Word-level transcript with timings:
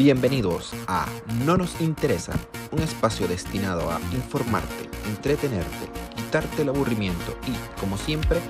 Bienvenidos 0.00 0.72
a 0.86 1.06
No 1.44 1.58
nos 1.58 1.78
interesa, 1.80 2.32
un 2.70 2.78
espacio 2.78 3.28
destinado 3.28 3.90
a 3.90 4.00
informarte, 4.12 4.88
entretenerte, 5.06 5.90
quitarte 6.16 6.62
el 6.62 6.70
aburrimiento 6.70 7.36
y, 7.46 7.78
como 7.78 7.98
siempre, 7.98 8.40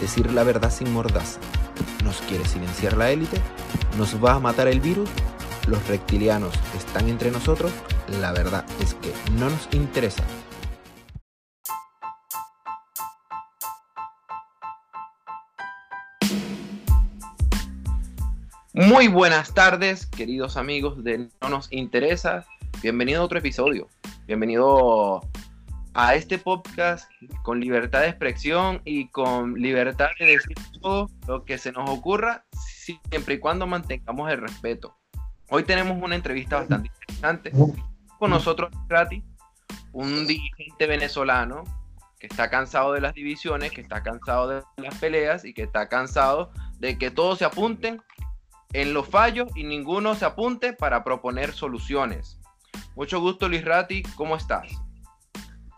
decir 0.00 0.32
la 0.32 0.44
verdad 0.44 0.72
sin 0.72 0.90
mordaza. 0.94 1.40
¿Nos 2.04 2.22
quiere 2.22 2.46
silenciar 2.46 2.96
la 2.96 3.10
élite? 3.10 3.38
¿Nos 3.98 4.24
va 4.24 4.32
a 4.32 4.40
matar 4.40 4.66
el 4.66 4.80
virus? 4.80 5.10
¿Los 5.66 5.86
reptilianos 5.88 6.54
están 6.74 7.06
entre 7.08 7.30
nosotros? 7.30 7.70
La 8.20 8.32
verdad 8.32 8.64
es 8.80 8.94
que 8.94 9.12
no 9.38 9.50
nos 9.50 9.68
interesa. 9.72 10.24
Muy 18.76 19.06
buenas 19.06 19.54
tardes, 19.54 20.04
queridos 20.04 20.56
amigos 20.56 21.04
de 21.04 21.28
No 21.40 21.48
Nos 21.48 21.70
Interesa. 21.70 22.44
Bienvenido 22.82 23.22
a 23.22 23.24
otro 23.24 23.38
episodio. 23.38 23.86
Bienvenido 24.26 25.20
a 25.94 26.16
este 26.16 26.38
podcast 26.38 27.08
con 27.44 27.60
libertad 27.60 28.00
de 28.00 28.08
expresión 28.08 28.82
y 28.84 29.06
con 29.10 29.54
libertad 29.54 30.08
de 30.18 30.26
decir 30.26 30.56
todo 30.82 31.08
lo 31.28 31.44
que 31.44 31.56
se 31.56 31.70
nos 31.70 31.88
ocurra, 31.88 32.46
siempre 32.50 33.34
y 33.34 33.38
cuando 33.38 33.68
mantengamos 33.68 34.28
el 34.32 34.40
respeto. 34.40 34.96
Hoy 35.50 35.62
tenemos 35.62 36.02
una 36.02 36.16
entrevista 36.16 36.56
bastante 36.56 36.90
interesante 36.98 37.52
con 38.18 38.30
nosotros, 38.30 38.72
gratis, 38.88 39.22
un 39.92 40.26
dirigente 40.26 40.88
venezolano 40.88 41.62
que 42.18 42.26
está 42.26 42.50
cansado 42.50 42.92
de 42.92 43.02
las 43.02 43.14
divisiones, 43.14 43.70
que 43.70 43.82
está 43.82 44.02
cansado 44.02 44.48
de 44.48 44.62
las 44.78 44.98
peleas 44.98 45.44
y 45.44 45.54
que 45.54 45.62
está 45.62 45.88
cansado 45.88 46.50
de 46.80 46.98
que 46.98 47.12
todos 47.12 47.38
se 47.38 47.44
apunten 47.44 48.02
en 48.74 48.92
los 48.92 49.08
fallos 49.08 49.48
y 49.54 49.62
ninguno 49.62 50.14
se 50.16 50.24
apunte 50.24 50.72
para 50.72 51.02
proponer 51.04 51.54
soluciones. 51.54 52.38
Mucho 52.96 53.20
gusto, 53.20 53.48
Luis 53.48 53.64
Ratti, 53.64 54.02
¿cómo 54.16 54.36
estás? 54.36 54.68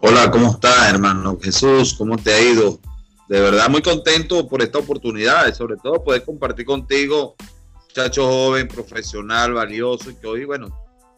Hola, 0.00 0.30
¿cómo 0.30 0.50
estás, 0.50 0.88
hermano 0.88 1.38
Jesús? 1.40 1.94
¿Cómo 1.94 2.16
te 2.16 2.32
ha 2.32 2.40
ido? 2.40 2.80
De 3.28 3.40
verdad, 3.40 3.68
muy 3.68 3.82
contento 3.82 4.48
por 4.48 4.62
esta 4.62 4.78
oportunidad 4.78 5.46
y 5.46 5.54
sobre 5.54 5.76
todo 5.76 6.02
poder 6.02 6.24
compartir 6.24 6.64
contigo, 6.64 7.36
muchacho 7.82 8.26
joven, 8.26 8.66
profesional, 8.66 9.52
valioso 9.52 10.10
y 10.10 10.14
que 10.14 10.26
hoy, 10.26 10.44
bueno, 10.44 10.68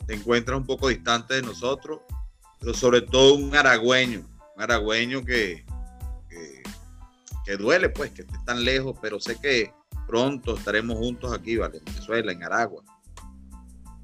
te 0.06 0.14
encuentras 0.14 0.58
un 0.58 0.66
poco 0.66 0.88
distante 0.88 1.34
de 1.34 1.42
nosotros, 1.42 2.00
pero 2.58 2.74
sobre 2.74 3.02
todo 3.02 3.34
un 3.34 3.54
aragüeño, 3.54 4.26
un 4.56 4.62
aragüeño 4.62 5.24
que, 5.24 5.64
que, 6.28 6.62
que 7.44 7.56
duele, 7.56 7.88
pues, 7.90 8.10
que 8.10 8.22
esté 8.22 8.36
tan 8.44 8.64
lejos, 8.64 8.96
pero 9.00 9.20
sé 9.20 9.38
que 9.40 9.77
pronto 10.08 10.56
estaremos 10.56 10.96
juntos 10.96 11.32
aquí, 11.32 11.58
¿vale? 11.58 11.78
En 11.78 11.84
Venezuela, 11.84 12.32
en 12.32 12.42
Aragua. 12.42 12.82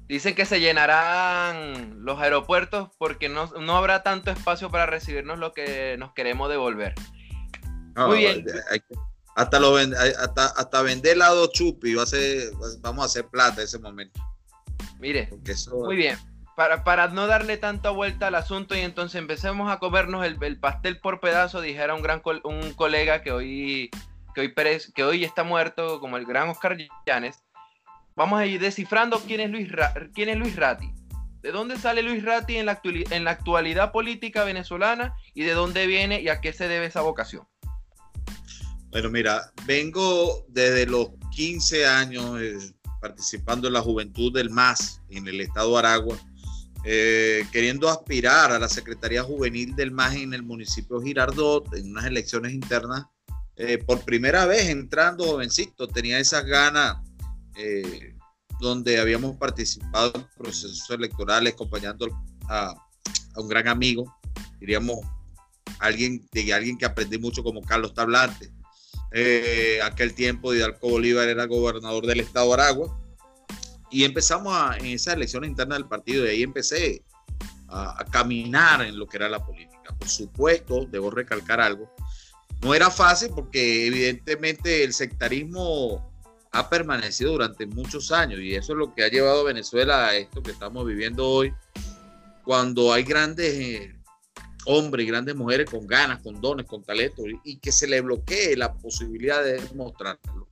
Dicen 0.07 0.35
que 0.35 0.45
se 0.45 0.59
llenarán 0.59 2.05
los 2.05 2.19
aeropuertos 2.19 2.89
porque 2.99 3.27
no, 3.27 3.49
habrá 3.75 4.03
tanto 4.03 4.29
espacio 4.29 4.69
para 4.69 4.85
recibirnos 4.85 5.39
lo 5.39 5.51
que 5.51 5.97
nos 5.97 6.13
queremos 6.13 6.47
devolver. 6.47 6.93
Muy 7.95 8.19
bien. 8.19 8.45
hasta, 9.35 9.59
lo, 9.59 9.75
hasta, 9.77 10.45
hasta 10.45 10.81
vender 10.83 11.17
lado 11.17 11.47
chupi, 11.47 11.95
va 11.95 12.03
a 12.03 12.05
ser, 12.05 12.51
vamos 12.81 13.01
a 13.01 13.05
hacer 13.07 13.27
plata 13.27 13.61
en 13.61 13.65
ese 13.65 13.79
momento. 13.79 14.21
Mire, 14.99 15.29
muy 15.71 15.95
bien. 15.95 16.19
Para, 16.55 16.83
para, 16.83 17.07
no 17.07 17.25
darle 17.27 17.57
tanta 17.57 17.89
vuelta 17.89 18.27
al 18.27 18.35
asunto 18.35 18.75
y 18.75 18.79
entonces 18.79 19.19
empecemos 19.19 19.71
a 19.71 19.79
comernos 19.79 20.23
el, 20.23 20.37
el 20.41 20.59
pastel 20.59 20.99
por 20.99 21.19
pedazo, 21.19 21.61
dijera 21.61 21.95
un 21.95 22.01
gran 22.01 22.21
un 22.43 22.73
colega 22.73 23.23
que 23.23 23.31
hoy 23.31 23.89
que 24.35 24.41
hoy, 24.41 24.53
que 24.93 25.03
hoy 25.03 25.23
está 25.23 25.43
muerto, 25.43 25.99
como 25.99 26.17
el 26.17 26.25
gran 26.25 26.49
Oscar 26.49 26.77
Llanes, 27.07 27.41
vamos 28.15 28.39
a 28.39 28.45
ir 28.45 28.59
descifrando 28.59 29.19
quién 29.25 29.39
es 29.39 29.49
Luis, 29.49 29.69
quién 30.13 30.29
es 30.29 30.37
Luis 30.37 30.55
Ratti. 30.55 30.91
¿De 31.41 31.51
dónde 31.51 31.77
sale 31.77 32.03
Luis 32.03 32.23
Ratti 32.23 32.57
en 32.57 32.65
la, 32.65 32.81
en 32.83 33.23
la 33.23 33.31
actualidad 33.31 33.91
política 33.91 34.43
venezolana 34.43 35.15
y 35.33 35.43
de 35.43 35.53
dónde 35.53 35.87
viene 35.87 36.21
y 36.21 36.27
a 36.27 36.41
qué 36.41 36.51
se 36.51 36.67
debe 36.67 36.87
esa 36.87 37.01
vocación? 37.01 37.47
Bueno, 38.89 39.09
mira, 39.09 39.51
vengo 39.65 40.45
desde 40.49 40.85
los 40.85 41.09
15 41.31 41.85
años 41.85 42.41
eh, 42.41 42.57
participando 43.01 43.67
en 43.67 43.73
la 43.73 43.81
juventud 43.81 44.33
del 44.33 44.49
MAS 44.49 45.01
en 45.09 45.27
el 45.27 45.39
estado 45.39 45.71
de 45.73 45.79
Aragua, 45.79 46.17
eh, 46.83 47.45
queriendo 47.51 47.89
aspirar 47.89 48.51
a 48.51 48.59
la 48.59 48.67
Secretaría 48.67 49.23
Juvenil 49.23 49.75
del 49.75 49.91
MAS 49.91 50.15
en 50.15 50.33
el 50.33 50.43
municipio 50.43 51.01
Girardot 51.01 51.73
en 51.73 51.91
unas 51.91 52.05
elecciones 52.05 52.53
internas 52.53 53.05
eh, 53.57 53.77
por 53.77 54.03
primera 54.03 54.45
vez 54.45 54.67
entrando 54.69 55.25
jovencito, 55.25 55.87
tenía 55.87 56.19
esas 56.19 56.45
ganas 56.45 56.97
eh, 57.55 58.13
donde 58.59 58.99
habíamos 58.99 59.37
participado 59.37 60.11
en 60.15 60.27
procesos 60.37 60.89
electorales 60.89 61.53
acompañando 61.53 62.07
a, 62.49 62.73
un 63.37 63.47
gran 63.47 63.67
amigo, 63.67 64.13
diríamos, 64.59 64.99
alguien, 65.79 66.25
de 66.31 66.53
alguien 66.53 66.77
que 66.77 66.85
aprendí 66.85 67.17
mucho 67.17 67.43
como 67.43 67.61
Carlos 67.61 67.93
Tablante. 67.93 68.51
Eh, 69.11 69.79
aquel 69.83 70.13
tiempo 70.13 70.53
Hidalgo 70.53 70.89
Bolívar 70.89 71.27
era 71.29 71.45
gobernador 71.45 72.05
del 72.05 72.19
estado 72.19 72.47
de 72.47 72.53
Aragua 72.55 72.99
y 73.89 74.03
empezamos 74.03 74.53
en 74.77 74.87
esa 74.87 75.13
elección 75.13 75.45
interna 75.45 75.75
del 75.75 75.87
partido 75.87 76.25
y 76.25 76.29
ahí 76.29 76.43
empecé 76.43 77.03
a, 77.69 78.01
a, 78.01 78.05
caminar 78.05 78.81
en 78.81 78.97
lo 78.97 79.07
que 79.07 79.17
era 79.17 79.29
la 79.29 79.45
política. 79.45 79.95
Por 79.97 80.09
supuesto, 80.09 80.85
debo 80.85 81.11
recalcar 81.11 81.61
algo, 81.61 81.89
no 82.61 82.73
era 82.73 82.89
fácil 82.89 83.31
porque 83.35 83.87
evidentemente 83.87 84.83
el 84.83 84.93
sectarismo 84.93 86.11
ha 86.51 86.69
permanecido 86.69 87.33
durante 87.33 87.65
muchos 87.65 88.11
años 88.11 88.39
y 88.39 88.55
eso 88.55 88.73
es 88.73 88.77
lo 88.79 88.93
que 88.93 89.03
ha 89.03 89.09
llevado 89.09 89.41
a 89.41 89.45
Venezuela 89.45 90.07
a 90.07 90.15
esto 90.15 90.41
que 90.41 90.51
estamos 90.51 90.85
viviendo 90.85 91.27
hoy, 91.27 91.53
cuando 92.43 92.93
hay 92.93 93.03
grandes 93.03 93.53
eh, 93.53 93.95
hombres 94.65 95.05
y 95.05 95.09
grandes 95.09 95.35
mujeres 95.35 95.69
con 95.69 95.85
ganas, 95.85 96.21
con 96.21 96.39
dones, 96.39 96.65
con 96.65 96.83
talento 96.83 97.23
y 97.43 97.57
que 97.57 97.71
se 97.71 97.87
le 97.87 98.01
bloquee 98.01 98.55
la 98.55 98.73
posibilidad 98.73 99.43
de 99.43 99.59
demostrarlo. 99.61 100.47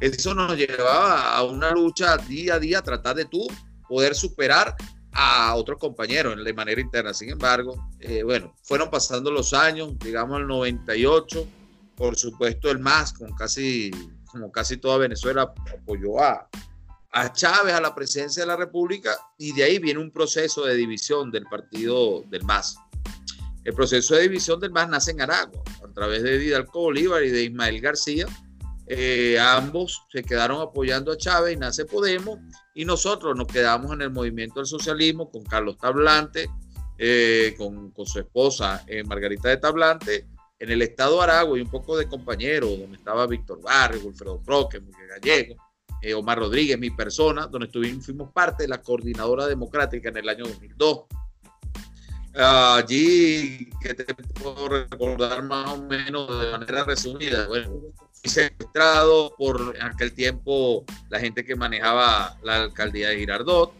Eso 0.00 0.34
nos 0.34 0.56
llevaba 0.56 1.34
a 1.34 1.42
una 1.44 1.70
lucha 1.70 2.16
día 2.18 2.54
a 2.54 2.58
día, 2.58 2.82
tratar 2.82 3.16
de 3.16 3.24
tú 3.24 3.46
poder 3.88 4.14
superar 4.14 4.76
a 5.14 5.54
otros 5.54 5.78
compañeros 5.78 6.42
de 6.44 6.52
manera 6.52 6.80
interna. 6.80 7.14
Sin 7.14 7.30
embargo, 7.30 7.88
eh, 8.00 8.22
bueno, 8.22 8.54
fueron 8.62 8.90
pasando 8.90 9.30
los 9.30 9.54
años, 9.54 9.96
digamos 10.00 10.40
el 10.40 10.46
98, 10.48 11.46
por 11.96 12.16
supuesto 12.16 12.70
el 12.70 12.80
MAS, 12.80 13.12
con 13.12 13.32
casi, 13.34 13.90
como 14.26 14.50
casi 14.50 14.76
toda 14.76 14.98
Venezuela, 14.98 15.54
apoyó 15.72 16.20
a, 16.20 16.48
a 17.12 17.32
Chávez 17.32 17.74
a 17.74 17.80
la 17.80 17.94
presidencia 17.94 18.42
de 18.42 18.48
la 18.48 18.56
República 18.56 19.16
y 19.38 19.52
de 19.52 19.62
ahí 19.62 19.78
viene 19.78 20.00
un 20.00 20.10
proceso 20.10 20.64
de 20.64 20.74
división 20.74 21.30
del 21.30 21.44
partido 21.44 22.22
del 22.28 22.42
MAS. 22.42 22.76
El 23.64 23.72
proceso 23.72 24.16
de 24.16 24.22
división 24.22 24.58
del 24.58 24.72
MAS 24.72 24.88
nace 24.88 25.12
en 25.12 25.20
Aragua, 25.20 25.62
a 25.82 25.92
través 25.92 26.22
de 26.24 26.44
Hidalgo 26.44 26.80
Bolívar 26.80 27.22
y 27.22 27.30
de 27.30 27.44
Ismael 27.44 27.80
García, 27.80 28.26
eh, 28.86 29.38
ambos 29.40 30.02
se 30.12 30.22
quedaron 30.22 30.60
apoyando 30.60 31.12
a 31.12 31.16
Chávez 31.16 31.54
y 31.54 31.56
nace 31.56 31.86
Podemos 31.86 32.38
y 32.74 32.84
nosotros 32.84 33.36
nos 33.36 33.46
quedamos 33.46 33.92
en 33.92 34.02
el 34.02 34.10
movimiento 34.10 34.60
del 34.60 34.66
socialismo 34.66 35.30
con 35.30 35.44
Carlos 35.44 35.78
Tablante, 35.78 36.50
eh, 36.98 37.54
con, 37.56 37.92
su 38.04 38.18
esposa 38.18 38.84
eh, 38.86 39.04
Margarita 39.04 39.48
de 39.48 39.56
Tablante, 39.56 40.26
en 40.58 40.70
el 40.70 40.82
estado 40.82 41.16
de 41.16 41.22
Aragua 41.22 41.58
y 41.58 41.62
un 41.62 41.70
poco 41.70 41.96
de 41.96 42.08
compañeros, 42.08 42.78
donde 42.78 42.96
estaba 42.96 43.26
Víctor 43.26 43.60
Barrio, 43.62 44.02
Wilfredo 44.04 44.42
Croque, 44.42 44.80
Miguel 44.80 45.08
Gallego, 45.08 45.56
Omar 46.16 46.38
Rodríguez, 46.38 46.78
mi 46.78 46.90
persona, 46.90 47.46
donde 47.46 47.66
estuvimos, 47.66 48.04
fuimos 48.04 48.30
parte 48.30 48.64
de 48.64 48.68
la 48.68 48.82
coordinadora 48.82 49.46
democrática 49.46 50.10
en 50.10 50.18
el 50.18 50.28
año 50.28 50.44
2002. 50.44 51.04
Allí, 52.36 53.70
que 53.80 53.94
te 53.94 54.12
puedo 54.14 54.68
recordar 54.68 55.44
más 55.44 55.70
o 55.70 55.82
menos 55.84 56.40
de 56.40 56.50
manera 56.50 56.84
resumida, 56.84 57.46
bueno, 57.46 57.80
secuestrado 58.24 59.34
por 59.36 59.76
aquel 59.80 60.12
tiempo 60.12 60.84
la 61.10 61.20
gente 61.20 61.44
que 61.44 61.56
manejaba 61.56 62.36
la 62.42 62.62
alcaldía 62.62 63.10
de 63.10 63.18
Girardot. 63.18 63.72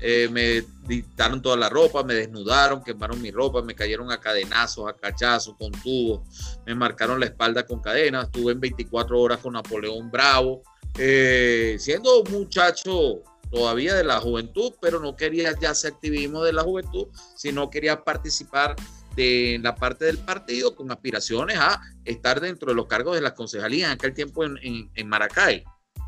Eh, 0.00 0.28
me 0.30 0.62
dictaron 0.86 1.40
toda 1.40 1.56
la 1.56 1.70
ropa, 1.70 2.02
me 2.02 2.12
desnudaron, 2.12 2.84
quemaron 2.84 3.20
mi 3.22 3.30
ropa, 3.30 3.62
me 3.62 3.74
cayeron 3.74 4.12
a 4.12 4.20
cadenazos, 4.20 4.86
a 4.90 4.92
cachazos, 4.92 5.56
con 5.56 5.72
tubos, 5.72 6.20
me 6.66 6.74
marcaron 6.74 7.18
la 7.18 7.26
espalda 7.26 7.64
con 7.64 7.80
cadenas. 7.80 8.26
Estuve 8.26 8.52
en 8.52 8.60
24 8.60 9.18
horas 9.18 9.38
con 9.38 9.54
Napoleón 9.54 10.10
Bravo, 10.10 10.62
eh, 10.98 11.76
siendo 11.78 12.22
muchacho 12.24 13.22
todavía 13.50 13.94
de 13.94 14.04
la 14.04 14.20
juventud, 14.20 14.74
pero 14.80 15.00
no 15.00 15.16
quería 15.16 15.58
ya 15.58 15.70
hacer 15.70 15.94
activismo 15.94 16.42
de 16.42 16.52
la 16.52 16.62
juventud, 16.62 17.08
sino 17.34 17.70
quería 17.70 18.04
participar 18.04 18.76
de 19.16 19.58
la 19.62 19.74
parte 19.74 20.04
del 20.04 20.18
partido 20.18 20.76
con 20.76 20.90
aspiraciones 20.92 21.56
a 21.58 21.80
estar 22.04 22.40
dentro 22.40 22.68
de 22.68 22.74
los 22.74 22.86
cargos 22.86 23.16
de 23.16 23.22
las 23.22 23.32
concejalías 23.32 23.88
en 23.88 23.94
aquel 23.94 24.12
tiempo 24.12 24.44
en, 24.44 25.08
Maracay. 25.08 25.64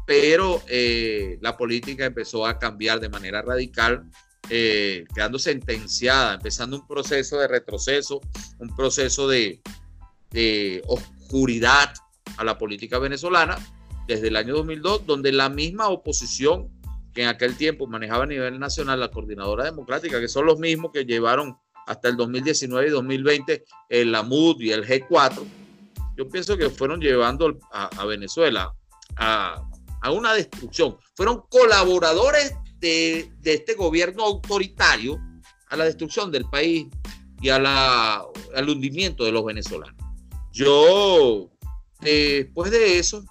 Pero 0.06 0.62
eh, 0.68 1.38
la 1.40 1.56
política 1.56 2.04
empezó 2.04 2.46
a 2.46 2.58
cambiar 2.58 3.00
de 3.00 3.08
manera 3.08 3.42
radical, 3.42 4.04
eh, 4.50 5.04
quedando 5.14 5.38
sentenciada, 5.38 6.34
empezando 6.34 6.76
un 6.76 6.86
proceso 6.86 7.38
de 7.38 7.48
retroceso, 7.48 8.20
un 8.58 8.74
proceso 8.76 9.26
de, 9.28 9.60
oscuridad 10.86 11.94
a 12.36 12.44
la 12.44 12.58
política 12.58 12.98
venezolana 12.98 13.56
desde 14.06 14.28
el 14.28 14.36
año 14.36 14.54
2002, 14.56 15.06
donde 15.06 15.32
la 15.32 15.48
misma 15.48 15.88
oposición 15.88 16.68
que 17.14 17.22
en 17.22 17.28
aquel 17.28 17.56
tiempo 17.56 17.86
manejaba 17.86 18.24
a 18.24 18.26
nivel 18.26 18.58
nacional 18.58 19.00
la 19.00 19.10
coordinadora 19.10 19.64
democrática, 19.64 20.20
que 20.20 20.28
son 20.28 20.46
los 20.46 20.58
mismos 20.58 20.92
que 20.92 21.04
llevaron 21.04 21.58
hasta 21.88 22.08
el 22.08 22.16
2019 22.16 22.88
y 22.88 22.90
2020 22.90 23.64
el 23.88 24.14
AMUD 24.14 24.60
y 24.60 24.72
el 24.72 24.86
G4, 24.86 25.42
yo 26.16 26.28
pienso 26.28 26.56
que 26.56 26.68
fueron 26.68 27.00
llevando 27.00 27.58
a, 27.72 28.04
Venezuela 28.04 28.74
a, 29.16 29.64
una 30.12 30.34
destrucción. 30.34 30.98
Fueron 31.14 31.42
colaboradores 31.48 32.54
de, 32.78 33.32
este 33.42 33.74
gobierno 33.74 34.24
autoritario 34.24 35.18
a 35.70 35.76
la 35.76 35.84
destrucción 35.84 36.30
del 36.30 36.44
país 36.44 36.88
y 37.40 37.48
a 37.48 37.58
la, 37.58 38.22
al 38.54 38.68
hundimiento 38.68 39.24
de 39.24 39.32
los 39.32 39.44
venezolanos. 39.44 39.96
Yo, 40.52 41.50
después 42.00 42.70
de 42.70 42.98
eso, 42.98 43.24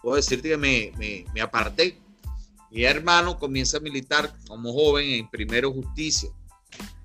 puedo 0.00 0.16
decirte 0.16 0.48
que 0.48 0.56
me, 0.56 1.24
me 1.34 1.40
aparté. 1.40 2.00
Mi 2.70 2.84
hermano 2.84 3.38
comienza 3.38 3.76
a 3.78 3.80
militar 3.80 4.32
como 4.46 4.72
joven 4.72 5.10
en 5.10 5.28
Primero 5.28 5.72
Justicia. 5.72 6.30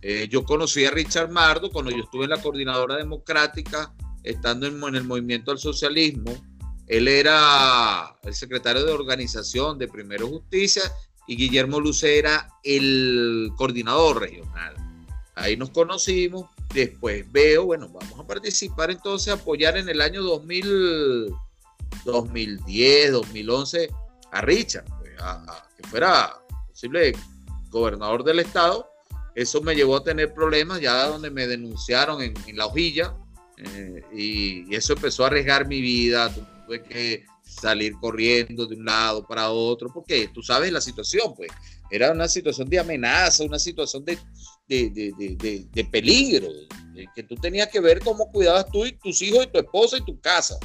Eh, 0.05 0.27
yo 0.29 0.43
conocí 0.43 0.83
a 0.83 0.91
Richard 0.91 1.31
Mardo 1.31 1.71
cuando 1.71 1.89
yo 1.89 2.03
estuve 2.03 2.25
en 2.25 2.31
la 2.31 2.41
Coordinadora 2.41 2.97
Democrática, 2.97 3.93
estando 4.21 4.67
en, 4.67 4.95
el 4.95 5.05
movimiento 5.05 5.51
al 5.51 5.59
socialismo. 5.59 6.33
Él 6.87 7.07
era 7.07 8.13
el 8.23 8.33
secretario 8.33 8.83
de 8.83 8.91
organización 8.91 9.79
de 9.79 9.87
Primero 9.87 10.27
Justicia 10.27 10.83
y 11.25 11.37
Guillermo 11.37 11.79
Luce 11.79 12.19
era 12.19 12.49
el 12.63 13.51
coordinador 13.55 14.19
regional. 14.19 14.75
Ahí 15.35 15.55
nos 15.55 15.69
conocimos. 15.69 16.49
Después 16.73 17.31
veo, 17.31 17.65
bueno, 17.65 17.87
vamos 17.87 18.19
a 18.19 18.27
participar 18.27 18.91
entonces, 18.91 19.29
a 19.29 19.37
apoyar 19.37 19.77
en 19.77 19.87
el 19.87 20.01
año 20.01 20.21
2000, 20.21 21.33
2010, 22.03 23.11
2011 23.13 23.89
a 24.33 24.41
Richard, 24.41 24.85
pues, 24.99 25.13
a, 25.19 25.69
que 25.77 25.87
fuera 25.87 26.33
posible 26.67 27.13
gobernador 27.69 28.25
del 28.25 28.39
estado. 28.39 28.92
Eso 29.35 29.61
me 29.61 29.75
llevó 29.75 29.97
a 29.97 30.03
tener 30.03 30.33
problemas 30.33 30.79
ya 30.79 31.07
donde 31.07 31.31
me 31.31 31.47
denunciaron 31.47 32.21
en, 32.21 32.33
la 32.55 32.67
hojilla 32.67 33.15
eh, 33.57 34.03
y, 34.13 34.75
eso 34.75 34.93
empezó 34.93 35.23
a 35.23 35.27
arriesgar 35.27 35.67
mi 35.67 35.81
vida. 35.81 36.33
Tuve 36.65 36.83
que 36.83 37.25
salir 37.43 37.93
corriendo 37.99 38.65
de 38.65 38.75
un 38.75 38.85
lado 38.85 39.25
para 39.27 39.49
otro 39.49 39.91
porque 39.93 40.29
tú 40.33 40.41
sabes 40.41 40.71
la 40.71 40.81
situación, 40.81 41.33
pues 41.35 41.51
era 41.91 42.11
una 42.11 42.27
situación 42.27 42.69
de 42.69 42.79
amenaza, 42.79 43.43
una 43.43 43.59
situación 43.59 44.03
de, 44.05 44.17
de, 44.67 45.67
de 45.71 45.85
peligro, 45.85 46.47
que 47.15 47.23
tú 47.23 47.35
tenías 47.35 47.69
que 47.69 47.79
ver 47.79 47.99
cómo 47.99 48.31
cuidabas 48.31 48.65
tú 48.71 48.85
y 48.85 48.93
tus 48.93 49.21
hijos 49.21 49.45
y 49.45 49.51
tu 49.51 49.59
esposa 49.59 49.97
y 49.97 50.05
tu 50.05 50.19
casa. 50.19 50.57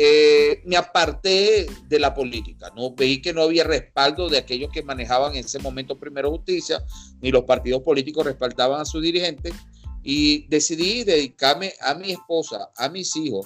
Eh, 0.00 0.62
me 0.64 0.76
aparté 0.76 1.66
de 1.88 1.98
la 1.98 2.14
política. 2.14 2.70
No 2.76 2.94
veí 2.94 3.20
que 3.20 3.32
no 3.32 3.42
había 3.42 3.64
respaldo 3.64 4.28
de 4.28 4.38
aquellos 4.38 4.70
que 4.70 4.84
manejaban 4.84 5.34
en 5.34 5.44
ese 5.44 5.58
momento 5.58 5.98
Primero 5.98 6.30
Justicia, 6.30 6.84
ni 7.20 7.32
los 7.32 7.42
partidos 7.42 7.82
políticos 7.82 8.24
respaldaban 8.24 8.80
a 8.80 8.84
sus 8.84 9.02
dirigentes, 9.02 9.52
y 10.04 10.46
decidí 10.46 11.02
dedicarme 11.02 11.72
a 11.80 11.94
mi 11.94 12.12
esposa, 12.12 12.70
a 12.76 12.88
mis 12.88 13.16
hijos. 13.16 13.44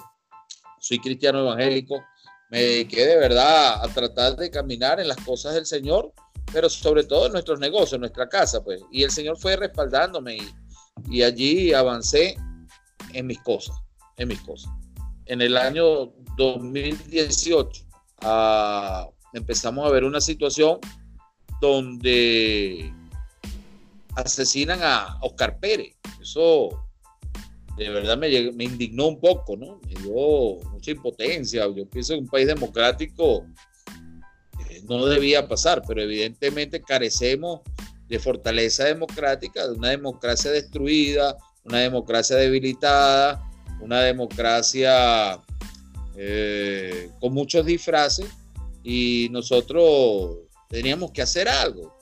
Soy 0.79 0.99
cristiano 0.99 1.39
evangélico, 1.39 2.05
me 2.51 2.61
dediqué 2.61 3.07
de 3.07 3.17
verdad 3.17 3.83
a 3.83 3.89
tratar 3.89 4.37
de 4.37 4.51
caminar 4.51 5.01
en 5.01 5.09
las 5.09 5.25
cosas 5.25 5.55
del 5.55 5.65
Señor, 5.65 6.13
pero 6.53 6.69
sobre 6.69 7.05
todo 7.05 7.29
en 7.29 7.33
nuestros 7.33 7.61
negocios, 7.61 7.95
en 7.95 8.01
nuestra 8.01 8.29
casa, 8.29 8.63
pues. 8.63 8.83
Y 8.91 9.05
el 9.05 9.11
Señor 9.11 9.39
fue 9.39 9.57
respaldándome 9.57 10.37
y, 10.37 10.55
y 11.11 11.23
allí 11.23 11.73
avancé 11.73 12.37
en 13.15 13.27
mis 13.27 13.41
cosas, 13.41 13.75
en 14.19 14.29
mis 14.29 14.41
cosas 14.43 14.71
en 15.27 15.41
el 15.41 15.57
año 15.57 16.13
2018 16.37 17.85
ah, 18.23 19.09
empezamos 19.33 19.87
a 19.87 19.91
ver 19.91 20.05
una 20.05 20.21
situación 20.21 20.79
donde 21.61 22.93
asesinan 24.17 24.81
a 24.83 25.19
Oscar 25.23 25.59
Pérez. 25.59 25.95
Eso 26.21 26.87
de 27.77 27.89
verdad 27.89 28.19
me, 28.19 28.29
indignó 28.29 29.09
un 29.09 29.21
poco, 29.21 29.57
¿no? 29.57 29.81
Me 29.87 29.95
dio 30.03 30.59
mucha 30.71 30.91
impotencia. 30.91 31.67
Yo 31.75 31.89
pienso 31.89 32.15
que 32.15 32.21
un 32.21 32.29
país 32.29 32.47
democrático 32.47 33.47
eh, 34.69 34.83
no 34.89 35.07
debía 35.07 35.49
pasar, 35.49 35.83
pero 35.87 36.03
evidentemente 36.03 36.83
carecemos 36.83 37.61
de 38.09 38.19
fortaleza 38.19 38.85
democrática, 38.85 39.67
de 39.67 39.75
una 39.75 39.91
democracia 39.91 40.51
destruida, 40.51 41.37
una 41.65 41.79
democracia 41.79 42.37
debilitada, 42.37 43.41
una 43.83 44.01
democracia 44.01 45.41
eh, 46.17 47.11
con 47.21 47.35
muchos 47.35 47.67
disfraces 47.67 48.27
y 48.83 49.29
nosotros 49.31 50.39
teníamos 50.69 51.11
que 51.11 51.23
hacer 51.23 51.49
algo. 51.49 51.97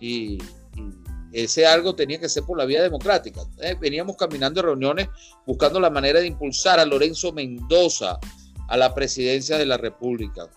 Y, 0.00 0.38
ese 1.30 1.66
algo 1.66 1.94
tenía 1.94 2.18
que 2.18 2.28
ser 2.28 2.44
por 2.44 2.56
la 2.56 2.64
vía 2.64 2.82
democrática. 2.82 3.42
Eh, 3.60 3.76
veníamos 3.78 4.16
caminando 4.16 4.62
reuniones 4.62 5.08
buscando 5.46 5.78
la 5.78 5.90
manera 5.90 6.20
de 6.20 6.26
impulsar 6.26 6.80
a 6.80 6.86
Lorenzo 6.86 7.32
Mendoza 7.32 8.18
a 8.66 8.76
la 8.78 8.94
presidencia 8.94 9.58
de 9.58 9.66
la 9.66 9.76
República. 9.76 10.48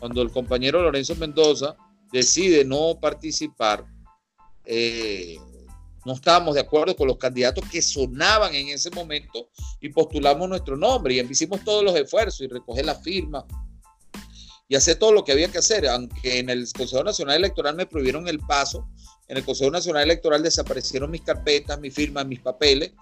Cuando 0.00 0.22
el 0.22 0.30
compañero 0.30 0.80
Lorenzo 0.80 1.14
Mendoza 1.16 1.76
decide 2.10 2.64
no 2.64 2.98
participar, 2.98 3.84
eh, 4.64 5.36
no 6.04 6.12
estábamos 6.12 6.54
de 6.54 6.60
acuerdo 6.60 6.94
con 6.94 7.08
los 7.08 7.16
candidatos 7.16 7.64
que 7.70 7.80
sonaban 7.80 8.54
en 8.54 8.68
ese 8.68 8.90
momento 8.90 9.48
y 9.80 9.88
postulamos 9.88 10.48
nuestro 10.48 10.76
nombre 10.76 11.14
y 11.14 11.20
hicimos 11.20 11.64
todos 11.64 11.82
los 11.82 11.94
esfuerzos 11.96 12.42
y 12.42 12.48
recoger 12.48 12.84
la 12.84 12.94
firma 12.94 13.46
y 14.68 14.76
hacer 14.76 14.96
todo 14.98 15.12
lo 15.12 15.24
que 15.24 15.32
había 15.32 15.48
que 15.48 15.58
hacer, 15.58 15.86
aunque 15.86 16.38
en 16.38 16.48
el 16.48 16.66
Consejo 16.72 17.04
Nacional 17.04 17.36
Electoral 17.36 17.76
me 17.76 17.86
prohibieron 17.86 18.28
el 18.28 18.38
paso, 18.38 18.88
en 19.28 19.36
el 19.36 19.44
Consejo 19.44 19.70
Nacional 19.70 20.04
Electoral 20.04 20.42
desaparecieron 20.42 21.10
mis 21.10 21.22
carpetas, 21.22 21.78
mis 21.80 21.94
firmas, 21.94 22.26
mis 22.26 22.40
papeles, 22.40 22.92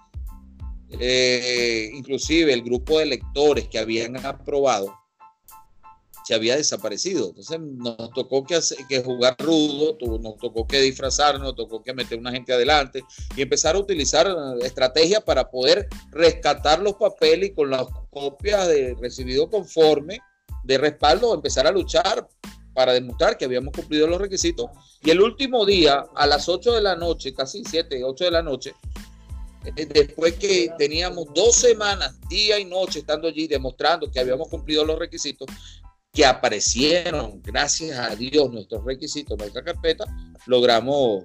eh, 0.89 1.89
inclusive 1.93 2.53
el 2.53 2.61
grupo 2.61 2.97
de 2.97 3.05
electores 3.05 3.67
que 3.67 3.79
habían 3.79 4.17
aprobado 4.25 5.02
se 6.23 6.33
había 6.33 6.55
desaparecido. 6.55 7.29
Entonces 7.29 7.59
nos 7.59 8.11
tocó 8.11 8.43
que, 8.43 8.59
que 8.87 9.03
jugar 9.03 9.35
rudo, 9.39 9.97
nos 10.19 10.37
tocó 10.37 10.65
que 10.67 10.81
disfrazarnos, 10.81 11.41
nos 11.41 11.55
tocó 11.55 11.83
que 11.83 11.93
meter 11.93 12.19
una 12.19 12.31
gente 12.31 12.53
adelante 12.53 13.03
y 13.35 13.41
empezar 13.41 13.75
a 13.75 13.79
utilizar 13.79 14.27
eh, 14.27 14.65
estrategias 14.65 15.23
para 15.23 15.49
poder 15.49 15.87
rescatar 16.11 16.79
los 16.79 16.93
papeles 16.95 17.49
y 17.49 17.53
con 17.53 17.69
las 17.69 17.85
copias 18.09 18.67
de 18.67 18.95
recibido 18.99 19.49
conforme 19.49 20.19
de 20.63 20.77
respaldo 20.77 21.33
empezar 21.33 21.67
a 21.67 21.71
luchar 21.71 22.27
para 22.73 22.93
demostrar 22.93 23.37
que 23.37 23.45
habíamos 23.45 23.73
cumplido 23.73 24.07
los 24.07 24.19
requisitos. 24.19 24.67
Y 25.03 25.11
el 25.11 25.21
último 25.21 25.65
día, 25.65 26.05
a 26.15 26.25
las 26.25 26.49
8 26.49 26.73
de 26.73 26.81
la 26.81 26.95
noche, 26.95 27.33
casi 27.33 27.63
7, 27.63 28.03
8 28.03 28.25
de 28.25 28.31
la 28.31 28.41
noche, 28.41 28.73
eh, 29.65 29.85
después 29.85 30.33
que 30.33 30.71
teníamos 30.77 31.27
dos 31.33 31.55
semanas, 31.55 32.19
día 32.27 32.59
y 32.59 32.65
noche, 32.65 32.99
estando 32.99 33.27
allí 33.27 33.47
demostrando 33.47 34.09
que 34.09 34.19
habíamos 34.19 34.49
cumplido 34.49 34.83
los 34.83 34.99
requisitos, 34.99 35.47
que 36.13 36.25
aparecieron, 36.27 37.41
gracias 37.41 37.97
a 37.97 38.15
Dios, 38.15 38.51
nuestros 38.51 38.85
requisitos, 38.85 39.35
nuestra 39.35 39.63
carpeta, 39.63 40.05
logramos 40.45 41.23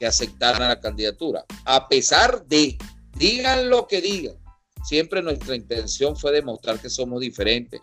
que 0.00 0.06
aceptaran 0.06 0.68
la 0.68 0.80
candidatura. 0.80 1.44
A 1.66 1.86
pesar 1.86 2.42
de, 2.46 2.78
digan 3.18 3.68
lo 3.68 3.86
que 3.86 4.00
digan, 4.00 4.36
siempre 4.84 5.20
nuestra 5.20 5.54
intención 5.54 6.16
fue 6.16 6.32
demostrar 6.32 6.80
que 6.80 6.88
somos 6.88 7.20
diferentes, 7.20 7.82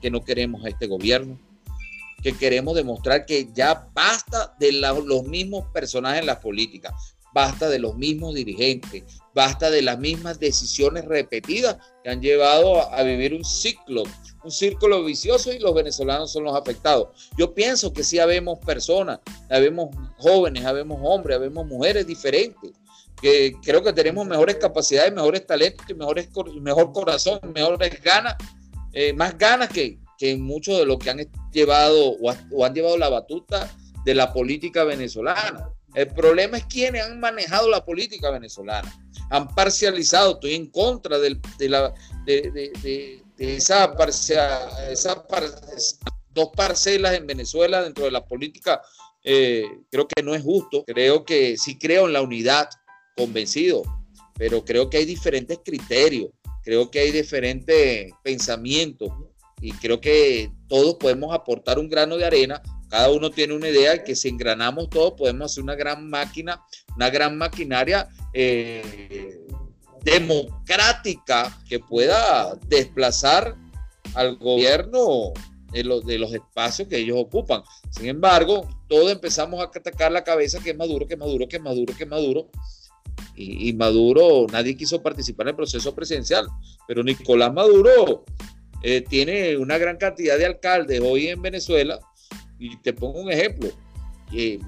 que 0.00 0.10
no 0.10 0.24
queremos 0.24 0.64
a 0.64 0.70
este 0.70 0.86
gobierno, 0.86 1.38
que 2.22 2.32
queremos 2.32 2.74
demostrar 2.74 3.26
que 3.26 3.50
ya 3.52 3.90
basta 3.92 4.56
de 4.58 4.72
los 4.72 5.24
mismos 5.24 5.66
personajes 5.70 6.20
en 6.20 6.26
la 6.26 6.40
política, 6.40 6.94
basta 7.32 7.68
de 7.68 7.78
los 7.78 7.96
mismos 7.96 8.34
dirigentes, 8.34 9.04
basta 9.34 9.70
de 9.70 9.82
las 9.82 9.98
mismas 9.98 10.40
decisiones 10.40 11.04
repetidas 11.04 11.76
que 12.02 12.10
han 12.10 12.20
llevado 12.20 12.92
a 12.92 13.02
vivir 13.02 13.34
un 13.34 13.44
ciclo 13.44 14.04
un 14.42 14.50
círculo 14.50 15.04
vicioso 15.04 15.52
y 15.52 15.58
los 15.58 15.74
venezolanos 15.74 16.32
son 16.32 16.44
los 16.44 16.56
afectados. 16.56 17.08
Yo 17.36 17.54
pienso 17.54 17.92
que 17.92 18.04
sí 18.04 18.18
habemos 18.18 18.58
personas, 18.58 19.20
habemos 19.50 19.94
jóvenes, 20.18 20.64
habemos 20.64 20.98
hombres, 21.02 21.36
habemos 21.36 21.66
mujeres 21.66 22.06
diferentes, 22.06 22.72
que 23.20 23.52
creo 23.62 23.82
que 23.82 23.92
tenemos 23.92 24.26
mejores 24.26 24.56
capacidades, 24.56 25.12
mejores 25.12 25.46
talentos, 25.46 25.84
mejores, 25.94 26.28
mejor 26.60 26.92
corazón, 26.92 27.40
mejores 27.54 28.02
ganas, 28.02 28.36
eh, 28.92 29.12
más 29.12 29.36
ganas 29.36 29.68
que, 29.68 29.98
que 30.16 30.36
muchos 30.36 30.78
de 30.78 30.86
los 30.86 30.98
que 30.98 31.10
han 31.10 31.18
llevado 31.52 32.16
o, 32.20 32.64
han 32.64 32.74
llevado 32.74 32.96
la 32.96 33.10
batuta 33.10 33.70
de 34.04 34.14
la 34.14 34.32
política 34.32 34.84
venezolana. 34.84 35.68
El 35.94 36.08
problema 36.08 36.58
es 36.58 36.64
quienes 36.66 37.04
han 37.04 37.18
manejado 37.18 37.68
la 37.68 37.84
política 37.84 38.30
venezolana. 38.30 38.92
Han 39.30 39.48
parcializado, 39.54 40.34
estoy 40.34 40.54
en 40.54 40.66
contra 40.66 41.18
de, 41.18 41.38
la, 41.68 41.94
de, 42.24 43.22
esa, 43.38 43.92
esa 44.90 45.24
dos 46.32 46.50
parcelas 46.54 47.14
en 47.14 47.26
Venezuela 47.26 47.82
dentro 47.82 48.04
de 48.04 48.10
la 48.10 48.24
política, 48.24 48.80
eh, 49.22 49.64
creo 49.90 50.06
que 50.08 50.22
no 50.22 50.34
es 50.34 50.42
justo. 50.42 50.84
Creo 50.84 51.24
que 51.24 51.56
sí 51.56 51.78
creo 51.78 52.06
en 52.06 52.12
la 52.12 52.22
unidad, 52.22 52.68
convencido, 53.16 53.82
pero 54.36 54.64
creo 54.64 54.88
que 54.88 54.98
hay 54.98 55.04
diferentes 55.04 55.58
criterios. 55.64 56.30
creo 56.62 56.90
que 56.90 57.00
hay 57.00 57.10
diferentes 57.10 58.12
pensamientos 58.22 59.10
y 59.62 59.72
creo 59.72 60.00
que 60.00 60.52
todos 60.68 60.96
podemos 60.96 61.34
aportar 61.34 61.78
un 61.78 61.88
grano 61.88 62.16
de 62.16 62.24
arena. 62.24 62.62
Cada 62.90 63.10
uno 63.10 63.30
tiene 63.30 63.54
una 63.54 63.68
idea 63.68 64.02
que 64.02 64.16
si 64.16 64.28
engranamos 64.28 64.90
todos 64.90 65.12
podemos 65.12 65.52
hacer 65.52 65.62
una 65.62 65.76
gran 65.76 66.10
máquina, 66.10 66.60
una 66.96 67.08
gran 67.08 67.38
maquinaria 67.38 68.08
eh, 68.34 69.40
democrática 70.02 71.56
que 71.68 71.78
pueda 71.78 72.56
desplazar 72.66 73.56
al 74.14 74.36
gobierno 74.36 75.32
de 75.72 75.84
los, 75.84 76.04
de 76.04 76.18
los 76.18 76.34
espacios 76.34 76.88
que 76.88 76.98
ellos 76.98 77.16
ocupan. 77.18 77.62
Sin 77.90 78.06
embargo, 78.06 78.68
todos 78.88 79.12
empezamos 79.12 79.60
a 79.60 79.64
atacar 79.64 80.10
la 80.10 80.24
cabeza 80.24 80.58
que 80.58 80.70
es 80.70 80.76
Maduro, 80.76 81.06
que 81.06 81.16
Maduro, 81.16 81.46
que 81.46 81.60
Maduro, 81.60 81.94
que 81.96 82.06
Maduro. 82.06 82.48
Y, 83.36 83.68
y, 83.68 83.72
Maduro, 83.72 84.46
nadie 84.50 84.76
quiso 84.76 85.00
participar 85.00 85.46
en 85.46 85.50
el 85.50 85.56
proceso 85.56 85.94
presidencial, 85.94 86.46
pero 86.88 87.04
Nicolás 87.04 87.52
Maduro 87.52 88.24
eh, 88.82 89.02
tiene 89.02 89.56
una 89.58 89.76
gran 89.78 89.96
cantidad 89.96 90.38
de 90.38 90.46
alcaldes 90.46 91.00
hoy 91.00 91.28
en 91.28 91.42
Venezuela. 91.42 91.98
Y 92.60 92.76
te 92.76 92.92
pongo 92.92 93.20
un 93.20 93.32
ejemplo. 93.32 93.70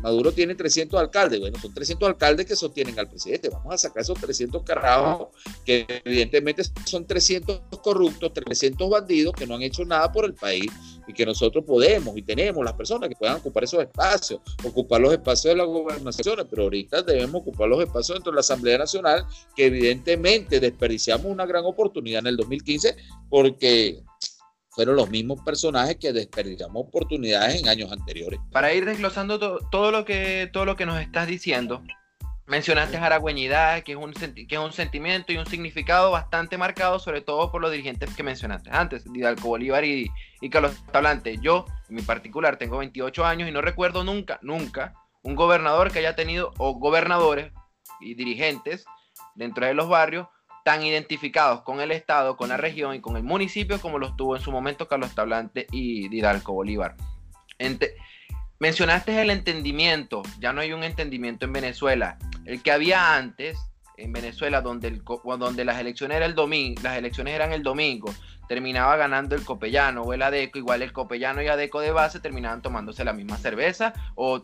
Maduro 0.01 0.33
tiene 0.33 0.55
300 0.55 0.99
alcaldes. 0.99 1.41
Bueno, 1.41 1.59
son 1.61 1.73
300 1.73 2.09
alcaldes 2.09 2.47
que 2.47 2.57
sostienen 2.57 2.99
al 2.99 3.09
presidente. 3.09 3.49
Vamos 3.49 3.75
a 3.75 3.79
sacar 3.79 4.03
esos 4.03 4.19
300 4.19 4.63
carajos 4.65 5.29
que 5.65 5.87
evidentemente 6.05 6.65
son 6.85 7.07
300 7.07 7.61
corruptos, 7.83 8.33
300 8.33 8.91
bandidos 8.91 9.35
que 9.35 9.47
no 9.47 9.55
han 9.55 9.63
hecho 9.63 9.85
nada 9.85 10.11
por 10.11 10.25
el 10.25 10.35
país 10.35 10.71
y 11.07 11.13
que 11.13 11.25
nosotros 11.25 11.65
podemos 11.65 12.17
y 12.17 12.23
tenemos 12.23 12.65
las 12.65 12.75
personas 12.75 13.09
que 13.09 13.17
puedan 13.17 13.37
ocupar 13.37 13.65
esos 13.65 13.83
espacios, 13.83 14.41
ocupar 14.65 15.01
los 15.01 15.13
espacios 15.13 15.53
de 15.53 15.59
las 15.59 15.67
gobernaciones, 15.67 16.47
pero 16.49 16.65
ahorita 16.65 17.03
debemos 17.03 17.43
ocupar 17.43 17.69
los 17.69 17.83
espacios 17.83 18.17
dentro 18.17 18.33
de 18.33 18.37
la 18.37 18.41
Asamblea 18.41 18.79
Nacional 18.79 19.25
que 19.57 19.67
evidentemente 19.67 20.61
desperdiciamos 20.61 21.27
una 21.27 21.47
gran 21.47 21.65
oportunidad 21.65 22.21
en 22.21 22.29
el 22.29 22.37
2015 22.37 22.97
porque 23.29 24.03
fueron 24.73 24.97
los 24.97 25.11
mismos 25.11 25.41
personajes 25.43 25.97
que 25.97 26.13
desperdiciamos 26.13 26.87
oportunidades 26.87 27.61
en 27.61 27.69
años 27.69 27.93
anteriores. 27.93 28.41
Para 28.51 28.73
ir 28.73 28.85
desglosando 28.87 29.39
todo, 29.39 29.91
lo 29.91 30.05
que, 30.05 30.49
todo 30.53 30.65
lo 30.65 30.77
que 30.77 30.87
nos 30.87 31.01
estás 31.01 31.27
diciendo, 31.27 31.83
mencionaste 32.47 32.97
aragüeñidad, 32.97 33.83
que 33.83 33.93
es, 33.93 33.99
un 33.99 34.13
que 34.13 34.47
es 34.55 34.59
un 34.59 34.73
sentimiento 34.73 35.33
y 35.33 35.37
un 35.37 35.47
significado 35.47 36.11
bastante 36.11 36.57
marcado, 36.57 36.99
sobre 36.99 37.21
todo 37.21 37.53
por 37.53 37.61
los 37.61 37.71
dirigentes 37.71 38.15
que 38.17 38.23
mencionaste 38.23 38.71
antes, 38.71 39.05
Hidalgo 39.13 39.49
Bolívar 39.49 39.85
y, 39.85 40.11
y 40.41 40.49
Carlos 40.49 40.75
Tablante. 40.91 41.37
Yo, 41.43 41.67
en 41.91 41.97
mi 41.97 42.03
particular, 42.03 42.57
tengo 42.57 42.79
28 42.79 43.27
años 43.27 43.49
y 43.51 43.53
no 43.53 43.61
recuerdo 43.61 44.05
nunca, 44.05 44.39
nunca, 44.43 44.95
un 45.23 45.37
gobernador 45.37 45.93
que 45.93 45.99
haya 45.99 46.17
tenido, 46.17 46.53
o 46.57 46.79
gobernadores 46.79 47.53
y 48.01 48.15
dirigentes 48.15 48.87
dentro 49.35 49.67
de 49.67 49.75
los 49.75 49.89
barrios, 49.89 50.29
tan 50.65 50.83
identificados 50.83 51.63
con 51.63 51.81
el 51.81 51.91
Estado, 51.91 52.37
con 52.37 52.49
la 52.49 52.57
región 52.57 52.95
y 52.95 53.01
con 53.01 53.17
el 53.17 53.23
municipio 53.23 53.81
como 53.81 53.99
los 53.99 54.17
tuvo 54.17 54.37
en 54.37 54.43
su 54.43 54.53
momento 54.53 54.89
Carlos 54.89 55.15
Tablante 55.15 55.67
y 55.73 56.15
Hidalgo 56.15 56.53
Bolívar. 56.53 56.97
mencionaste 58.59 59.21
el 59.21 59.31
entendimiento, 59.31 60.23
ya 60.39 60.53
no 60.53 60.61
hay 60.61 60.73
un 60.73 60.85
entendimiento 60.85 61.45
en 61.47 61.53
Venezuela. 61.53 62.19
El 62.45 62.63
que 62.63 62.73
había 62.73 63.17
antes 63.17 63.59
en 63.97 64.13
Venezuela, 64.13 64.63
donde, 64.63 65.65
las, 65.65 65.79
elecciones 65.79 66.17
era 66.17 66.27
el 66.27 66.35
las 66.83 66.97
elecciones 66.97 67.35
eran 67.35 67.53
el 67.53 67.63
domingo, 67.63 68.13
terminaba 68.49 68.97
ganando 68.97 69.35
el 69.35 69.45
copellano 69.45 70.03
o 70.03 70.13
el 70.13 70.23
adeco, 70.23 70.59
igual 70.59 70.83
el 70.83 70.93
copellano 70.93 71.43
y 71.43 71.49
adeco 71.49 71.81
de 71.81 71.93
base 71.93 72.21
terminaban 72.21 72.63
tomándose 72.63 73.05
la 73.05 73.13
misma 73.13 73.37
cerveza 73.37 73.93
o 74.15 74.43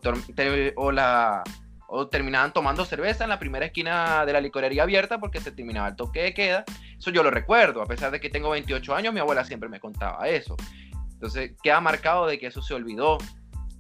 la 0.93 1.43
o 1.91 2.07
terminaban 2.07 2.53
tomando 2.53 2.85
cerveza 2.85 3.25
en 3.25 3.31
la 3.31 3.39
primera 3.39 3.65
esquina 3.65 4.27
de 4.27 4.33
la 4.35 4.43
licorería 4.43 4.83
abierta 4.83 5.19
porque 5.19 5.41
se 5.41 5.53
terminaba 5.53 5.89
el 5.89 5.97
toque 5.97 6.23
de 6.23 6.35
queda. 6.35 6.65
Eso 6.99 7.11
yo 7.11 7.23
lo 7.23 7.31
recuerdo, 7.31 7.81
a 7.81 7.87
pesar 7.87 8.11
de 8.11 8.21
que 8.21 8.29
tengo 8.29 8.51
28 8.51 8.95
años, 8.95 9.15
mi 9.15 9.21
abuela 9.21 9.43
siempre 9.43 9.71
me 9.71 9.81
contaba 9.81 10.29
eso. 10.29 10.55
Entonces 11.15 11.53
queda 11.63 11.81
marcado 11.81 12.27
de 12.27 12.39
que 12.39 12.47
eso 12.47 12.61
se 12.61 12.75
olvidó. 12.75 13.17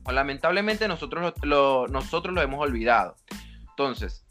O 0.04 0.12
lamentablemente 0.12 0.88
nosotros 0.88 1.34
lo, 1.42 1.86
nosotros 1.88 2.34
lo 2.34 2.40
hemos 2.40 2.60
olvidado. 2.60 3.16
Entonces, 3.68 4.24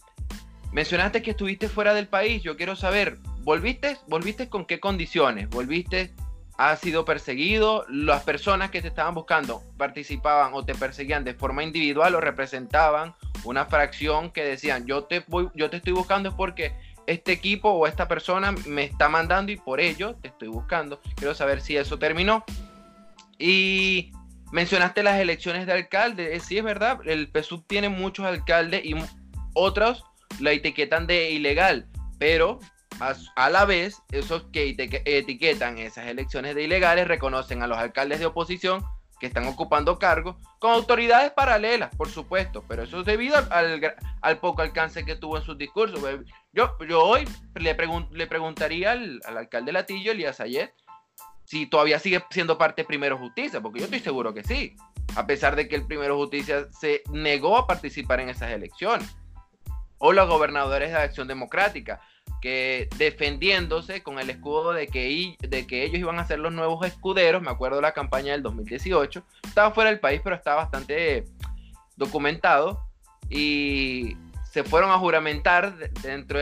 mencionaste 0.72 1.22
que 1.22 1.32
estuviste 1.32 1.70
fuera 1.70 1.94
del 1.94 2.08
país. 2.08 2.42
Yo 2.42 2.58
quiero 2.58 2.76
saber, 2.76 3.20
¿volviste? 3.44 4.00
¿Volviste 4.08 4.50
con 4.50 4.66
qué 4.66 4.80
condiciones? 4.80 5.50
¿Volviste 5.50 6.16
has 6.58 6.80
sido 6.80 7.06
perseguido, 7.06 7.86
las 7.88 8.24
personas 8.24 8.72
que 8.72 8.82
te 8.82 8.88
estaban 8.88 9.14
buscando 9.14 9.62
participaban 9.78 10.54
o 10.54 10.66
te 10.66 10.74
perseguían 10.74 11.24
de 11.24 11.36
forma 11.36 11.64
individual 11.64 12.16
o 12.16 12.22
representaban 12.22 13.14
una 13.44 13.66
fracción 13.66 14.32
que 14.32 14.44
decían, 14.44 14.86
yo 14.88 15.04
te, 15.04 15.24
voy, 15.28 15.50
yo 15.54 15.70
te 15.70 15.78
estoy 15.78 15.94
buscando 15.94 16.36
porque 16.36 16.74
este 17.06 17.32
equipo 17.32 17.70
o 17.70 17.86
esta 17.88 18.08
persona 18.08 18.54
me 18.66 18.84
está 18.84 19.08
mandando 19.08 19.52
y 19.52 19.58
por 19.58 19.80
ello 19.80 20.16
te 20.16 20.30
estoy 20.30 20.48
buscando. 20.48 21.00
Quiero 21.16 21.36
saber 21.36 21.62
si 21.62 21.78
eso 21.78 22.00
terminó. 22.00 22.44
Y 23.38 24.12
mencionaste 24.52 25.04
las 25.04 25.20
elecciones 25.20 25.68
de 25.68 25.74
alcalde. 25.74 26.36
Eh, 26.36 26.40
sí, 26.40 26.58
es 26.58 26.64
verdad, 26.64 27.00
el 27.06 27.30
PSUV 27.32 27.66
tiene 27.68 27.90
muchos 27.90 28.26
alcaldes 28.26 28.84
y 28.84 28.96
otros 29.54 30.04
la 30.40 30.52
etiquetan 30.52 31.08
de 31.08 31.32
ilegal, 31.32 31.88
pero 32.20 32.60
a, 33.00 33.50
la 33.50 33.66
vez, 33.66 34.02
esos 34.12 34.44
que 34.52 34.76
etiquetan 35.06 35.78
esas 35.78 36.08
elecciones 36.08 36.56
de 36.56 36.64
ilegales 36.64 37.08
reconocen 37.08 37.62
a 37.64 37.68
los 37.68 37.78
alcaldes 37.78 38.20
de 38.20 38.26
oposición 38.26 38.84
que 39.20 39.28
están 39.28 39.48
ocupando 39.48 39.98
cargos 39.98 40.36
con 40.60 40.72
autoridades 40.72 41.32
paralelas, 41.32 41.94
por 41.96 42.10
supuesto, 42.10 42.64
pero 42.68 42.84
eso 42.84 43.00
es 43.00 43.06
debido 43.06 43.36
al, 43.50 44.40
poco 44.40 44.62
alcance 44.62 45.06
que 45.06 45.16
tuvo 45.16 45.38
en 45.38 45.44
sus 45.44 45.58
discursos. 45.58 46.00
Yo, 46.54 46.78
yo 46.88 47.04
hoy 47.04 47.28
le, 47.56 47.76
le 48.12 48.28
preguntaría 48.28 48.92
al, 48.92 49.22
alcalde 49.26 49.72
Latillo, 49.72 50.12
Elías 50.12 50.40
Ayet, 50.40 50.74
si 51.46 51.66
todavía 51.66 52.00
sigue 52.00 52.24
siendo 52.30 52.58
parte 52.58 52.82
de 52.82 52.88
Primero 52.88 53.18
Justicia, 53.18 53.62
porque 53.62 53.80
yo 53.80 53.86
estoy 53.86 54.02
seguro 54.02 54.34
que 54.34 54.44
sí, 54.44 54.76
a 55.16 55.26
pesar 55.26 55.56
de 55.56 55.68
que 55.68 55.76
el 55.76 55.88
Primero 55.88 56.18
Justicia 56.18 56.68
se 56.72 57.04
negó 57.12 57.58
a 57.58 57.68
participar 57.68 58.20
en 58.20 58.30
esas 58.30 58.52
elecciones. 58.52 59.16
O 60.00 60.14
los 60.14 60.28
gobernadores 60.30 60.92
de 60.92 60.98
Acción 60.98 61.28
Democrática, 61.28 62.02
que 62.42 62.88
defendiéndose 62.98 64.04
con 64.04 64.20
el 64.20 64.30
escudo 64.30 64.74
de 64.74 64.88
que, 64.88 65.36
de 65.40 65.68
que 65.68 65.84
ellos 65.84 66.00
iban 66.00 66.20
a 66.20 66.28
ser 66.28 66.40
los 66.40 66.54
nuevos 66.54 66.86
escuderos, 66.86 67.42
me 67.42 67.50
acuerdo 67.50 67.82
la 67.82 67.94
campaña 67.94 68.34
del 68.34 68.44
2018, 68.44 69.24
estaba 69.44 69.72
fuera 69.72 69.90
del 69.90 70.00
país, 70.00 70.22
pero 70.24 70.36
estaba 70.36 70.64
bastante 70.64 71.26
documentado 71.96 72.88
y 73.30 74.16
se 74.44 74.64
fueron 74.64 74.92
a 74.92 74.98
juramentar 74.98 75.78
dentro 76.02 76.40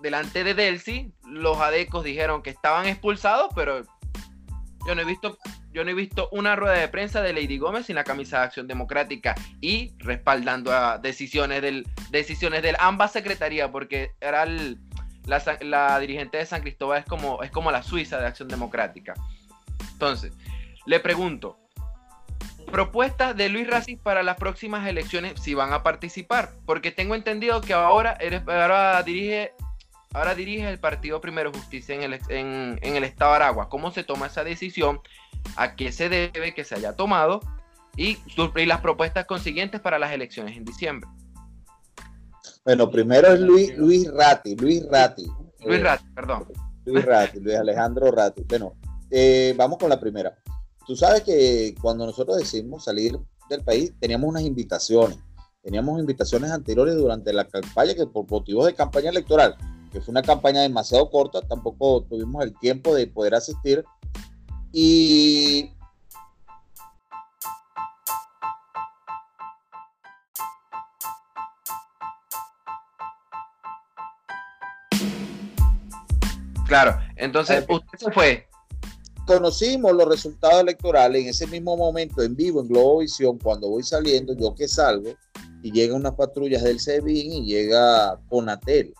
delante 0.00 0.44
de 0.44 0.54
Delcy, 0.54 1.12
los 1.24 1.58
adecos 1.58 2.04
dijeron 2.04 2.42
que 2.42 2.50
estaban 2.50 2.86
expulsados, 2.86 3.50
pero 3.54 3.82
yo 4.86 4.94
no 4.94 5.02
he 5.02 5.04
visto 5.04 5.38
yo 5.74 5.84
no 5.84 5.90
he 5.90 5.94
visto 5.94 6.28
una 6.30 6.54
rueda 6.54 6.78
de 6.78 6.88
prensa 6.88 7.20
de 7.20 7.32
Lady 7.32 7.58
Gómez 7.58 7.86
sin 7.86 7.96
la 7.96 8.04
camisa 8.04 8.38
de 8.38 8.44
Acción 8.44 8.68
Democrática 8.68 9.34
y 9.60 9.92
respaldando 9.98 10.72
a 10.72 10.98
decisiones 10.98 11.60
del 11.62 11.84
decisiones 12.10 12.62
de 12.62 12.76
ambas 12.78 13.12
secretarías 13.12 13.70
porque 13.70 14.12
era 14.20 14.46
la, 15.26 15.98
dirigente 15.98 16.38
de 16.38 16.46
San 16.46 16.62
Cristóbal 16.62 17.00
es 17.00 17.06
como, 17.06 17.42
es 17.42 17.50
como 17.50 17.72
la 17.72 17.82
Suiza 17.82 18.18
de 18.20 18.26
Acción 18.26 18.48
Democrática. 18.48 19.14
Entonces, 19.92 20.32
le 20.86 21.00
pregunto, 21.00 21.58
propuestas 22.70 23.36
de 23.36 23.48
Luis 23.48 23.66
Racis 23.66 23.98
para 23.98 24.22
las 24.22 24.36
próximas 24.36 24.86
elecciones 24.86 25.34
si 25.40 25.54
van 25.54 25.72
a 25.72 25.82
participar, 25.82 26.52
porque 26.66 26.92
tengo 26.92 27.16
entendido 27.16 27.60
que 27.60 27.72
ahora, 27.72 28.16
eres, 28.20 28.46
ahora 28.46 29.02
dirige 29.02 29.52
ahora 30.14 30.34
dirige 30.34 30.68
el 30.68 30.78
partido 30.78 31.20
Primero 31.20 31.52
Justicia 31.52 31.94
en 31.94 32.02
el, 32.02 32.20
en, 32.28 32.78
el 32.96 33.04
estado 33.04 33.32
de 33.32 33.36
Aragua. 33.36 33.68
¿Cómo 33.68 33.90
se 33.90 34.04
toma 34.04 34.26
esa 34.26 34.44
decisión? 34.44 35.00
¿A 35.56 35.76
qué 35.76 35.92
se 35.92 36.08
debe 36.08 36.54
que 36.54 36.64
se 36.64 36.74
haya 36.74 36.94
tomado? 36.94 37.40
Y, 37.96 38.18
y 38.26 38.66
las 38.66 38.80
propuestas 38.80 39.26
consiguientes 39.26 39.80
para 39.80 39.98
las 39.98 40.12
elecciones 40.12 40.56
en 40.56 40.64
diciembre. 40.64 41.08
Bueno, 42.64 42.90
primero 42.90 43.28
es 43.28 43.40
Luis, 43.40 43.76
Luis 43.76 44.10
Ratti, 44.10 44.56
Luis 44.56 44.84
Ratti. 44.90 45.26
Luis 45.60 45.80
eh, 45.80 45.82
Ratti, 45.82 46.06
perdón. 46.14 46.46
Luis 46.86 47.04
Ratti, 47.04 47.40
Luis 47.40 47.56
Alejandro 47.56 48.10
Ratti. 48.10 48.42
Bueno, 48.48 48.74
eh, 49.10 49.54
vamos 49.56 49.78
con 49.78 49.90
la 49.90 50.00
primera. 50.00 50.34
Tú 50.86 50.96
sabes 50.96 51.22
que 51.22 51.74
cuando 51.80 52.06
nosotros 52.06 52.38
decidimos 52.38 52.84
salir 52.84 53.18
del 53.48 53.62
país, 53.62 53.92
teníamos 54.00 54.28
unas 54.28 54.42
invitaciones. 54.42 55.18
Teníamos 55.62 55.98
invitaciones 55.98 56.50
anteriores 56.50 56.94
durante 56.96 57.32
la 57.32 57.46
campaña, 57.46 57.94
que 57.94 58.06
por 58.06 58.30
motivos 58.30 58.66
de 58.66 58.74
campaña 58.74 59.10
electoral, 59.10 59.56
que 59.92 60.00
fue 60.00 60.12
una 60.12 60.22
campaña 60.22 60.60
demasiado 60.60 61.08
corta, 61.10 61.40
tampoco 61.40 62.02
tuvimos 62.04 62.44
el 62.44 62.58
tiempo 62.58 62.94
de 62.94 63.06
poder 63.06 63.34
asistir. 63.34 63.84
Y 64.76 65.70
Claro, 76.66 76.98
entonces 77.14 77.64
usted 77.68 77.98
se 77.98 78.10
fue. 78.10 78.48
Conocimos 79.28 79.92
los 79.92 80.08
resultados 80.08 80.60
electorales 80.60 81.22
en 81.22 81.28
ese 81.28 81.46
mismo 81.46 81.76
momento 81.76 82.20
en 82.22 82.34
vivo 82.34 82.60
en 82.60 82.66
Globovisión, 82.66 83.38
cuando 83.38 83.68
voy 83.68 83.84
saliendo, 83.84 84.34
yo 84.34 84.56
que 84.56 84.66
salgo, 84.66 85.10
y 85.62 85.70
llegan 85.70 85.98
unas 85.98 86.14
patrullas 86.16 86.64
del 86.64 86.80
SEBIN 86.80 87.32
y 87.32 87.46
llega 87.46 88.18
Conatel. 88.28 88.92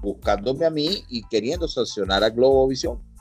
buscándome 0.00 0.64
a 0.64 0.70
mí 0.70 1.04
y 1.10 1.22
queriendo 1.24 1.68
sancionar 1.68 2.24
a 2.24 2.30
Globovisión. 2.30 3.13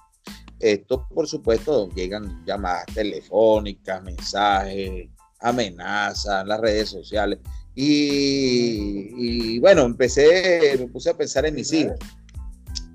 Esto, 0.63 1.05
por 1.13 1.27
supuesto, 1.27 1.89
llegan 1.89 2.41
llamadas 2.45 2.85
telefónicas, 2.93 4.01
mensajes, 4.01 5.09
amenazas, 5.41 6.41
en 6.41 6.47
las 6.47 6.59
redes 6.61 6.87
sociales. 6.87 7.39
Y, 7.75 9.59
bueno, 9.59 9.81
empecé, 9.81 10.77
me 10.79 10.87
puse 10.87 11.09
a 11.09 11.17
pensar 11.17 11.45
en 11.45 11.55
mis 11.55 11.73
hijos. 11.73 11.97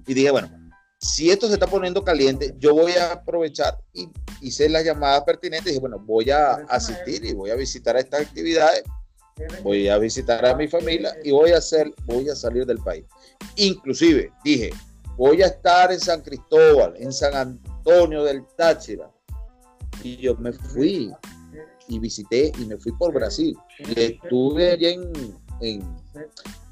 Y 0.07 0.15
dije, 0.15 0.31
bueno, 0.31 0.49
si 0.99 1.31
esto 1.31 1.47
se 1.47 1.55
está 1.55 1.67
poniendo 1.67 2.03
caliente, 2.03 2.55
yo 2.59 2.73
voy 2.73 2.93
a 2.93 3.13
aprovechar 3.13 3.77
y 3.93 4.09
hice 4.41 4.67
las 4.71 4.83
llamadas 4.83 5.25
pertinentes. 5.25 5.67
Y 5.67 5.75
dije, 5.75 5.81
bueno, 5.81 5.99
voy 5.99 6.31
a 6.31 6.53
asistir 6.71 7.23
y 7.23 7.35
voy 7.35 7.51
a 7.51 7.55
visitar 7.55 7.97
a 7.97 8.01
estas 8.01 8.23
actividades, 8.23 8.83
voy 9.63 9.89
a 9.89 9.99
visitar 9.99 10.47
a 10.47 10.55
mi 10.55 10.69
familia 10.69 11.15
y 11.23 11.33
voy 11.33 11.51
a 11.51 11.59
hacer, 11.59 11.93
voy 12.07 12.31
a 12.31 12.35
salir 12.35 12.65
del 12.65 12.79
país. 12.79 13.05
Inclusive 13.57 14.33
dije, 14.43 14.71
voy 15.19 15.43
a 15.43 15.47
estar 15.47 15.93
en 15.93 16.01
San 16.01 16.23
Cristóbal, 16.23 16.95
en 16.97 17.13
San 17.13 17.35
Antonio 17.35 18.23
del 18.25 18.47
Táchira. 18.57 19.11
Y 20.03 20.17
yo 20.17 20.37
me 20.37 20.53
fui 20.53 21.13
y 21.89 21.99
visité 21.99 22.53
y 22.59 22.65
me 22.65 22.79
fui 22.79 22.93
por 22.93 23.13
Brasil. 23.13 23.57
Y 23.81 24.01
estuve 24.01 24.71
allí 24.71 24.87
en, 24.87 25.13
en, 25.61 25.97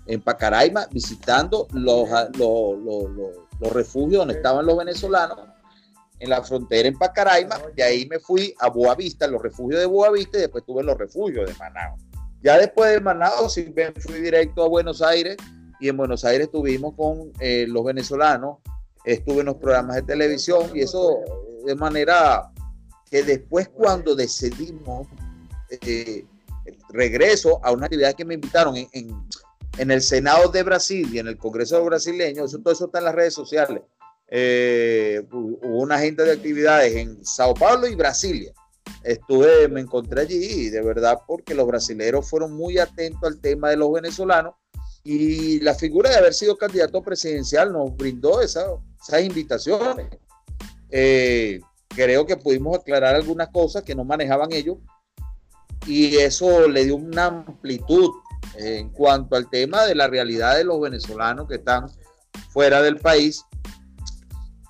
en 0.06 0.22
Pacaraima 0.22 0.86
visitando 0.92 1.66
los, 1.72 2.08
los, 2.38 2.78
los, 2.78 3.10
los, 3.60 3.72
refugios 3.72 4.20
donde 4.20 4.34
estaban 4.34 4.64
los 4.64 4.78
venezolanos 4.78 5.40
en 6.20 6.30
la 6.30 6.42
frontera 6.42 6.88
en 6.88 6.96
Pacaraima, 6.96 7.58
de 7.74 7.82
ahí 7.82 8.06
me 8.06 8.18
fui 8.20 8.54
a 8.60 8.70
Boavista, 8.70 9.26
los 9.26 9.42
refugios 9.42 9.80
de 9.80 9.86
Boavista, 9.86 10.38
y 10.38 10.42
después 10.42 10.62
estuve 10.62 10.80
en 10.80 10.86
los 10.86 10.96
refugios 10.96 11.46
de 11.46 11.54
Manao. 11.58 11.96
Ya 12.42 12.56
después 12.56 12.92
de 12.92 13.00
Manao, 13.00 13.50
sí 13.50 13.70
me 13.74 13.92
fui 13.92 14.20
directo 14.20 14.64
a 14.64 14.68
Buenos 14.68 15.02
Aires, 15.02 15.36
y 15.80 15.88
en 15.88 15.96
Buenos 15.96 16.24
Aires 16.24 16.46
estuvimos 16.46 16.94
con 16.94 17.32
eh, 17.40 17.66
los 17.68 17.84
venezolanos, 17.84 18.58
estuve 19.04 19.40
en 19.40 19.46
los 19.46 19.56
programas 19.56 19.96
de 19.96 20.02
televisión, 20.02 20.70
y 20.74 20.80
eso 20.80 21.18
de 21.64 21.74
manera 21.74 22.50
que 23.10 23.22
después 23.22 23.68
cuando 23.68 24.14
decidimos 24.14 25.06
eh, 25.70 26.24
regreso 26.90 27.60
a 27.64 27.72
una 27.72 27.86
actividad 27.86 28.14
que 28.14 28.24
me 28.24 28.34
invitaron 28.34 28.76
en, 28.76 28.88
en, 28.92 29.90
el 29.90 30.02
Senado 30.02 30.50
de 30.50 30.62
Brasil 30.62 31.08
y 31.12 31.18
en 31.18 31.28
el 31.28 31.36
Congreso 31.36 31.84
brasileño, 31.84 32.44
eso, 32.44 32.58
todo 32.58 32.72
eso 32.72 32.86
está 32.86 32.98
en 32.98 33.04
las 33.04 33.14
redes 33.14 33.34
sociales. 33.34 33.82
Eh, 34.28 35.22
hubo 35.30 35.78
una 35.80 35.96
agenda 35.96 36.24
de 36.24 36.32
actividades 36.32 36.96
en 36.96 37.24
Sao 37.24 37.54
Paulo 37.54 37.86
y 37.86 37.94
Brasilia. 37.94 38.52
Estuve, 39.04 39.68
me 39.68 39.80
encontré 39.80 40.22
allí 40.22 40.66
y 40.66 40.70
de 40.70 40.82
verdad 40.82 41.20
porque 41.26 41.54
los 41.54 41.66
brasileños 41.66 42.28
fueron 42.28 42.52
muy 42.52 42.78
atentos 42.78 43.22
al 43.22 43.40
tema 43.40 43.70
de 43.70 43.76
los 43.76 43.92
venezolanos 43.92 44.54
y 45.08 45.60
la 45.60 45.72
figura 45.72 46.10
de 46.10 46.16
haber 46.16 46.34
sido 46.34 46.58
candidato 46.58 47.00
presidencial 47.00 47.72
nos 47.72 47.96
brindó 47.96 48.40
esa, 48.40 48.66
esas 49.00 49.22
invitaciones. 49.22 50.08
Eh, 50.90 51.60
creo 51.88 52.26
que 52.26 52.36
pudimos 52.36 52.76
aclarar 52.76 53.14
algunas 53.14 53.48
cosas 53.50 53.84
que 53.84 53.94
no 53.94 54.04
manejaban 54.04 54.52
ellos 54.52 54.78
y 55.86 56.16
eso 56.16 56.66
le 56.66 56.86
dio 56.86 56.96
una 56.96 57.26
amplitud 57.26 58.10
en 58.56 58.90
cuanto 58.90 59.36
al 59.36 59.48
tema 59.48 59.84
de 59.84 59.94
la 59.94 60.08
realidad 60.08 60.56
de 60.56 60.64
los 60.64 60.80
venezolanos 60.80 61.46
que 61.46 61.54
están 61.54 61.88
fuera 62.50 62.82
del 62.82 62.96
país, 62.96 63.44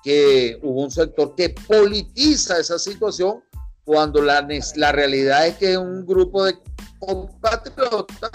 que 0.03 0.59
hubo 0.61 0.83
un 0.83 0.91
sector 0.91 1.33
que 1.33 1.55
politiza 1.67 2.59
esa 2.59 2.77
situación 2.77 3.43
cuando 3.83 4.21
la, 4.21 4.47
la 4.75 4.91
realidad 4.91 5.47
es 5.47 5.55
que 5.55 5.71
es 5.71 5.77
un 5.77 6.05
grupo 6.05 6.43
de 6.43 6.59
compatriotas 6.99 8.31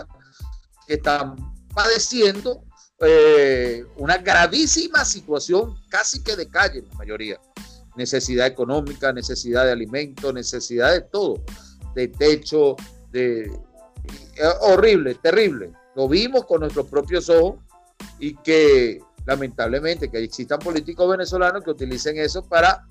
que 0.89 0.95
están 0.95 1.52
padeciendo 1.75 2.65
eh, 3.01 3.85
una 3.97 4.19
gravísima 4.19 5.05
situación 5.05 5.77
casi 5.89 6.23
que 6.23 6.37
de 6.37 6.49
calle, 6.49 6.83
la 6.83 6.99
mayoría 6.99 7.41
necesidad 7.97 8.47
económica, 8.47 9.13
necesidad 9.13 9.65
de 9.67 9.73
alimento, 9.73 10.33
necesidad 10.33 10.93
de 10.93 11.03
todo, 11.03 11.43
de 11.95 12.09
techo, 12.09 12.77
de 13.11 13.51
horrible, 14.61 15.15
terrible. 15.17 15.73
Lo 15.95 16.09
vimos 16.09 16.47
con 16.47 16.61
nuestros 16.61 16.87
propios 16.87 17.29
ojos 17.29 17.57
y 18.19 18.35
que 18.37 19.01
lamentablemente 19.27 20.11
que 20.11 20.25
existan 20.25 20.59
políticos 20.59 21.11
venezolanos 21.11 21.63
que 21.63 21.71
utilicen 21.71 22.19
eso 22.19 22.43
para 22.43 22.87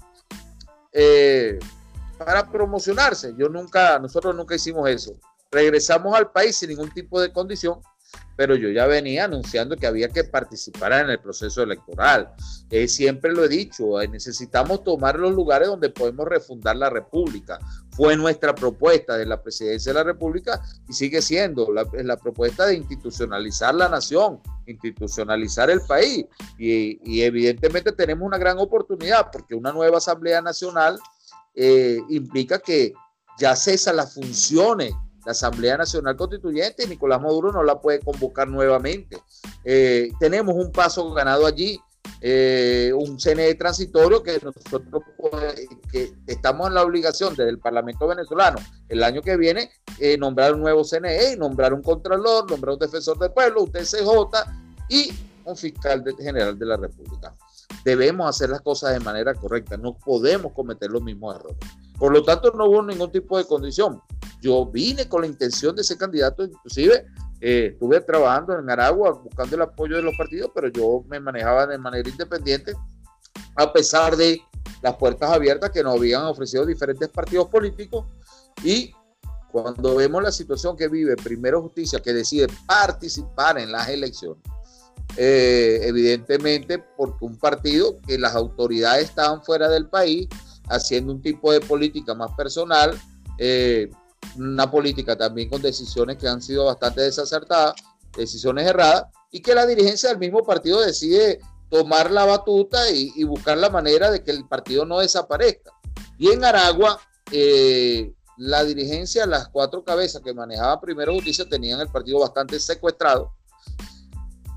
eh, 0.93 1.57
para 2.17 2.49
promocionarse. 2.49 3.33
Yo 3.37 3.49
nunca, 3.49 3.97
nosotros 3.97 4.35
nunca 4.35 4.55
hicimos 4.55 4.87
eso. 4.89 5.13
Regresamos 5.51 6.15
al 6.15 6.31
país 6.31 6.55
sin 6.55 6.69
ningún 6.69 6.91
tipo 6.91 7.19
de 7.19 7.31
condición 7.33 7.81
pero 8.35 8.55
yo 8.55 8.69
ya 8.69 8.87
venía 8.87 9.25
anunciando 9.25 9.75
que 9.77 9.85
había 9.85 10.09
que 10.09 10.23
participar 10.23 10.93
en 10.93 11.09
el 11.11 11.19
proceso 11.19 11.61
electoral. 11.61 12.33
Eh, 12.69 12.87
siempre 12.87 13.31
lo 13.33 13.43
he 13.43 13.47
dicho, 13.49 14.01
eh, 14.01 14.07
necesitamos 14.07 14.83
tomar 14.83 15.19
los 15.19 15.33
lugares 15.33 15.67
donde 15.67 15.89
podemos 15.89 16.27
refundar 16.27 16.75
la 16.75 16.89
República. 16.89 17.59
Fue 17.91 18.15
nuestra 18.15 18.55
propuesta 18.55 19.17
de 19.17 19.25
la 19.25 19.41
presidencia 19.41 19.91
de 19.91 19.99
la 19.99 20.03
República 20.03 20.61
y 20.89 20.93
sigue 20.93 21.21
siendo 21.21 21.71
la, 21.71 21.85
la 22.03 22.17
propuesta 22.17 22.65
de 22.65 22.75
institucionalizar 22.75 23.75
la 23.75 23.89
nación, 23.89 24.39
institucionalizar 24.65 25.69
el 25.69 25.81
país. 25.81 26.25
Y, 26.57 27.21
evidentemente 27.21 27.91
tenemos 27.91 28.25
una 28.25 28.37
gran 28.37 28.57
oportunidad 28.57 29.29
porque 29.31 29.55
una 29.55 29.71
nueva 29.71 29.97
Asamblea 29.97 30.41
Nacional 30.41 30.99
eh, 31.53 31.99
implica 32.09 32.59
que 32.59 32.93
ya 33.37 33.55
cesan 33.55 33.97
las 33.97 34.13
funciones 34.13 34.93
la 35.25 35.31
Asamblea 35.31 35.77
Nacional 35.77 36.15
Constituyente, 36.15 36.87
Nicolás 36.87 37.21
Maduro 37.21 37.51
no 37.51 37.63
la 37.63 37.79
puede 37.79 37.99
convocar 37.99 38.47
nuevamente. 38.47 39.17
Eh, 39.63 40.11
tenemos 40.19 40.55
un 40.55 40.71
paso 40.71 41.11
ganado 41.13 41.45
allí, 41.45 41.79
eh, 42.21 42.91
un 42.95 43.19
CNE 43.19 43.55
transitorio 43.55 44.21
que 44.21 44.39
nosotros 44.43 45.03
que 45.91 46.13
estamos 46.27 46.67
en 46.67 46.75
la 46.75 46.83
obligación 46.83 47.35
desde 47.35 47.49
el 47.49 47.59
Parlamento 47.59 48.07
venezolano 48.07 48.59
el 48.89 49.03
año 49.03 49.23
que 49.23 49.37
viene 49.37 49.71
eh, 49.99 50.17
nombrar 50.17 50.53
un 50.53 50.61
nuevo 50.61 50.83
CNE, 50.83 51.35
nombrar 51.37 51.73
un 51.73 51.81
contralor, 51.81 52.49
nombrar 52.49 52.73
un 52.73 52.79
defensor 52.79 53.17
del 53.17 53.31
pueblo, 53.31 53.63
un 53.63 53.71
TCJ 53.71 54.05
y 54.89 55.11
un 55.45 55.57
fiscal 55.57 56.03
general 56.19 56.57
de 56.57 56.65
la 56.65 56.77
República. 56.77 57.35
Debemos 57.83 58.29
hacer 58.29 58.49
las 58.49 58.61
cosas 58.61 58.93
de 58.93 58.99
manera 58.99 59.33
correcta, 59.33 59.77
no 59.77 59.93
podemos 59.97 60.53
cometer 60.53 60.91
los 60.91 61.01
mismos 61.01 61.35
errores. 61.35 61.57
Por 61.97 62.11
lo 62.11 62.23
tanto, 62.23 62.51
no 62.51 62.65
hubo 62.65 62.83
ningún 62.83 63.11
tipo 63.11 63.37
de 63.37 63.45
condición. 63.45 64.01
Yo 64.41 64.65
vine 64.65 65.07
con 65.07 65.21
la 65.21 65.27
intención 65.27 65.75
de 65.75 65.83
ser 65.83 65.97
candidato, 65.97 66.43
inclusive 66.43 67.05
eh, 67.39 67.69
estuve 67.73 68.01
trabajando 68.01 68.57
en 68.57 68.69
Aragua 68.69 69.11
buscando 69.11 69.55
el 69.55 69.61
apoyo 69.61 69.95
de 69.95 70.01
los 70.01 70.15
partidos, 70.17 70.51
pero 70.53 70.67
yo 70.67 71.03
me 71.07 71.19
manejaba 71.19 71.67
de 71.67 71.77
manera 71.77 72.09
independiente, 72.09 72.73
a 73.55 73.71
pesar 73.71 74.15
de 74.17 74.41
las 74.81 74.95
puertas 74.95 75.29
abiertas 75.31 75.69
que 75.69 75.83
nos 75.83 75.95
habían 75.95 76.23
ofrecido 76.25 76.65
diferentes 76.65 77.07
partidos 77.09 77.47
políticos. 77.47 78.05
Y 78.63 78.93
cuando 79.51 79.95
vemos 79.95 80.23
la 80.23 80.31
situación 80.31 80.75
que 80.75 80.87
vive 80.87 81.15
Primero 81.17 81.61
Justicia, 81.61 81.99
que 81.99 82.13
decide 82.13 82.47
participar 82.65 83.59
en 83.59 83.71
las 83.71 83.89
elecciones, 83.89 84.43
eh, 85.17 85.81
evidentemente 85.83 86.79
porque 86.97 87.25
un 87.25 87.37
partido 87.37 87.97
que 88.07 88.17
las 88.17 88.35
autoridades 88.35 89.09
estaban 89.09 89.43
fuera 89.43 89.67
del 89.67 89.87
país, 89.87 90.27
haciendo 90.69 91.11
un 91.11 91.21
tipo 91.21 91.51
de 91.51 91.59
política 91.59 92.13
más 92.13 92.31
personal, 92.35 92.97
eh, 93.37 93.89
una 94.37 94.69
política 94.69 95.17
también 95.17 95.49
con 95.49 95.61
decisiones 95.61 96.17
que 96.17 96.27
han 96.27 96.41
sido 96.41 96.65
bastante 96.65 97.01
desacertadas, 97.01 97.75
decisiones 98.15 98.67
erradas, 98.67 99.05
y 99.31 99.41
que 99.41 99.55
la 99.55 99.65
dirigencia 99.65 100.09
del 100.09 100.17
mismo 100.19 100.43
partido 100.43 100.81
decide 100.81 101.39
tomar 101.69 102.11
la 102.11 102.25
batuta 102.25 102.91
y, 102.91 103.23
buscar 103.23 103.57
la 103.57 103.69
manera 103.69 104.11
de 104.11 104.23
que 104.23 104.31
el 104.31 104.45
partido 104.45 104.85
no 104.85 104.99
desaparezca. 104.99 105.71
Y 106.17 106.29
en 106.29 106.43
Aragua, 106.43 106.99
eh, 107.31 108.13
la 108.37 108.63
dirigencia, 108.63 109.25
las 109.25 109.47
cuatro 109.47 109.83
cabezas 109.83 110.21
que 110.21 110.33
manejaba 110.33 110.81
Primero 110.81 111.13
Justicia, 111.13 111.47
tenían 111.47 111.79
el 111.79 111.87
partido 111.87 112.19
bastante 112.19 112.59
secuestrado 112.59 113.31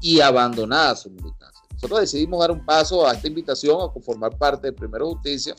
y 0.00 0.20
abandonada 0.20 0.96
su 0.96 1.10
militancia. 1.10 1.62
Nosotros 1.74 2.00
decidimos 2.00 2.40
dar 2.40 2.50
un 2.50 2.64
paso 2.64 3.06
a 3.06 3.12
esta 3.12 3.28
invitación 3.28 3.80
a 3.80 3.92
conformar 3.92 4.36
parte 4.36 4.68
de 4.68 4.72
Primero 4.72 5.10
Justicia 5.10 5.54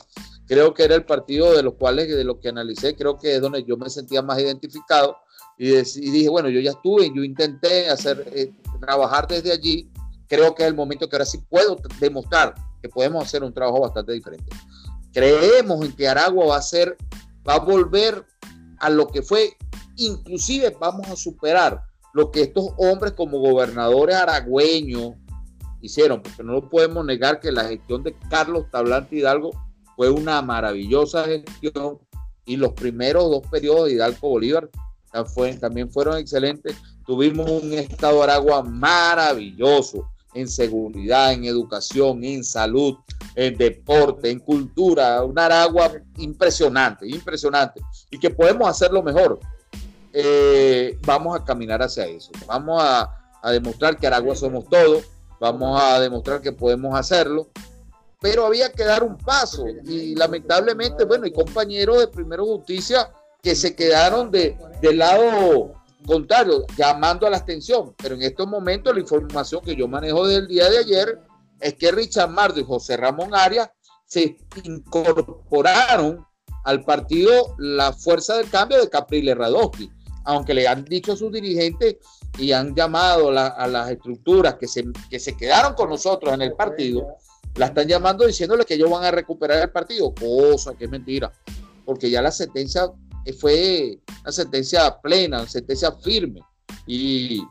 creo 0.46 0.74
que 0.74 0.84
era 0.84 0.94
el 0.94 1.04
partido 1.04 1.52
de 1.52 1.62
los 1.62 1.74
cuales, 1.74 2.08
de 2.08 2.24
lo 2.24 2.40
que 2.40 2.48
analicé, 2.48 2.94
creo 2.94 3.18
que 3.18 3.36
es 3.36 3.40
donde 3.40 3.64
yo 3.64 3.76
me 3.76 3.90
sentía 3.90 4.22
más 4.22 4.38
identificado 4.38 5.16
y, 5.58 5.70
dije, 5.72 6.28
bueno, 6.28 6.48
yo 6.48 6.60
ya 6.60 6.72
estuve, 6.72 7.10
yo 7.14 7.24
intenté 7.24 7.88
hacer, 7.88 8.30
eh, 8.34 8.52
trabajar 8.80 9.26
desde 9.26 9.52
allí, 9.52 9.90
creo 10.28 10.54
que 10.54 10.62
es 10.62 10.68
el 10.68 10.74
momento 10.74 11.08
que 11.08 11.16
ahora 11.16 11.24
sí 11.24 11.38
puedo 11.48 11.76
demostrar 11.98 12.54
que 12.82 12.88
podemos 12.88 13.24
hacer 13.24 13.42
un 13.42 13.54
trabajo 13.54 13.80
bastante 13.80 14.12
diferente. 14.12 14.54
Creemos 15.12 15.84
en 15.84 15.96
que 15.96 16.08
Aragua 16.08 16.46
va 16.46 16.56
a 16.56 16.62
ser, 16.62 16.96
va 17.48 17.54
a 17.54 17.60
volver 17.60 18.24
a 18.78 18.90
lo 18.90 19.06
que 19.08 19.22
fue, 19.22 19.56
inclusive 19.96 20.76
vamos 20.78 21.08
a 21.08 21.16
superar 21.16 21.82
lo 22.12 22.30
que 22.30 22.42
estos 22.42 22.68
hombres 22.76 23.12
como 23.12 23.38
gobernadores 23.38 24.16
aragüeños 24.16 25.14
hicieron, 25.80 26.22
porque 26.22 26.42
no 26.42 26.52
lo 26.52 26.68
podemos 26.68 27.04
negar 27.04 27.40
que 27.40 27.50
la 27.50 27.64
gestión 27.64 28.02
de 28.02 28.14
Carlos 28.28 28.70
Tablante 28.70 29.16
Hidalgo 29.16 29.50
fue 29.96 30.10
una 30.10 30.42
maravillosa 30.42 31.24
gestión 31.24 31.98
y 32.44 32.56
los 32.56 32.72
primeros 32.74 33.30
dos 33.30 33.42
periodos 33.50 33.86
de 33.86 33.94
Hidalgo 33.94 34.28
Bolívar 34.28 34.70
también 35.60 35.90
fueron 35.90 36.18
excelentes. 36.18 36.76
Tuvimos 37.06 37.50
un 37.50 37.72
estado 37.72 38.18
de 38.18 38.24
Aragua 38.24 38.62
maravilloso 38.62 40.10
en 40.34 40.48
seguridad, 40.48 41.32
en 41.32 41.44
educación, 41.44 42.22
en 42.24 42.44
salud, 42.44 42.96
en 43.34 43.56
deporte, 43.56 44.30
en 44.30 44.40
cultura, 44.40 45.24
un 45.24 45.38
Aragua 45.38 45.92
impresionante, 46.18 47.08
impresionante, 47.08 47.80
y 48.10 48.18
que 48.18 48.28
podemos 48.28 48.68
hacerlo 48.68 49.02
mejor. 49.02 49.40
Eh, 50.12 50.98
vamos 51.06 51.38
a 51.38 51.44
caminar 51.44 51.82
hacia 51.82 52.06
eso. 52.06 52.30
Vamos 52.46 52.82
a, 52.82 53.12
demostrar 53.50 53.96
que 53.96 54.08
Aragua 54.08 54.34
somos 54.34 54.68
todos, 54.68 55.04
vamos 55.40 55.80
a 55.80 56.00
demostrar 56.00 56.40
que 56.40 56.50
podemos 56.50 56.98
hacerlo, 56.98 57.48
pero 58.26 58.44
había 58.44 58.72
que 58.72 58.82
dar 58.82 59.04
un 59.04 59.16
paso. 59.16 59.64
Y 59.84 60.16
lamentablemente, 60.16 61.04
bueno, 61.04 61.26
hay 61.26 61.32
compañeros 61.32 62.00
de 62.00 62.08
Primero 62.08 62.44
Justicia 62.44 63.08
que 63.40 63.54
se 63.54 63.76
quedaron 63.76 64.32
de, 64.32 64.58
del 64.82 64.98
lado 64.98 65.74
contrario, 66.04 66.66
llamando 66.76 67.24
a 67.24 67.30
la 67.30 67.36
abstención, 67.36 67.94
pero 67.96 68.16
en 68.16 68.22
estos 68.22 68.48
momentos 68.48 68.92
la 68.92 69.00
información 69.00 69.60
que 69.64 69.76
yo 69.76 69.86
manejo 69.86 70.26
del 70.26 70.48
día 70.48 70.68
de 70.68 70.78
ayer 70.78 71.20
es 71.60 71.74
que 71.74 71.92
Richard 71.92 72.30
Mardo 72.30 72.58
y 72.58 72.64
José 72.64 72.96
Ramón 72.96 73.32
Arias 73.32 73.70
se 74.04 74.36
incorporaron 74.64 76.26
al 76.64 76.84
partido 76.84 77.54
La 77.58 77.92
Fuerza 77.92 78.38
del 78.38 78.50
Cambio 78.50 78.80
de 78.80 78.90
Capriles 78.90 79.36
Radowski 79.36 79.88
aunque 80.26 80.54
le 80.54 80.68
han 80.68 80.84
dicho 80.84 81.12
a 81.12 81.16
sus 81.16 81.32
dirigentes 81.32 81.96
y 82.36 82.52
han 82.52 82.74
llamado 82.74 83.30
a 83.30 83.66
las 83.66 83.90
estructuras 83.90 84.56
que 84.56 84.66
se, 84.66 84.84
que 85.08 85.18
se 85.18 85.36
quedaron 85.36 85.74
con 85.74 85.88
nosotros 85.88 86.34
en 86.34 86.42
el 86.42 86.52
partido, 86.52 87.16
la 87.56 87.66
están 87.66 87.88
llamando 87.88 88.26
diciéndole 88.26 88.64
que 88.64 88.74
ellos 88.74 88.90
van 88.90 89.04
a 89.04 89.10
recuperar 89.10 89.62
el 89.62 89.70
partido, 89.70 90.14
cosa 90.14 90.74
que 90.74 90.84
es 90.84 90.90
mentira, 90.90 91.32
porque 91.84 92.10
ya 92.10 92.22
la 92.22 92.30
sentencia 92.30 92.90
fue 93.34 93.98
una 94.22 94.32
sentencia 94.32 95.00
plena, 95.00 95.40
una 95.40 95.48
sentencia 95.48 95.92
firme. 95.92 96.40
Y, 96.86 97.42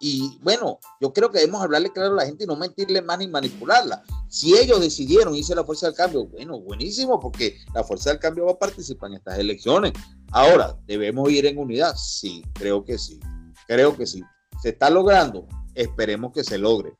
y 0.00 0.38
bueno, 0.42 0.78
yo 1.00 1.12
creo 1.12 1.30
que 1.30 1.40
debemos 1.40 1.62
hablarle 1.62 1.90
claro 1.90 2.12
a 2.12 2.16
la 2.16 2.26
gente 2.26 2.44
y 2.44 2.46
no 2.46 2.56
mentirle 2.56 3.02
más 3.02 3.18
ni 3.18 3.26
manipularla. 3.26 4.02
Si 4.28 4.56
ellos 4.56 4.80
decidieron 4.80 5.34
irse 5.34 5.54
la 5.54 5.64
Fuerza 5.64 5.86
del 5.86 5.96
Cambio, 5.96 6.26
bueno, 6.26 6.60
buenísimo, 6.60 7.18
porque 7.18 7.58
la 7.74 7.82
Fuerza 7.82 8.10
del 8.10 8.18
Cambio 8.20 8.46
va 8.46 8.52
a 8.52 8.58
participar 8.58 9.10
en 9.10 9.16
estas 9.16 9.38
elecciones. 9.38 9.92
Ahora, 10.30 10.76
¿debemos 10.86 11.30
ir 11.30 11.46
en 11.46 11.58
unidad? 11.58 11.94
Sí, 11.96 12.44
creo 12.52 12.84
que 12.84 12.98
sí. 12.98 13.18
Creo 13.66 13.96
que 13.96 14.06
sí. 14.06 14.22
¿Se 14.62 14.70
está 14.70 14.90
logrando? 14.90 15.46
Esperemos 15.74 16.32
que 16.32 16.44
se 16.44 16.58
logre. 16.58 16.92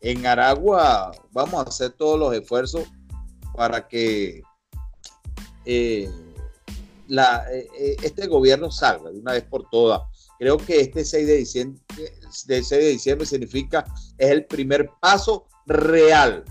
En 0.00 0.26
Aragua 0.26 1.12
vamos 1.32 1.54
a 1.54 1.68
hacer 1.68 1.92
todos 1.92 2.18
los 2.18 2.34
esfuerzos 2.34 2.84
para 3.54 3.88
que 3.88 4.42
eh, 5.64 6.10
la, 7.08 7.44
eh, 7.52 7.68
eh, 7.78 7.96
este 8.02 8.26
gobierno 8.26 8.70
salga 8.70 9.10
de 9.10 9.18
una 9.18 9.32
vez 9.32 9.44
por 9.44 9.68
todas. 9.70 10.02
Creo 10.38 10.58
que 10.58 10.80
este 10.80 11.04
6 11.04 11.26
de 11.26 11.36
diciembre, 11.36 11.82
de 12.46 12.62
6 12.62 12.70
de 12.70 12.88
diciembre 12.88 13.26
significa, 13.26 13.84
es 14.18 14.30
el 14.30 14.44
primer 14.44 14.90
paso 15.00 15.46
real, 15.64 16.44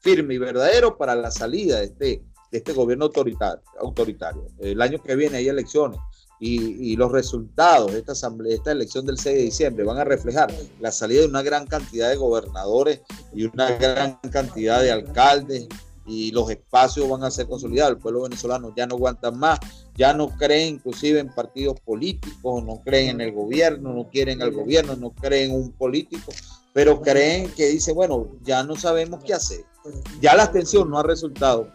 firme 0.00 0.34
y 0.34 0.38
verdadero 0.38 0.98
para 0.98 1.14
la 1.14 1.30
salida 1.30 1.78
de 1.78 1.84
este, 1.84 2.24
de 2.50 2.58
este 2.58 2.72
gobierno 2.72 3.04
autoritario, 3.06 3.62
autoritario. 3.78 4.48
El 4.58 4.82
año 4.82 5.00
que 5.00 5.14
viene 5.14 5.36
hay 5.36 5.48
elecciones 5.48 6.00
y, 6.40 6.96
los 6.96 7.12
resultados 7.12 7.92
de 7.92 7.98
esta, 7.98 8.12
asamblea, 8.12 8.54
esta 8.54 8.72
elección 8.72 9.04
del 9.04 9.18
6 9.18 9.36
de 9.36 9.42
diciembre 9.42 9.84
van 9.84 9.98
a 9.98 10.04
reflejar 10.04 10.52
la 10.80 10.90
salida 10.90 11.20
de 11.20 11.28
una 11.28 11.42
gran 11.42 11.66
cantidad 11.66 12.08
de 12.08 12.16
gobernadores 12.16 13.02
y 13.34 13.44
una 13.44 13.70
gran 13.72 14.18
cantidad 14.30 14.80
de 14.80 14.90
alcaldes 14.90 15.68
y 16.06 16.32
los 16.32 16.50
espacios 16.50 17.08
van 17.08 17.24
a 17.24 17.30
ser 17.30 17.46
consolidados. 17.46 17.92
El 17.92 17.98
pueblo 17.98 18.22
venezolano 18.22 18.72
ya 18.74 18.86
no 18.86 18.96
aguanta 18.96 19.30
más, 19.30 19.60
ya 19.96 20.14
no 20.14 20.30
cree 20.30 20.66
inclusive 20.66 21.20
en 21.20 21.28
partidos 21.28 21.78
políticos, 21.80 22.64
no 22.64 22.80
creen 22.80 23.10
en 23.10 23.20
el 23.20 23.32
gobierno, 23.32 23.92
no 23.92 24.08
quieren 24.08 24.40
al 24.40 24.52
gobierno, 24.52 24.96
no 24.96 25.10
creen 25.10 25.50
en 25.50 25.56
un 25.56 25.72
político, 25.72 26.32
pero 26.72 27.02
creen 27.02 27.50
que 27.52 27.66
dice, 27.66 27.92
bueno, 27.92 28.28
ya 28.42 28.64
no 28.64 28.76
sabemos 28.76 29.22
qué 29.24 29.34
hacer. 29.34 29.64
Ya 30.20 30.34
la 30.34 30.44
abstención 30.44 30.90
no 30.90 30.98
ha 30.98 31.02
resultado 31.02 31.70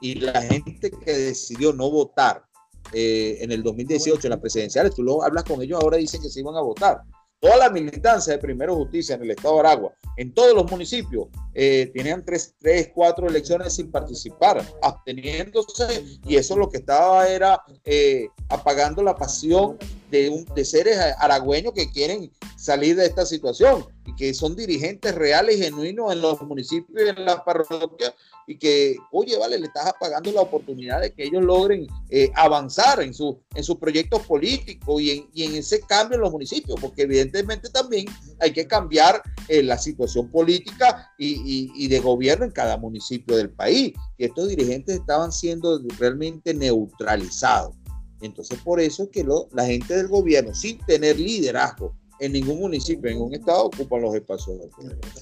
y 0.00 0.14
la 0.14 0.40
gente 0.42 0.90
que 0.90 1.12
decidió 1.12 1.72
no 1.72 1.90
votar 1.90 2.47
eh, 2.92 3.38
en 3.40 3.52
el 3.52 3.62
2018 3.62 4.26
en 4.26 4.30
las 4.30 4.40
presidenciales, 4.40 4.94
tú 4.94 5.02
lo 5.02 5.22
hablas 5.22 5.44
con 5.44 5.62
ellos 5.62 5.80
ahora 5.82 5.96
dicen 5.96 6.22
que 6.22 6.28
se 6.28 6.40
iban 6.40 6.56
a 6.56 6.60
votar. 6.60 7.02
Toda 7.40 7.56
la 7.56 7.70
militancia 7.70 8.32
de 8.32 8.40
Primero 8.40 8.74
Justicia 8.74 9.14
en 9.14 9.22
el 9.22 9.30
estado 9.30 9.54
de 9.54 9.60
Aragua, 9.60 9.92
en 10.16 10.34
todos 10.34 10.54
los 10.54 10.68
municipios, 10.68 11.28
eh, 11.54 11.88
tenían 11.94 12.24
tres, 12.24 12.54
tres, 12.58 12.90
cuatro 12.92 13.28
elecciones 13.28 13.74
sin 13.74 13.92
participar, 13.92 14.60
absteniéndose, 14.82 16.04
y 16.26 16.34
eso 16.34 16.56
lo 16.56 16.68
que 16.68 16.78
estaba 16.78 17.28
era 17.28 17.62
eh, 17.84 18.26
apagando 18.48 19.04
la 19.04 19.14
pasión 19.14 19.78
de, 20.10 20.30
un, 20.30 20.44
de 20.52 20.64
seres 20.64 20.98
aragüeños 21.18 21.74
que 21.74 21.88
quieren 21.92 22.32
salir 22.56 22.96
de 22.96 23.06
esta 23.06 23.24
situación 23.24 23.86
que 24.14 24.34
son 24.34 24.56
dirigentes 24.56 25.14
reales 25.14 25.56
y 25.56 25.62
genuinos 25.62 26.12
en 26.12 26.20
los 26.20 26.40
municipios 26.42 27.02
y 27.02 27.08
en 27.08 27.24
las 27.24 27.40
parroquias 27.42 28.14
y 28.48 28.56
que, 28.56 28.96
oye, 29.12 29.36
vale, 29.36 29.58
le 29.58 29.66
estás 29.66 29.86
apagando 29.86 30.32
la 30.32 30.40
oportunidad 30.40 31.02
de 31.02 31.12
que 31.12 31.24
ellos 31.24 31.44
logren 31.44 31.86
eh, 32.08 32.30
avanzar 32.34 33.02
en, 33.02 33.12
su, 33.12 33.38
en 33.54 33.62
sus 33.62 33.76
proyectos 33.76 34.22
políticos 34.26 35.02
y 35.02 35.10
en, 35.10 35.28
y 35.34 35.44
en, 35.44 35.54
ese 35.56 35.82
cambio 35.82 36.16
en 36.16 36.22
los 36.22 36.32
municipios, 36.32 36.80
porque 36.80 37.02
evidentemente 37.02 37.68
también 37.68 38.06
hay 38.40 38.52
que 38.52 38.66
cambiar 38.66 39.22
eh, 39.48 39.62
la 39.62 39.76
situación 39.76 40.30
política 40.30 41.12
y, 41.18 41.70
y, 41.76 41.88
de 41.88 42.00
gobierno 42.00 42.46
en 42.46 42.50
cada 42.50 42.78
municipio 42.78 43.36
del 43.36 43.50
país. 43.50 43.92
Y 44.16 44.24
estos 44.24 44.48
dirigentes 44.48 44.96
estaban 44.96 45.30
siendo 45.30 45.78
realmente 45.98 46.54
neutralizados. 46.54 47.74
Entonces, 48.22 48.58
por 48.62 48.80
eso 48.80 49.04
es 49.04 49.08
que 49.10 49.24
lo, 49.24 49.48
la 49.52 49.66
gente 49.66 49.94
del 49.94 50.08
gobierno, 50.08 50.54
sin 50.54 50.78
tener 50.86 51.18
liderazgo, 51.18 51.94
en 52.20 52.32
ningún 52.32 52.60
municipio, 52.60 53.10
en 53.10 53.16
ningún 53.16 53.34
estado 53.34 53.66
ocupan 53.66 54.02
los 54.02 54.14
espacios. 54.14 54.58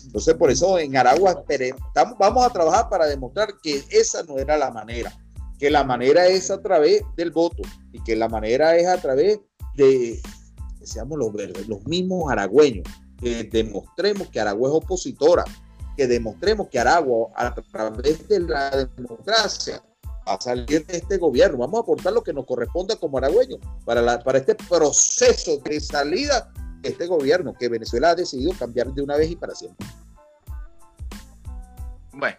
Entonces, 0.04 0.34
por 0.34 0.50
eso 0.50 0.78
en 0.78 0.96
Aragua 0.96 1.44
estamos, 1.48 2.18
vamos 2.18 2.46
a 2.46 2.50
trabajar 2.50 2.88
para 2.88 3.06
demostrar 3.06 3.54
que 3.62 3.82
esa 3.90 4.22
no 4.22 4.38
era 4.38 4.56
la 4.56 4.70
manera, 4.70 5.12
que 5.58 5.70
la 5.70 5.84
manera 5.84 6.26
es 6.26 6.50
a 6.50 6.60
través 6.60 7.02
del 7.16 7.30
voto 7.30 7.62
y 7.92 8.02
que 8.02 8.16
la 8.16 8.28
manera 8.28 8.76
es 8.76 8.86
a 8.86 9.00
través 9.00 9.40
de 9.74 10.20
seamos 10.86 11.18
los, 11.18 11.32
los 11.66 11.84
mismos 11.84 12.30
aragüeños, 12.30 12.86
que 13.20 13.44
demostremos 13.44 14.28
que 14.28 14.40
Aragua 14.40 14.70
es 14.70 14.74
opositora, 14.76 15.44
que 15.96 16.06
demostremos 16.06 16.68
que 16.68 16.78
Aragua 16.78 17.30
a 17.34 17.54
través 17.54 18.28
de 18.28 18.40
la 18.40 18.70
democracia 18.70 19.82
va 20.28 20.34
a 20.34 20.40
salir 20.40 20.86
de 20.86 20.98
este 20.98 21.18
gobierno. 21.18 21.58
Vamos 21.58 21.78
a 21.78 21.82
aportar 21.82 22.12
lo 22.12 22.22
que 22.22 22.32
nos 22.32 22.46
corresponde 22.46 22.96
como 22.96 23.18
aragüeños 23.18 23.58
para, 23.84 24.02
la, 24.02 24.22
para 24.22 24.38
este 24.38 24.54
proceso 24.54 25.58
de 25.58 25.80
salida 25.80 26.52
este 26.86 27.06
gobierno 27.06 27.54
que 27.54 27.68
Venezuela 27.68 28.10
ha 28.10 28.14
decidido 28.14 28.52
cambiar 28.52 28.92
de 28.92 29.02
una 29.02 29.16
vez 29.16 29.30
y 29.30 29.36
para 29.36 29.54
siempre. 29.54 29.86
Bueno, 32.12 32.38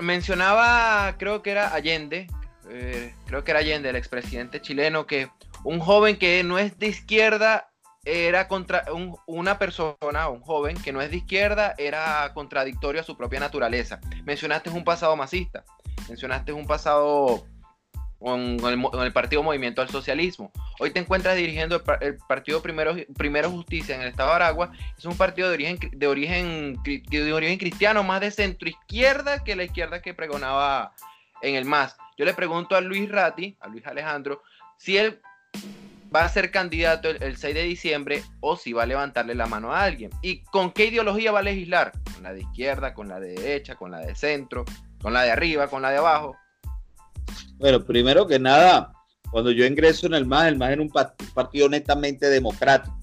mencionaba, 0.00 1.16
creo 1.18 1.42
que 1.42 1.50
era 1.50 1.74
Allende, 1.74 2.26
eh, 2.68 3.14
creo 3.26 3.42
que 3.42 3.52
era 3.52 3.60
Allende, 3.60 3.88
el 3.88 3.96
expresidente 3.96 4.60
chileno, 4.60 5.06
que 5.06 5.30
un 5.64 5.80
joven 5.80 6.18
que 6.18 6.42
no 6.44 6.58
es 6.58 6.78
de 6.78 6.88
izquierda 6.88 7.70
era 8.04 8.46
contra 8.46 8.84
una 9.26 9.58
persona, 9.58 10.28
un 10.28 10.40
joven 10.40 10.76
que 10.80 10.92
no 10.92 11.00
es 11.00 11.10
de 11.10 11.16
izquierda, 11.16 11.74
era 11.76 12.32
contradictorio 12.34 13.00
a 13.00 13.04
su 13.04 13.16
propia 13.16 13.40
naturaleza. 13.40 14.00
Mencionaste 14.24 14.70
un 14.70 14.84
pasado 14.84 15.16
masista, 15.16 15.64
mencionaste 16.08 16.52
un 16.52 16.66
pasado 16.66 17.44
con, 18.18 18.58
el, 19.02 19.12
partido 19.12 19.42
Movimiento 19.42 19.82
al 19.82 19.88
Socialismo. 19.88 20.50
Hoy 20.78 20.90
te 20.90 21.00
encuentras 21.00 21.36
dirigiendo 21.36 21.82
el, 22.00 22.16
partido 22.28 22.62
Primero, 22.62 23.50
Justicia 23.50 23.94
en 23.94 24.02
el 24.02 24.08
estado 24.08 24.30
de 24.30 24.36
Aragua. 24.36 24.72
Es 24.96 25.04
un 25.04 25.16
partido 25.16 25.50
de 25.50 26.06
origen 26.06 27.58
cristiano, 27.58 28.02
más 28.02 28.20
de 28.20 28.30
centro 28.30 28.68
izquierda 28.68 29.44
que 29.44 29.56
la 29.56 29.64
izquierda 29.64 30.00
que 30.00 30.14
pregonaba 30.14 30.92
en 31.42 31.54
el 31.54 31.64
MAS. 31.64 31.96
Yo 32.16 32.24
le 32.24 32.34
pregunto 32.34 32.76
a 32.76 32.80
Luis 32.80 33.10
Ratti, 33.10 33.56
a 33.60 33.68
Luis 33.68 33.86
Alejandro, 33.86 34.42
si 34.78 34.96
él 34.96 35.20
va 36.14 36.24
a 36.24 36.28
ser 36.28 36.50
candidato 36.50 37.10
el, 37.10 37.22
el 37.22 37.36
6 37.36 37.54
de 37.54 37.62
diciembre 37.62 38.22
o 38.40 38.56
si 38.56 38.72
va 38.72 38.84
a 38.84 38.86
levantarle 38.86 39.34
la 39.34 39.46
mano 39.46 39.72
a 39.72 39.82
alguien. 39.82 40.10
¿Y 40.22 40.42
con 40.44 40.72
qué 40.72 40.86
ideología 40.86 41.32
va 41.32 41.40
a 41.40 41.42
legislar? 41.42 41.92
¿Con 42.14 42.22
la 42.22 42.32
de 42.32 42.40
izquierda, 42.40 42.94
con 42.94 43.08
la 43.08 43.20
de 43.20 43.34
derecha, 43.34 43.74
con 43.74 43.90
la 43.90 43.98
de 43.98 44.14
centro, 44.14 44.64
con 45.02 45.12
la 45.12 45.22
de 45.22 45.30
arriba, 45.30 45.68
con 45.68 45.82
la 45.82 45.90
de 45.90 45.98
abajo? 45.98 46.36
Bueno, 47.58 47.84
primero 47.84 48.26
que 48.26 48.38
nada, 48.38 48.92
cuando 49.30 49.50
yo 49.50 49.64
ingreso 49.64 50.06
en 50.06 50.14
el 50.14 50.26
MAS, 50.26 50.48
el 50.48 50.56
MAS 50.56 50.70
era 50.70 50.82
un 50.82 50.92
partido 51.34 51.68
netamente 51.68 52.28
democrático. 52.28 52.98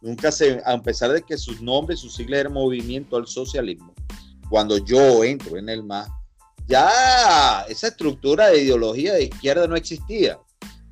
Nunca 0.00 0.30
se, 0.30 0.60
a 0.64 0.80
pesar 0.82 1.12
de 1.12 1.22
que 1.22 1.38
sus 1.38 1.62
nombres, 1.62 2.00
sus 2.00 2.14
siglas 2.14 2.40
eran 2.40 2.52
Movimiento 2.52 3.16
al 3.16 3.26
Socialismo, 3.26 3.94
cuando 4.48 4.78
yo 4.78 5.24
entro 5.24 5.56
en 5.56 5.68
el 5.68 5.82
MAS, 5.82 6.08
ya 6.66 7.64
esa 7.68 7.88
estructura 7.88 8.48
de 8.48 8.62
ideología 8.62 9.14
de 9.14 9.24
izquierda 9.24 9.66
no 9.66 9.76
existía. 9.76 10.38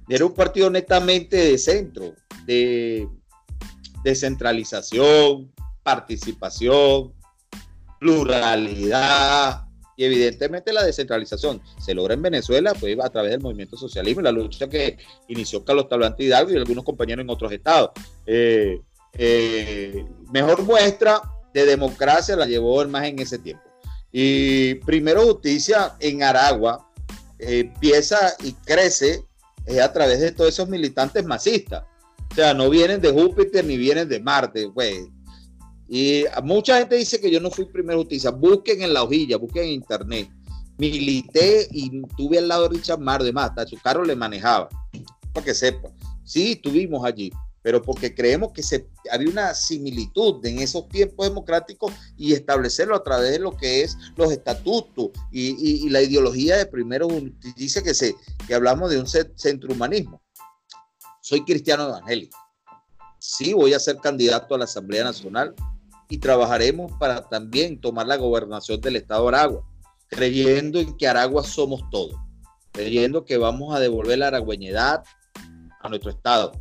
Era 0.09 0.25
un 0.25 0.35
partido 0.35 0.68
netamente 0.71 1.37
de 1.37 1.59
centro, 1.59 2.14
de 2.45 3.09
descentralización, 4.05 5.53
participación, 5.83 7.12
pluralidad, 8.01 9.66
evidentemente 10.05 10.73
la 10.73 10.85
descentralización 10.85 11.61
se 11.79 11.95
logra 11.95 12.15
en 12.15 12.23
Venezuela 12.23 12.75
pues, 12.79 12.97
a 13.01 13.11
través 13.11 13.33
del 13.33 13.41
movimiento 13.41 13.77
socialismo 13.77 14.21
y 14.21 14.25
la 14.25 14.33
lucha 14.33 14.69
que 14.69 14.99
inició 15.29 15.65
Carlos 15.65 15.88
Tablante 15.88 16.25
Hidalgo 16.25 16.53
y 16.53 16.57
algunos 16.57 16.85
compañeros 16.85 17.23
en 17.23 17.31
otros 17.31 17.53
estados. 17.53 17.91
Eh, 18.27 18.81
eh, 19.15 20.07
mejor 20.33 20.62
muestra 20.62 21.21
de 21.53 21.67
democracia 21.67 22.37
la 22.37 22.47
llevó 22.47 22.81
el 22.83 22.88
más 22.88 23.05
en 23.05 23.19
ese 23.19 23.38
tiempo. 23.38 23.65
Y 24.11 24.75
primero 24.77 25.25
justicia 25.25 25.95
en 26.01 26.23
Aragua 26.23 26.88
eh, 27.38 27.61
empieza 27.61 28.35
y 28.43 28.53
crece 28.53 29.25
eh, 29.67 29.81
a 29.81 29.93
través 29.93 30.21
de 30.21 30.33
todos 30.33 30.51
esos 30.51 30.69
militantes 30.69 31.25
masistas. 31.25 31.85
O 32.31 32.35
sea, 32.35 32.55
no 32.55 32.71
vienen 32.71 33.01
de 33.01 33.11
Júpiter 33.11 33.65
ni 33.65 33.77
vienen 33.77 34.09
de 34.09 34.21
Marte, 34.21 34.67
güey. 34.67 35.11
Y 35.95 36.25
mucha 36.43 36.79
gente 36.79 36.97
dice 36.97 37.21
que 37.21 37.31
yo 37.31 37.39
no 37.39 37.51
fui 37.51 37.67
primero 37.67 37.99
justicia. 37.99 38.31
Busquen 38.31 38.81
en 38.81 38.95
la 38.95 39.03
hojilla, 39.03 39.37
busquen 39.37 39.65
en 39.65 39.71
internet. 39.73 40.27
Milité 40.79 41.69
y 41.71 42.01
tuve 42.17 42.39
al 42.39 42.49
lado 42.49 42.67
de 42.67 42.79
Richard 42.79 42.99
Mar, 42.99 43.23
de 43.23 43.31
más, 43.31 43.51
hasta 43.51 43.67
su 43.67 43.79
carro 43.79 44.03
le 44.03 44.17
manejaba, 44.17 44.71
para 45.35 45.45
que 45.45 45.53
sepa. 45.53 45.91
Sí, 46.25 46.53
estuvimos 46.53 47.05
allí, 47.05 47.31
pero 47.61 47.83
porque 47.83 48.15
creemos 48.15 48.53
que 48.55 48.63
había 49.11 49.29
una 49.29 49.53
similitud 49.53 50.43
en 50.47 50.61
esos 50.61 50.89
tiempos 50.89 51.29
democráticos 51.29 51.93
y 52.17 52.33
establecerlo 52.33 52.97
a 52.97 53.03
través 53.03 53.33
de 53.33 53.41
lo 53.41 53.55
que 53.55 53.83
es 53.83 53.95
los 54.17 54.33
estatutos 54.33 55.11
y, 55.31 55.91
la 55.91 56.01
ideología 56.01 56.57
de 56.57 56.65
primero 56.65 57.07
dice 57.55 57.83
que, 57.83 57.93
se, 57.93 58.17
que 58.47 58.55
hablamos 58.55 58.91
de 58.91 58.99
un 58.99 59.07
centro 59.07 59.71
humanismo. 59.71 60.23
Soy 61.21 61.45
cristiano 61.45 61.87
evangélico. 61.87 62.39
Sí, 63.19 63.53
voy 63.53 63.75
a 63.75 63.79
ser 63.79 63.99
candidato 63.99 64.55
a 64.55 64.59
la 64.59 64.65
Asamblea 64.65 65.05
Nacional 65.05 65.55
y 66.12 66.18
trabajaremos 66.18 66.92
para 66.98 67.27
también 67.27 67.81
tomar 67.81 68.07
la 68.07 68.18
gobernación 68.18 68.79
del 68.83 68.96
Estado 68.96 69.22
de 69.22 69.29
Aragua, 69.29 69.64
creyendo 70.09 70.79
en 70.79 70.94
que 70.98 71.09
Aragua 71.09 71.42
somos 71.42 71.88
todos, 71.90 72.14
creyendo 72.70 73.25
que 73.25 73.38
vamos 73.38 73.75
a 73.75 73.81
devolver 73.81 74.18
la 74.18 74.27
aragüeñedad 74.27 75.05
a 75.81 75.88
nuestro 75.88 76.11
Estado, 76.11 76.53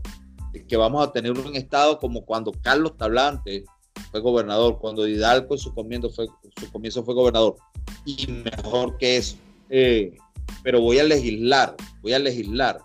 que 0.70 0.78
vamos 0.78 1.06
a 1.06 1.12
tener 1.12 1.34
un 1.34 1.54
estado 1.58 2.00
como 2.00 2.24
cuando 2.24 2.54
Carlos 2.62 2.96
Tablante 2.96 3.66
fue 4.10 4.22
gobernador, 4.22 4.80
cuando 4.80 5.06
Hidalgo 5.06 5.54
en 5.56 5.60
su 5.60 5.74
comienzo 5.74 6.10
fue, 6.10 6.28
su 6.58 6.72
comienzo 6.72 7.04
fue 7.04 7.14
gobernador, 7.14 7.58
y 8.06 8.28
mejor 8.28 8.98
que 8.98 9.18
eso. 9.18 9.36
Eh, 9.70 10.16
pero 10.64 10.80
voy 10.80 11.00
a 11.00 11.04
legislar, 11.04 11.76
voy 12.02 12.14
a 12.14 12.20
legislar 12.20 12.80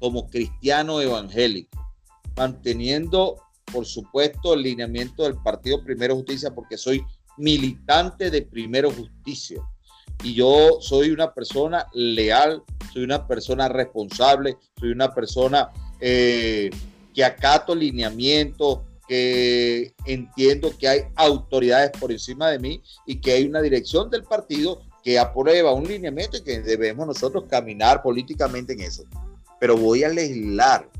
como 0.00 0.28
cristiano 0.28 1.00
evangélico, 1.00 1.78
manteniendo, 2.36 3.36
por 3.72 3.86
supuesto, 3.86 4.54
el 4.54 4.62
lineamiento 4.62 5.24
del 5.24 5.36
Partido 5.36 5.82
Primero 5.82 6.16
Justicia, 6.16 6.54
porque 6.54 6.76
soy 6.76 7.04
militante 7.36 8.30
de 8.30 8.42
Primero 8.42 8.90
Justicia. 8.90 9.62
Y 10.22 10.34
yo 10.34 10.78
soy 10.80 11.10
una 11.10 11.32
persona 11.32 11.86
leal, 11.92 12.62
soy 12.92 13.04
una 13.04 13.26
persona 13.26 13.68
responsable, 13.68 14.56
soy 14.78 14.90
una 14.90 15.14
persona 15.14 15.70
eh, 16.00 16.70
que 17.14 17.24
acato 17.24 17.74
lineamientos, 17.74 18.80
que 19.06 19.94
entiendo 20.04 20.76
que 20.76 20.88
hay 20.88 21.00
autoridades 21.14 21.90
por 21.98 22.12
encima 22.12 22.50
de 22.50 22.58
mí 22.58 22.82
y 23.06 23.20
que 23.20 23.32
hay 23.32 23.46
una 23.46 23.62
dirección 23.62 24.10
del 24.10 24.24
partido 24.24 24.82
que 25.02 25.18
aprueba 25.18 25.72
un 25.72 25.88
lineamiento 25.88 26.36
y 26.36 26.42
que 26.42 26.60
debemos 26.60 27.06
nosotros 27.06 27.44
caminar 27.48 28.02
políticamente 28.02 28.74
en 28.74 28.80
eso. 28.80 29.04
Pero 29.58 29.76
voy 29.76 30.04
a 30.04 30.08
legislar 30.08 30.90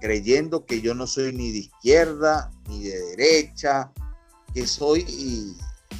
creyendo 0.00 0.64
que 0.64 0.80
yo 0.80 0.94
no 0.94 1.06
soy 1.06 1.32
ni 1.32 1.52
de 1.52 1.58
izquierda 1.58 2.50
ni 2.68 2.84
de 2.84 2.98
derecha, 3.16 3.92
que 4.54 4.66
soy 4.66 5.04
y 5.08 5.56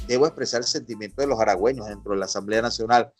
debo 0.07 0.25
expresar 0.25 0.61
el 0.61 0.67
sentimiento 0.67 1.21
de 1.21 1.27
los 1.27 1.39
aragüeños 1.39 1.87
dentro 1.87 2.13
de 2.13 2.19
la 2.19 2.25
Asamblea 2.25 2.61
Nacional. 2.61 3.13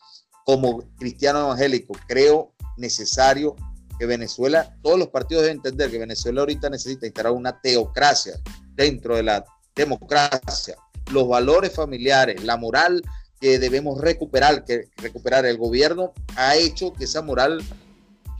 Como 0.46 0.84
cristiano 0.98 1.40
evangélico, 1.42 1.94
creo 2.08 2.54
necesario 2.78 3.56
que 4.00 4.06
Venezuela, 4.06 4.76
todos 4.82 4.98
los 4.98 5.10
partidos 5.10 5.44
deben 5.44 5.58
entender 5.58 5.92
que 5.92 6.00
Venezuela 6.00 6.42
ahorita 6.42 6.70
necesita 6.70 7.06
instalar 7.06 7.34
una 7.34 7.62
teocracia 7.62 8.34
dentro 8.74 9.16
de 9.16 9.24
la 9.24 9.46
democracia, 9.76 10.76
los 11.12 11.28
valores 11.28 11.74
familiares, 11.74 12.44
la 12.44 12.58
moral 12.58 13.04
que 13.40 13.60
debemos 13.60 14.02
recuperar, 14.02 14.66
que 14.66 14.90
recuperar 14.98 15.46
el 15.46 15.58
gobierno 15.58 16.14
ha 16.36 16.56
hecho 16.56 16.94
que 16.94 17.06
esa 17.06 17.22
moral 17.22 17.64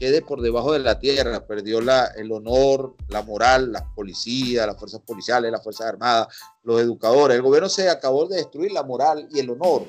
quede 0.02 0.20
por 0.20 0.40
debajo 0.40 0.72
de 0.72 0.80
la 0.80 0.98
tierra, 0.98 1.46
perdió 1.46 1.80
la, 1.80 2.06
el 2.16 2.32
honor, 2.32 2.96
la 3.06 3.22
moral, 3.22 3.70
las 3.70 3.84
policías, 3.94 4.66
las 4.66 4.76
fuerzas 4.76 5.00
policiales, 5.06 5.52
las 5.52 5.62
fuerzas 5.62 5.86
armadas, 5.86 6.26
los 6.64 6.80
educadores. 6.80 7.36
El 7.36 7.42
gobierno 7.42 7.68
se 7.68 7.88
acabó 7.88 8.26
de 8.26 8.38
destruir 8.38 8.72
la 8.72 8.82
moral 8.82 9.28
y 9.30 9.38
el 9.38 9.50
honor 9.50 9.86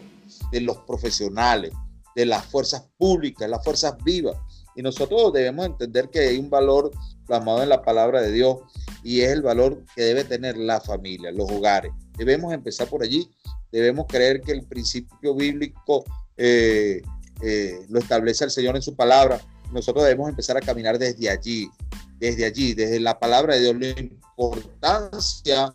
de 0.51 0.61
los 0.61 0.77
profesionales, 0.77 1.73
de 2.15 2.27
las 2.27 2.45
fuerzas 2.45 2.85
públicas, 2.95 3.49
las 3.49 3.63
fuerzas 3.63 3.95
vivas. 4.03 4.37
Y 4.75 4.83
nosotros 4.83 5.33
debemos 5.33 5.65
entender 5.65 6.11
que 6.11 6.19
hay 6.19 6.37
un 6.37 6.51
valor 6.51 6.91
plasmado 7.25 7.63
en 7.63 7.69
la 7.69 7.81
palabra 7.81 8.21
de 8.21 8.31
Dios 8.31 8.57
y 9.03 9.21
es 9.21 9.31
el 9.31 9.41
valor 9.41 9.83
que 9.95 10.03
debe 10.03 10.25
tener 10.25 10.57
la 10.57 10.79
familia, 10.79 11.31
los 11.31 11.49
hogares. 11.49 11.91
Debemos 12.15 12.53
empezar 12.53 12.87
por 12.87 13.01
allí. 13.01 13.27
Debemos 13.71 14.05
creer 14.07 14.41
que 14.41 14.51
el 14.51 14.63
principio 14.63 15.33
bíblico 15.33 16.03
eh, 16.37 17.01
eh, 17.41 17.79
lo 17.89 17.97
establece 17.97 18.43
el 18.43 18.51
Señor 18.51 18.75
en 18.75 18.83
su 18.83 18.95
palabra. 18.95 19.41
Nosotros 19.71 20.03
debemos 20.03 20.29
empezar 20.29 20.57
a 20.57 20.61
caminar 20.61 20.97
desde 20.99 21.29
allí, 21.29 21.69
desde 22.17 22.45
allí, 22.45 22.73
desde 22.73 22.99
la 22.99 23.19
palabra 23.19 23.55
de 23.55 23.61
Dios, 23.61 23.75
la 23.79 23.99
importancia 23.99 25.73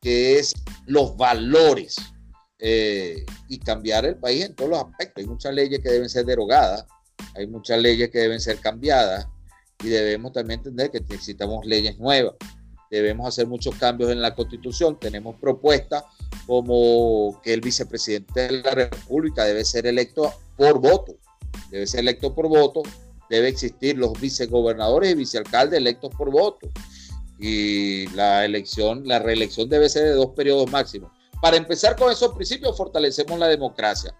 que 0.00 0.38
es 0.38 0.54
los 0.86 1.16
valores 1.16 1.96
eh, 2.58 3.24
y 3.48 3.58
cambiar 3.58 4.04
el 4.04 4.16
país 4.16 4.44
en 4.44 4.54
todos 4.54 4.70
los 4.70 4.84
aspectos. 4.84 5.22
Hay 5.22 5.28
muchas 5.28 5.54
leyes 5.54 5.80
que 5.80 5.90
deben 5.90 6.08
ser 6.08 6.24
derogadas 6.24 6.86
hay 7.36 7.46
muchas 7.46 7.80
leyes 7.80 8.10
que 8.10 8.18
deben 8.20 8.40
ser 8.40 8.58
cambiadas 8.58 9.28
y 9.82 9.88
debemos 9.88 10.32
también 10.32 10.60
entender 10.60 10.90
que 10.90 11.00
necesitamos 11.00 11.66
leyes 11.66 11.98
nuevas. 11.98 12.34
Debemos 12.90 13.26
hacer 13.26 13.46
muchos 13.46 13.74
cambios 13.74 14.10
en 14.10 14.22
la 14.22 14.34
constitución. 14.34 14.98
Tenemos 14.98 15.36
propuestas 15.36 16.04
como 16.46 17.40
que 17.42 17.52
el 17.52 17.60
vicepresidente 17.60 18.48
de 18.48 18.62
la 18.62 18.70
República 18.70 19.44
debe 19.44 19.64
ser 19.64 19.86
electo 19.86 20.32
por 20.56 20.80
voto. 20.80 21.16
Debe 21.70 21.86
ser 21.86 22.00
electo 22.00 22.34
por 22.34 22.48
voto. 22.48 22.82
Debe 23.28 23.48
existir 23.48 23.96
los 23.96 24.18
vicegobernadores 24.20 25.12
y 25.12 25.14
vicealcaldes 25.14 25.78
electos 25.78 26.14
por 26.16 26.30
voto. 26.30 26.68
Y 27.38 28.06
la 28.08 28.44
elección, 28.44 29.06
la 29.06 29.18
reelección 29.18 29.68
debe 29.68 29.88
ser 29.88 30.04
de 30.04 30.12
dos 30.12 30.30
periodos 30.36 30.70
máximos. 30.70 31.10
Para 31.40 31.56
empezar 31.56 31.96
con 31.96 32.10
esos 32.10 32.34
principios, 32.34 32.76
fortalecemos 32.76 33.38
la 33.38 33.48
democracia 33.48 34.14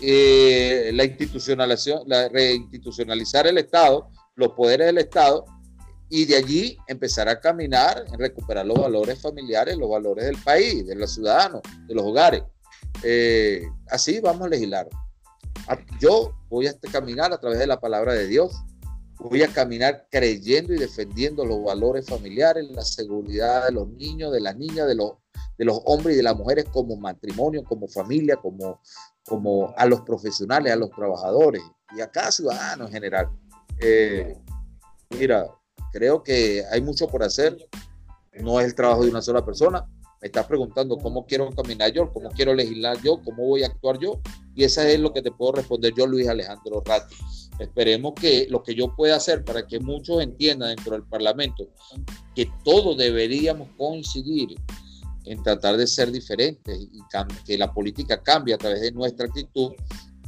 eh, 0.00 0.90
la 0.94 1.04
institucionalización, 1.04 2.02
la 2.06 2.28
reinstitucionalizar 2.28 3.46
el 3.46 3.58
Estado, 3.58 4.08
los 4.36 4.52
poderes 4.52 4.86
del 4.86 4.98
Estado, 4.98 5.44
y 6.08 6.24
de 6.24 6.36
allí 6.36 6.78
empezar 6.86 7.28
a 7.28 7.40
caminar 7.40 8.04
en 8.06 8.18
recuperar 8.18 8.64
los 8.64 8.78
valores 8.78 9.20
familiares, 9.20 9.76
los 9.76 9.90
valores 9.90 10.24
del 10.24 10.38
país, 10.38 10.86
de 10.86 10.94
los 10.94 11.12
ciudadanos, 11.14 11.62
de 11.86 11.94
los 11.94 12.04
hogares. 12.04 12.42
Eh, 13.02 13.62
así 13.88 14.20
vamos 14.20 14.46
a 14.46 14.50
legislar. 14.50 14.88
Yo 16.00 16.34
voy 16.48 16.66
a 16.66 16.74
caminar 16.92 17.32
a 17.32 17.40
través 17.40 17.58
de 17.58 17.66
la 17.66 17.80
palabra 17.80 18.14
de 18.14 18.26
Dios, 18.26 18.52
voy 19.18 19.42
a 19.42 19.48
caminar 19.48 20.06
creyendo 20.10 20.72
y 20.72 20.78
defendiendo 20.78 21.44
los 21.44 21.62
valores 21.62 22.06
familiares, 22.06 22.70
la 22.70 22.82
seguridad 22.82 23.66
de 23.66 23.72
los 23.72 23.88
niños, 23.88 24.32
de 24.32 24.40
las 24.40 24.56
niñas, 24.56 24.86
de 24.86 24.94
los, 24.94 25.12
hombres 25.84 26.14
y 26.14 26.18
de 26.18 26.22
las 26.22 26.36
mujeres 26.36 26.66
como 26.72 26.96
matrimonio, 26.96 27.64
como 27.64 27.88
familia, 27.88 28.36
como, 28.36 28.80
como 29.26 29.74
a 29.76 29.86
los 29.86 30.02
profesionales, 30.02 30.72
a 30.72 30.76
los 30.76 30.90
trabajadores 30.90 31.62
y 31.96 32.00
a 32.00 32.10
cada 32.10 32.30
ciudadano 32.30 32.86
en 32.86 32.92
general. 32.92 33.28
Eh, 33.80 34.36
mira, 35.10 35.46
creo 35.92 36.22
que 36.22 36.64
hay 36.70 36.80
mucho 36.80 37.08
por 37.08 37.22
hacer. 37.22 37.56
No 38.32 38.60
es 38.60 38.66
el 38.66 38.74
trabajo 38.74 39.02
de 39.02 39.10
una 39.10 39.20
sola 39.20 39.44
persona. 39.44 39.84
Me 40.20 40.26
estás 40.26 40.46
preguntando 40.46 40.96
cómo 40.96 41.26
quiero 41.26 41.50
caminar 41.50 41.92
yo, 41.92 42.12
cómo 42.12 42.30
quiero 42.30 42.52
legislar 42.52 43.00
yo, 43.02 43.20
cómo 43.22 43.46
voy 43.46 43.62
a 43.62 43.66
actuar 43.66 43.98
yo. 43.98 44.20
Y 44.54 44.64
eso 44.64 44.82
es 44.82 44.98
lo 44.98 45.12
que 45.12 45.22
te 45.22 45.30
puedo 45.30 45.52
responder 45.52 45.92
yo, 45.96 46.06
Luis 46.06 46.28
Alejandro 46.28 46.82
Ratti. 46.84 47.14
Esperemos 47.60 48.14
que 48.14 48.46
lo 48.50 48.62
que 48.62 48.74
yo 48.74 48.94
pueda 48.94 49.16
hacer 49.16 49.44
para 49.44 49.66
que 49.66 49.80
muchos 49.80 50.22
entiendan 50.22 50.74
dentro 50.74 50.92
del 50.92 51.04
Parlamento 51.04 51.68
que 52.34 52.50
todos 52.64 52.96
deberíamos 52.96 53.68
coincidir 53.76 54.56
en 55.24 55.42
tratar 55.42 55.76
de 55.76 55.86
ser 55.86 56.10
diferentes 56.10 56.78
y 56.80 57.00
que 57.44 57.58
la 57.58 57.72
política 57.72 58.22
cambie 58.22 58.54
a 58.54 58.58
través 58.58 58.80
de 58.80 58.92
nuestra 58.92 59.26
actitud, 59.26 59.72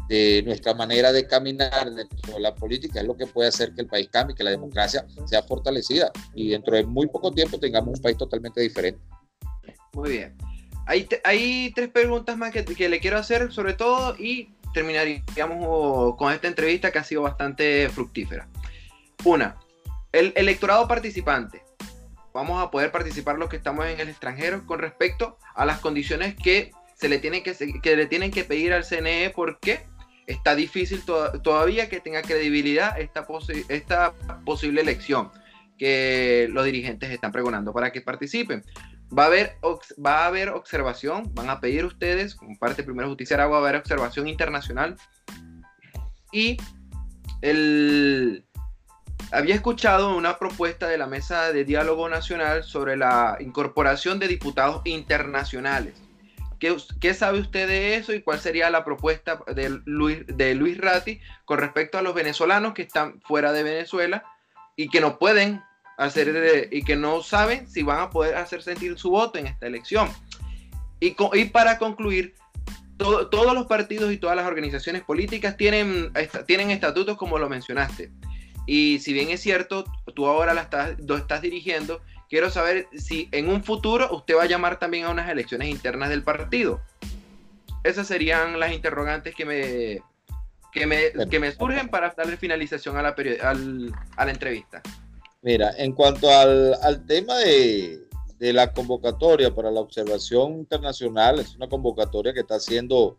de 0.08 0.42
nuestra 0.44 0.74
manera 0.74 1.12
de 1.12 1.26
caminar 1.26 1.92
dentro 1.92 2.34
de 2.34 2.40
la 2.40 2.54
política, 2.54 3.00
es 3.00 3.06
lo 3.06 3.16
que 3.16 3.26
puede 3.26 3.48
hacer 3.48 3.72
que 3.74 3.82
el 3.82 3.86
país 3.86 4.08
cambie, 4.10 4.34
que 4.34 4.42
la 4.42 4.50
democracia 4.50 5.06
sea 5.24 5.42
fortalecida 5.44 6.10
y 6.34 6.48
dentro 6.48 6.76
de 6.76 6.84
muy 6.84 7.06
poco 7.06 7.30
tiempo 7.30 7.58
tengamos 7.58 7.96
un 7.96 8.02
país 8.02 8.16
totalmente 8.16 8.60
diferente. 8.60 9.00
Muy 9.92 10.10
bien. 10.10 10.36
Hay, 10.86 11.08
hay 11.24 11.72
tres 11.74 11.88
preguntas 11.88 12.36
más 12.36 12.52
que, 12.52 12.64
que 12.64 12.88
le 12.88 13.00
quiero 13.00 13.18
hacer 13.18 13.52
sobre 13.52 13.74
todo 13.74 14.16
y 14.18 14.54
terminaríamos 14.72 16.16
con 16.16 16.32
esta 16.32 16.48
entrevista 16.48 16.90
que 16.90 16.98
ha 16.98 17.04
sido 17.04 17.22
bastante 17.22 17.88
fructífera. 17.90 18.48
Una, 19.24 19.56
el 20.12 20.32
electorado 20.36 20.88
participante 20.88 21.62
vamos 22.32 22.62
a 22.62 22.70
poder 22.70 22.92
participar 22.92 23.38
los 23.38 23.48
que 23.48 23.56
estamos 23.56 23.86
en 23.86 24.00
el 24.00 24.08
extranjero 24.08 24.64
con 24.66 24.78
respecto 24.78 25.38
a 25.54 25.64
las 25.64 25.80
condiciones 25.80 26.34
que 26.34 26.72
se 26.94 27.08
le 27.08 27.18
tienen 27.18 27.42
que, 27.42 27.54
que 27.82 27.96
le 27.96 28.06
tienen 28.06 28.30
que 28.30 28.44
pedir 28.44 28.72
al 28.72 28.84
CNE 28.84 29.30
porque 29.34 29.86
está 30.26 30.54
difícil 30.54 31.02
todavía 31.04 31.88
que 31.88 32.00
tenga 32.00 32.22
credibilidad 32.22 32.98
esta, 33.00 33.26
esta 33.68 34.12
posible 34.44 34.80
elección 34.80 35.30
que 35.76 36.46
los 36.50 36.64
dirigentes 36.64 37.10
están 37.10 37.32
pregonando 37.32 37.72
para 37.72 37.90
que 37.90 38.00
participen. 38.02 38.62
Va 39.16 39.24
a 39.24 39.26
haber, 39.26 39.56
va 40.04 40.24
a 40.24 40.26
haber 40.26 40.50
observación, 40.50 41.34
van 41.34 41.50
a 41.50 41.60
pedir 41.60 41.84
ustedes, 41.84 42.34
como 42.34 42.58
parte 42.58 42.76
del 42.76 42.86
primer 42.86 43.06
justicia 43.06 43.46
va 43.46 43.56
a 43.56 43.60
haber 43.60 43.76
observación 43.76 44.28
internacional. 44.28 44.96
Y 46.32 46.56
el, 47.42 48.44
había 49.32 49.54
escuchado 49.54 50.16
una 50.16 50.38
propuesta 50.38 50.88
de 50.88 50.98
la 50.98 51.06
Mesa 51.06 51.52
de 51.52 51.64
Diálogo 51.64 52.08
Nacional 52.08 52.64
sobre 52.64 52.96
la 52.96 53.36
incorporación 53.40 54.18
de 54.18 54.28
diputados 54.28 54.82
internacionales. 54.84 55.94
¿Qué, 56.58 56.76
¿Qué, 57.00 57.14
sabe 57.14 57.40
usted 57.40 57.66
de 57.66 57.96
eso 57.96 58.12
y 58.12 58.22
cuál 58.22 58.38
sería 58.38 58.68
la 58.68 58.84
propuesta 58.84 59.40
de 59.54 59.80
Luis, 59.86 60.26
de 60.26 60.54
Luis 60.54 60.78
Ratti 60.78 61.18
con 61.46 61.58
respecto 61.58 61.96
a 61.96 62.02
los 62.02 62.14
venezolanos 62.14 62.74
que 62.74 62.82
están 62.82 63.20
fuera 63.22 63.52
de 63.52 63.62
Venezuela 63.62 64.24
y 64.76 64.88
que 64.88 65.00
no 65.00 65.18
pueden 65.18 65.62
hacer 66.00 66.68
y 66.70 66.82
que 66.82 66.96
no 66.96 67.22
saben 67.22 67.68
si 67.68 67.82
van 67.82 68.00
a 68.00 68.10
poder 68.10 68.36
hacer 68.36 68.62
sentir 68.62 68.98
su 68.98 69.10
voto 69.10 69.38
en 69.38 69.46
esta 69.46 69.66
elección? 69.66 70.08
Y, 71.00 71.16
y 71.34 71.44
para 71.46 71.78
concluir, 71.78 72.34
todos 72.98 73.54
los 73.54 73.66
partidos 73.66 74.12
y 74.12 74.18
todas 74.18 74.36
las 74.36 74.46
organizaciones 74.46 75.02
políticas 75.02 75.56
tienen, 75.56 76.12
tienen 76.46 76.70
estatutos 76.70 77.16
como 77.16 77.38
lo 77.38 77.48
mencionaste. 77.48 78.10
Y 78.66 78.98
si 79.00 79.12
bien 79.12 79.30
es 79.30 79.40
cierto, 79.40 79.84
tú 80.14 80.26
ahora 80.26 80.52
la 80.52 80.62
estás, 80.62 80.98
lo 81.00 81.16
estás 81.16 81.40
dirigiendo, 81.40 82.02
quiero 82.28 82.50
saber 82.50 82.88
si 82.94 83.28
en 83.32 83.48
un 83.48 83.64
futuro 83.64 84.14
usted 84.14 84.36
va 84.36 84.42
a 84.42 84.46
llamar 84.46 84.78
también 84.78 85.06
a 85.06 85.10
unas 85.10 85.30
elecciones 85.30 85.68
internas 85.68 86.10
del 86.10 86.22
partido. 86.22 86.82
Esas 87.82 88.06
serían 88.06 88.60
las 88.60 88.72
interrogantes 88.72 89.34
que 89.34 89.46
me, 89.46 90.02
que 90.72 90.86
me, 90.86 91.28
que 91.28 91.40
me 91.40 91.52
surgen 91.52 91.88
para 91.88 92.10
darle 92.10 92.36
finalización 92.36 92.98
a 92.98 93.02
la, 93.02 93.14
a 94.16 94.24
la 94.24 94.30
entrevista. 94.30 94.82
Mira, 95.42 95.74
en 95.78 95.92
cuanto 95.92 96.30
al, 96.30 97.06
tema 97.06 97.38
de, 97.38 98.06
la 98.38 98.72
convocatoria 98.72 99.54
para 99.54 99.70
la 99.70 99.80
observación 99.80 100.52
internacional, 100.54 101.38
es 101.40 101.56
una 101.56 101.68
convocatoria 101.68 102.32
que 102.32 102.40
está 102.40 102.56
haciendo 102.56 103.18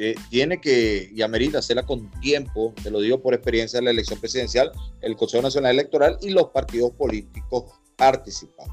eh, 0.00 0.14
tiene 0.30 0.60
que 0.60 1.10
y 1.12 1.22
amerita 1.22 1.58
hacerla 1.58 1.84
con 1.84 2.08
tiempo, 2.20 2.72
te 2.82 2.90
lo 2.90 3.00
digo 3.00 3.20
por 3.20 3.34
experiencia 3.34 3.80
de 3.80 3.84
la 3.84 3.90
elección 3.90 4.20
presidencial, 4.20 4.70
el 5.00 5.16
Consejo 5.16 5.42
Nacional 5.42 5.72
Electoral 5.72 6.18
y 6.20 6.30
los 6.30 6.50
partidos 6.50 6.92
políticos 6.92 7.64
participan. 7.96 8.68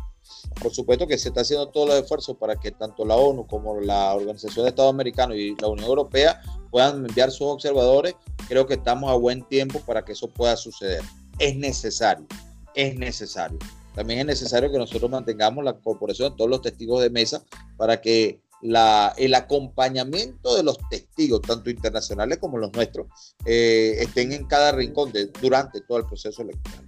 Por 0.62 0.72
supuesto 0.72 1.08
que 1.08 1.18
se 1.18 1.30
está 1.30 1.42
haciendo 1.42 1.70
todos 1.70 1.90
los 1.90 1.98
esfuerzos 1.98 2.38
para 2.38 2.56
que 2.56 2.72
tanto 2.72 3.06
la 3.06 3.16
ONU 3.16 3.48
como 3.48 3.80
la 3.82 4.14
Organización 4.14 4.66
de 4.66 4.70
Estados 4.70 4.94
Americanos 4.94 5.36
y 5.38 5.56
la 5.60 5.68
Unión 5.68 5.88
Europea 5.88 6.42
puedan 6.70 7.06
enviar 7.06 7.32
sus 7.32 7.48
observadores. 7.48 8.16
Creo 8.48 8.68
que 8.68 8.76
estamos 8.76 9.10
a 9.10 9.16
buen 9.16 9.44
tiempo 9.48 9.80
para 9.80 10.06
que 10.06 10.12
eso 10.12 10.30
pueda 10.30 10.56
suceder. 10.56 11.02
Es 11.40 11.56
necesario, 11.56 12.26
es 12.74 12.96
necesario. 12.98 13.60
También 13.94 14.20
es 14.20 14.26
necesario 14.26 14.72
que 14.72 14.78
nosotros 14.78 15.10
mantengamos 15.10 15.64
la 15.64 15.74
corporación 15.74 16.32
de 16.32 16.38
todos 16.38 16.50
los 16.50 16.62
testigos 16.62 17.02
de 17.02 17.10
mesa 17.10 17.44
para 17.78 18.02
que 18.02 18.42
el 18.62 19.36
acompañamiento 19.36 20.56
de 20.56 20.64
los 20.64 20.78
testigos, 20.90 21.42
tanto 21.42 21.70
internacionales 21.70 22.40
como 22.40 22.58
los 22.58 22.74
nuestros, 22.74 23.08
eh, 23.46 23.98
estén 24.00 24.32
en 24.32 24.46
cada 24.46 24.72
rincón 24.72 25.12
de, 25.12 25.28
durante 25.42 25.82
todo 25.82 26.00
el 26.00 26.06
proceso 26.06 26.42
electoral. 26.42 26.86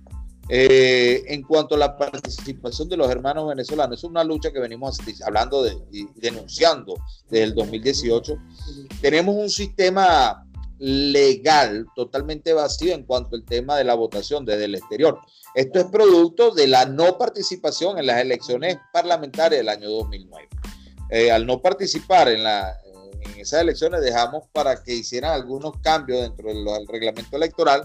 Eh, 0.50 1.24
en 1.28 1.44
cuanto 1.44 1.76
a 1.76 1.78
la 1.78 1.98
participación 1.98 2.88
de 2.88 2.96
los 2.96 3.10
hermanos 3.10 3.50
venezolanos, 3.50 4.00
es 4.00 4.04
una 4.06 4.24
lucha 4.24 4.52
que 4.52 4.60
venimos 4.60 4.98
hablando 5.26 5.62
de, 5.62 5.78
y 5.92 6.08
denunciando 6.16 6.96
desde 7.30 7.44
el 7.44 7.54
2018. 7.54 8.38
Tenemos 9.02 9.36
un 9.36 9.50
sistema 9.50 10.47
legal 10.80 11.88
totalmente 11.96 12.54
vacío 12.54 12.94
en 12.94 13.04
cuanto 13.04 13.36
al 13.36 13.44
tema 13.44 13.76
de 13.78 13.84
la 13.84 13.96
votación 13.96 14.46
desde 14.46 14.66
el 14.66 14.76
exterior. 14.76 15.20
Esto 15.56 15.80
es 15.80 15.86
producto 15.86 16.52
de 16.52 16.68
la 16.68 16.86
no 16.86 17.18
participación 17.18 17.98
en 17.98 18.06
las 18.06 18.22
elecciones 18.22 18.78
parlamentarias 18.94 19.60
del 19.60 19.70
año 19.70 19.90
2009. 19.90 20.48
Eh, 21.10 21.32
al 21.32 21.46
no 21.46 21.62
participar 21.62 22.28
en, 22.28 22.44
la, 22.44 22.78
en 23.22 23.40
esas 23.40 23.62
elecciones, 23.62 24.02
dejamos 24.02 24.44
para 24.52 24.84
que 24.84 24.94
hicieran 24.94 25.32
algunos 25.32 25.74
cambios 25.82 26.22
dentro 26.22 26.50
del, 26.50 26.88
reglamento 26.88 27.38
electoral 27.38 27.84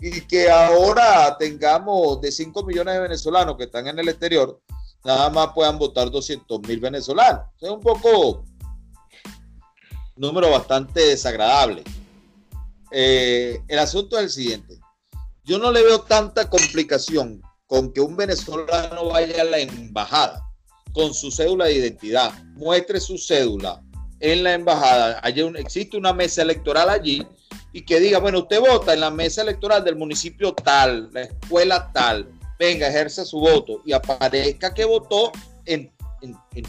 y 0.00 0.22
que 0.22 0.50
ahora 0.50 1.36
tengamos 1.38 2.20
de 2.20 2.32
5 2.32 2.64
millones 2.64 2.94
de 2.94 3.00
venezolanos 3.00 3.56
que 3.56 3.64
están 3.64 3.86
en 3.86 3.98
el 3.98 4.08
exterior, 4.08 4.60
nada 5.04 5.30
más 5.30 5.50
puedan 5.54 5.78
votar 5.78 6.10
200 6.10 6.60
mil 6.62 6.80
venezolanos. 6.80 7.44
Es 7.60 7.70
un 7.70 7.80
poco 7.80 8.44
número 10.16 10.50
bastante 10.50 11.00
desagradable. 11.06 11.84
Eh, 12.92 13.60
el 13.68 13.78
asunto 13.78 14.18
es 14.18 14.24
el 14.24 14.30
siguiente. 14.30 14.78
Yo 15.44 15.58
no 15.58 15.72
le 15.72 15.82
veo 15.82 16.02
tanta 16.02 16.48
complicación 16.48 17.42
con 17.66 17.92
que 17.92 18.00
un 18.00 18.16
venezolano 18.16 19.08
vaya 19.08 19.42
a 19.42 19.44
la 19.44 19.58
embajada 19.58 20.42
con 20.92 21.14
su 21.14 21.30
cédula 21.30 21.64
de 21.66 21.74
identidad, 21.74 22.32
muestre 22.54 23.00
su 23.00 23.16
cédula 23.16 23.82
en 24.20 24.44
la 24.44 24.54
embajada, 24.54 25.20
un, 25.44 25.56
existe 25.56 25.96
una 25.96 26.12
mesa 26.12 26.42
electoral 26.42 26.88
allí 26.90 27.26
y 27.72 27.84
que 27.84 27.98
diga, 27.98 28.18
bueno, 28.18 28.40
usted 28.40 28.60
vota 28.60 28.94
en 28.94 29.00
la 29.00 29.10
mesa 29.10 29.42
electoral 29.42 29.84
del 29.84 29.96
municipio 29.96 30.52
tal, 30.52 31.10
la 31.12 31.22
escuela 31.22 31.90
tal, 31.92 32.30
venga, 32.58 32.86
ejerza 32.86 33.24
su 33.24 33.40
voto 33.40 33.82
y 33.84 33.92
aparezca 33.92 34.72
que 34.72 34.84
votó 34.84 35.32
en, 35.64 35.92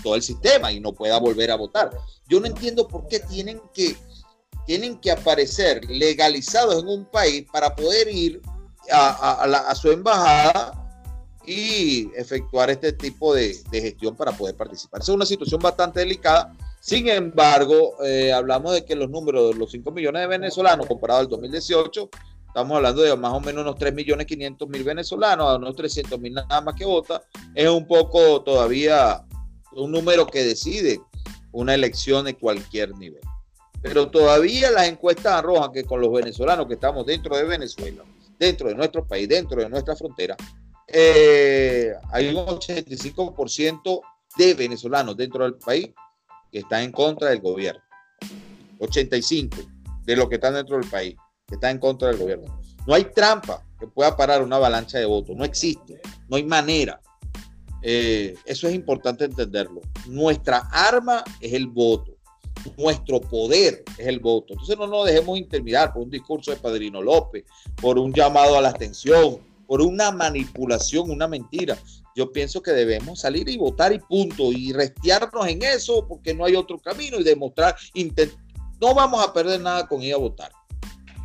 todo 0.01 0.15
el 0.15 0.23
sistema 0.23 0.71
y 0.71 0.79
no 0.79 0.93
pueda 0.93 1.19
volver 1.19 1.51
a 1.51 1.55
votar. 1.55 1.91
Yo 2.27 2.39
no 2.39 2.47
entiendo 2.47 2.87
por 2.87 3.07
qué 3.07 3.19
tienen 3.19 3.61
que, 3.73 3.95
tienen 4.65 4.97
que 4.99 5.11
aparecer 5.11 5.83
legalizados 5.89 6.81
en 6.81 6.89
un 6.89 7.05
país 7.05 7.45
para 7.51 7.75
poder 7.75 8.07
ir 8.07 8.41
a, 8.91 9.73
su 9.75 9.91
embajada 9.91 10.79
y 11.45 12.09
efectuar 12.15 12.69
este 12.69 12.93
tipo 12.93 13.33
de, 13.33 13.57
gestión 13.71 14.15
para 14.15 14.31
poder 14.31 14.55
participar. 14.55 15.01
es 15.01 15.09
una 15.09 15.25
situación 15.25 15.61
bastante 15.61 15.99
delicada. 15.99 16.53
Sin 16.79 17.07
embargo, 17.07 17.95
eh, 18.03 18.33
hablamos 18.33 18.73
de 18.73 18.83
que 18.83 18.95
los 18.95 19.09
números 19.09 19.53
de 19.53 19.59
los 19.59 19.71
5 19.71 19.91
millones 19.91 20.21
de 20.21 20.27
venezolanos 20.27 20.85
comparado 20.85 21.21
al 21.21 21.29
2018, 21.29 22.09
estamos 22.47 22.75
hablando 22.75 23.01
de 23.01 23.15
más 23.15 23.33
o 23.33 23.39
menos 23.39 23.61
unos 23.63 23.77
3 23.77 23.93
millones 23.93 24.27
500 24.27 24.67
mil 24.69 24.83
venezolanos, 24.83 25.49
a 25.49 25.55
unos 25.55 25.75
300 25.75 26.19
mil 26.19 26.33
nada 26.33 26.61
más 26.61 26.75
que 26.75 26.85
vota, 26.85 27.23
es 27.55 27.69
un 27.69 27.87
poco 27.87 28.41
todavía 28.43 29.23
un 29.71 29.91
número 29.91 30.27
que 30.27 30.43
decide 30.43 30.99
una 31.51 31.73
elección 31.73 32.25
de 32.25 32.35
cualquier 32.35 32.95
nivel. 32.97 33.21
Pero 33.83 34.09
todavía 34.09 34.71
las 34.71 34.87
encuestas 34.87 35.33
arrojan 35.33 35.73
que 35.73 35.83
con 35.83 35.99
los 36.01 36.11
venezolanos 36.11 36.67
que 36.67 36.75
estamos 36.75 37.05
dentro 37.05 37.35
de 37.35 37.43
Venezuela, 37.43 38.03
dentro 38.39 38.69
de 38.69 38.75
nuestro 38.75 39.05
país, 39.05 39.27
dentro 39.27 39.61
de 39.61 39.69
nuestra 39.69 39.95
frontera, 39.95 40.37
eh, 40.87 41.93
hay 42.11 42.29
un 42.29 42.45
85% 42.45 44.01
de 44.37 44.53
venezolanos 44.53 45.17
dentro 45.17 45.43
del 45.43 45.55
país 45.55 45.89
que 46.49 46.59
están 46.59 46.83
en 46.83 46.91
contra 46.93 47.29
del 47.29 47.41
gobierno. 47.41 47.83
85 48.79 49.57
de 50.05 50.15
los 50.15 50.29
que 50.29 50.35
están 50.35 50.53
dentro 50.53 50.77
del 50.77 50.89
país 50.89 51.15
que 51.45 51.55
están 51.55 51.71
en 51.71 51.79
contra 51.79 52.07
del 52.07 52.17
gobierno. 52.17 52.59
No 52.87 52.93
hay 52.93 53.05
trampa 53.05 53.63
que 53.79 53.87
pueda 53.87 54.15
parar 54.15 54.41
una 54.41 54.55
avalancha 54.55 54.97
de 54.97 55.05
votos. 55.05 55.35
No 55.35 55.43
existe. 55.43 55.99
No 56.29 56.37
hay 56.37 56.43
manera. 56.43 57.01
Eh, 57.81 58.35
eso 58.45 58.67
es 58.67 58.73
importante 58.73 59.25
entenderlo. 59.25 59.81
Nuestra 60.07 60.69
arma 60.71 61.23
es 61.41 61.53
el 61.53 61.67
voto. 61.67 62.12
Nuestro 62.77 63.21
poder 63.21 63.83
es 63.97 64.07
el 64.07 64.19
voto. 64.19 64.53
Entonces 64.53 64.77
no 64.77 64.87
nos 64.87 65.05
dejemos 65.05 65.37
intimidar 65.37 65.93
por 65.93 66.03
un 66.03 66.09
discurso 66.09 66.51
de 66.51 66.57
Padrino 66.57 67.01
López, 67.01 67.43
por 67.81 67.97
un 67.97 68.13
llamado 68.13 68.57
a 68.57 68.61
la 68.61 68.69
atención, 68.69 69.39
por 69.67 69.81
una 69.81 70.11
manipulación, 70.11 71.09
una 71.09 71.27
mentira. 71.27 71.77
Yo 72.15 72.31
pienso 72.31 72.61
que 72.61 72.71
debemos 72.71 73.19
salir 73.19 73.49
y 73.49 73.57
votar 73.57 73.91
y 73.91 73.99
punto, 73.99 74.51
y 74.51 74.71
restearnos 74.71 75.47
en 75.47 75.63
eso 75.63 76.05
porque 76.07 76.33
no 76.33 76.45
hay 76.45 76.55
otro 76.55 76.77
camino 76.77 77.19
y 77.19 77.23
demostrar, 77.23 77.75
no 78.79 78.93
vamos 78.93 79.25
a 79.25 79.33
perder 79.33 79.61
nada 79.61 79.87
con 79.87 80.01
ir 80.01 80.13
a 80.13 80.17
votar, 80.17 80.51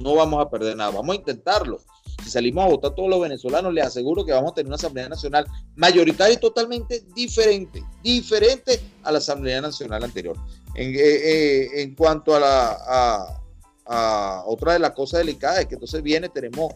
no 0.01 0.14
vamos 0.14 0.40
a 0.40 0.48
perder 0.48 0.77
nada, 0.77 0.90
vamos 0.90 1.14
a 1.14 1.18
intentarlo. 1.18 1.81
Si 2.28 2.32
salimos 2.32 2.62
a 2.62 2.68
votar 2.68 2.94
todos 2.94 3.08
los 3.08 3.22
venezolanos, 3.22 3.72
les 3.72 3.86
aseguro 3.86 4.22
que 4.22 4.32
vamos 4.32 4.52
a 4.52 4.54
tener 4.56 4.66
una 4.66 4.76
Asamblea 4.76 5.08
Nacional 5.08 5.46
mayoritaria 5.76 6.34
y 6.34 6.36
totalmente 6.36 7.03
diferente, 7.14 7.82
diferente 8.03 8.78
a 9.03 9.12
la 9.12 9.16
Asamblea 9.16 9.62
Nacional 9.62 10.05
anterior. 10.05 10.36
En, 10.74 10.94
eh, 10.94 10.98
eh, 10.98 11.82
en 11.82 11.94
cuanto 11.94 12.36
a 12.36 12.40
la 12.40 12.76
a, 12.86 13.42
a 13.86 14.42
otra 14.44 14.74
de 14.74 14.78
las 14.78 14.90
cosas 14.90 15.20
delicadas, 15.20 15.61
es 15.61 15.66
que 15.68 15.76
entonces 15.76 16.03
viene, 16.03 16.28
tenemos 16.28 16.74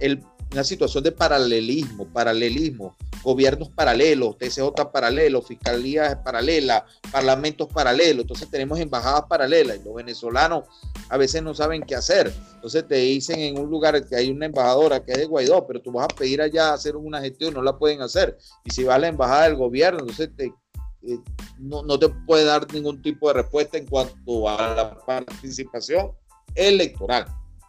el 0.00 0.24
una 0.52 0.64
situación 0.64 1.02
de 1.04 1.12
paralelismo, 1.12 2.06
paralelismo, 2.06 2.96
gobiernos 3.22 3.68
paralelos, 3.70 4.38
TCJ 4.38 4.90
paralelos, 4.92 5.46
fiscalías 5.46 6.16
paralelas, 6.16 6.84
parlamentos 7.10 7.68
paralelos, 7.72 8.22
entonces 8.22 8.48
tenemos 8.50 8.78
embajadas 8.78 9.22
paralelas 9.28 9.78
y 9.78 9.84
los 9.84 9.94
venezolanos 9.94 10.64
a 11.08 11.16
veces 11.16 11.42
no 11.42 11.54
saben 11.54 11.82
qué 11.82 11.96
hacer. 11.96 12.32
Entonces 12.54 12.86
te 12.86 12.96
dicen 12.96 13.40
en 13.40 13.58
un 13.58 13.68
lugar 13.68 14.06
que 14.06 14.16
hay 14.16 14.30
una 14.30 14.46
embajadora 14.46 15.04
que 15.04 15.12
es 15.12 15.18
de 15.18 15.26
Guaidó, 15.26 15.66
pero 15.66 15.82
tú 15.82 15.92
vas 15.92 16.04
a 16.04 16.14
pedir 16.14 16.40
allá 16.40 16.72
hacer 16.72 16.96
una 16.96 17.20
gestión, 17.20 17.54
no 17.54 17.62
la 17.62 17.76
pueden 17.76 18.00
hacer. 18.02 18.38
Y 18.64 18.70
si 18.70 18.84
va 18.84 18.94
a 18.94 18.98
la 18.98 19.08
embajada 19.08 19.44
del 19.44 19.56
gobierno, 19.56 20.00
entonces 20.00 20.30
te, 20.36 20.46
eh, 20.46 21.18
no, 21.58 21.82
no 21.82 21.98
te 21.98 22.08
puede 22.08 22.44
dar 22.44 22.72
ningún 22.72 23.02
tipo 23.02 23.28
de 23.28 23.34
respuesta 23.34 23.78
en 23.78 23.86
cuanto 23.86 24.48
a 24.48 24.74
la 24.74 24.98
participación 25.04 26.12
electoral. 26.54 27.26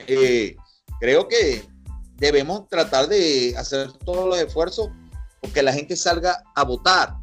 Eh, 0.08 0.56
creo 1.00 1.28
que 1.28 1.64
debemos 2.18 2.68
tratar 2.68 3.07
de 3.07 3.55
hacer 3.57 3.91
todos 4.05 4.28
los 4.28 4.39
esfuerzos 4.39 4.89
porque 5.41 5.61
la 5.61 5.74
gente 5.74 5.95
salga 5.95 6.43
a 6.55 6.63
votar. 6.63 7.15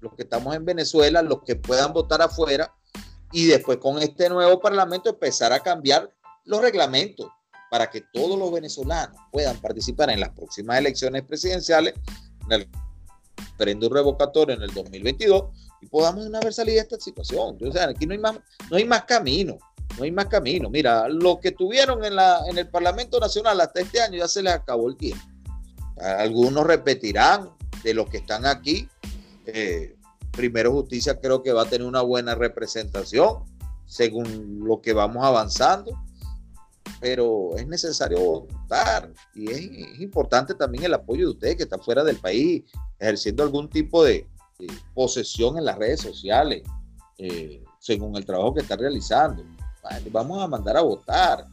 Los 0.00 0.14
que 0.14 0.22
estamos 0.22 0.54
en 0.54 0.64
Venezuela, 0.64 1.22
los 1.22 1.42
que 1.42 1.56
puedan 1.56 1.92
votar 1.92 2.22
afuera, 2.22 2.72
y 3.32 3.46
después 3.46 3.78
con 3.78 3.98
este 3.98 4.28
nuevo 4.28 4.60
parlamento 4.60 5.10
empezar 5.10 5.52
a 5.52 5.60
cambiar 5.60 6.10
los 6.44 6.60
reglamentos 6.60 7.28
para 7.70 7.90
que 7.90 8.02
todos 8.12 8.38
los 8.38 8.52
venezolanos 8.52 9.16
puedan 9.32 9.60
participar 9.60 10.10
en 10.10 10.20
las 10.20 10.30
próximas 10.30 10.78
elecciones 10.78 11.22
presidenciales, 11.24 11.94
en 12.46 12.52
el 12.52 12.68
referéndum 13.50 13.92
revocatorio 13.92 14.54
en 14.54 14.62
el 14.62 14.72
2022 14.72 15.44
y 15.80 15.86
podamos 15.86 16.26
una 16.26 16.40
vez 16.40 16.54
salir 16.54 16.74
de 16.74 16.80
esta 16.80 16.98
situación. 17.00 17.58
O 17.60 17.72
sea, 17.72 17.88
aquí 17.88 18.06
no 18.06 18.12
hay 18.12 18.18
más, 18.18 18.38
no 18.70 18.76
hay 18.76 18.84
más 18.84 19.04
camino, 19.04 19.58
no 19.96 20.04
hay 20.04 20.12
más 20.12 20.26
camino. 20.26 20.68
Mira, 20.70 21.08
lo 21.08 21.40
que 21.40 21.52
tuvieron 21.52 22.04
en, 22.04 22.16
la, 22.16 22.40
en 22.48 22.58
el 22.58 22.68
Parlamento 22.68 23.18
Nacional 23.18 23.60
hasta 23.60 23.80
este 23.80 24.00
año 24.00 24.18
ya 24.18 24.28
se 24.28 24.42
les 24.42 24.52
acabó 24.52 24.88
el 24.88 24.96
tiempo. 24.96 25.24
Algunos 25.98 26.66
repetirán 26.66 27.50
de 27.82 27.94
los 27.94 28.08
que 28.08 28.18
están 28.18 28.44
aquí. 28.44 28.88
Eh, 29.46 29.96
Primero 30.36 30.70
Justicia 30.70 31.18
creo 31.18 31.42
que 31.42 31.52
va 31.52 31.62
a 31.62 31.68
tener 31.68 31.86
una 31.86 32.02
buena 32.02 32.34
representación 32.34 33.44
según 33.86 34.60
lo 34.62 34.82
que 34.82 34.92
vamos 34.92 35.24
avanzando, 35.24 35.98
pero 37.00 37.56
es 37.56 37.66
necesario 37.66 38.18
votar 38.20 39.10
y 39.34 39.50
es, 39.50 40.00
importante 40.00 40.54
también 40.54 40.84
el 40.84 40.94
apoyo 40.94 41.24
de 41.24 41.32
ustedes 41.32 41.56
que 41.56 41.62
están 41.62 41.80
fuera 41.80 42.04
del 42.04 42.16
país, 42.16 42.64
ejerciendo 42.98 43.44
algún 43.44 43.70
tipo 43.70 44.04
de, 44.04 44.28
posesión 44.94 45.58
en 45.58 45.66
las 45.66 45.76
redes 45.76 46.00
sociales, 46.00 46.62
eh, 47.18 47.62
según 47.78 48.16
el 48.16 48.24
trabajo 48.24 48.54
que 48.54 48.62
están 48.62 48.78
realizando. 48.78 49.42
Vamos 50.10 50.42
a 50.42 50.46
mandar 50.46 50.76
a 50.76 50.82
votar 50.82 51.46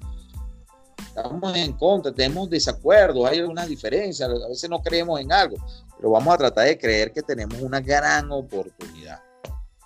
estamos 1.16 1.56
en 1.56 1.74
contra, 1.74 2.12
tenemos 2.12 2.50
desacuerdos, 2.50 3.30
hay 3.30 3.40
algunas 3.40 3.68
diferencias, 3.68 4.28
a 4.28 4.48
veces 4.48 4.70
no 4.70 4.82
creemos 4.82 5.20
en 5.20 5.32
algo, 5.32 5.58
pero 5.96 6.10
vamos 6.10 6.34
a 6.34 6.38
tratar 6.38 6.66
de 6.66 6.78
creer 6.78 7.12
que 7.14 7.22
tenemos 7.22 7.62
una 7.62 7.80
gran 7.80 8.32
oportunidad. 8.32 9.22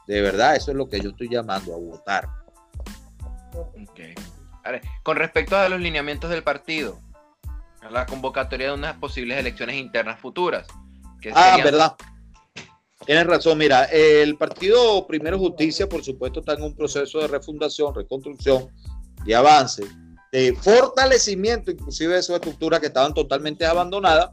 De 0.07 0.21
verdad, 0.21 0.55
eso 0.55 0.71
es 0.71 0.77
lo 0.77 0.87
que 0.87 1.01
yo 1.01 1.09
estoy 1.09 1.29
llamando 1.29 1.73
a 1.73 1.77
votar. 1.77 2.29
Okay. 3.89 4.13
con 5.03 5.17
respecto 5.17 5.57
a 5.57 5.67
los 5.67 5.79
lineamientos 5.79 6.29
del 6.29 6.43
partido, 6.43 6.99
a 7.81 7.89
la 7.89 8.05
convocatoria 8.05 8.67
de 8.67 8.73
unas 8.73 8.95
posibles 8.97 9.37
elecciones 9.37 9.75
internas 9.75 10.19
futuras. 10.19 10.65
ah, 11.33 11.57
verdad. 11.61 11.95
Tienes 13.07 13.25
razón, 13.25 13.57
mira, 13.57 13.85
el 13.85 14.37
partido 14.37 15.07
Primero 15.07 15.39
Justicia, 15.39 15.89
por 15.89 16.03
supuesto, 16.03 16.41
está 16.41 16.53
en 16.53 16.61
un 16.61 16.75
proceso 16.75 17.19
de 17.19 17.27
refundación, 17.27 17.95
reconstrucción, 17.95 18.69
de 19.25 19.33
avance 19.33 19.83
de 20.31 20.53
fortalecimiento, 20.53 21.71
inclusive 21.71 22.15
de 22.15 22.21
sus 22.21 22.35
estructuras 22.35 22.79
que 22.79 22.87
estaban 22.87 23.13
totalmente 23.13 23.65
abandonadas. 23.65 24.31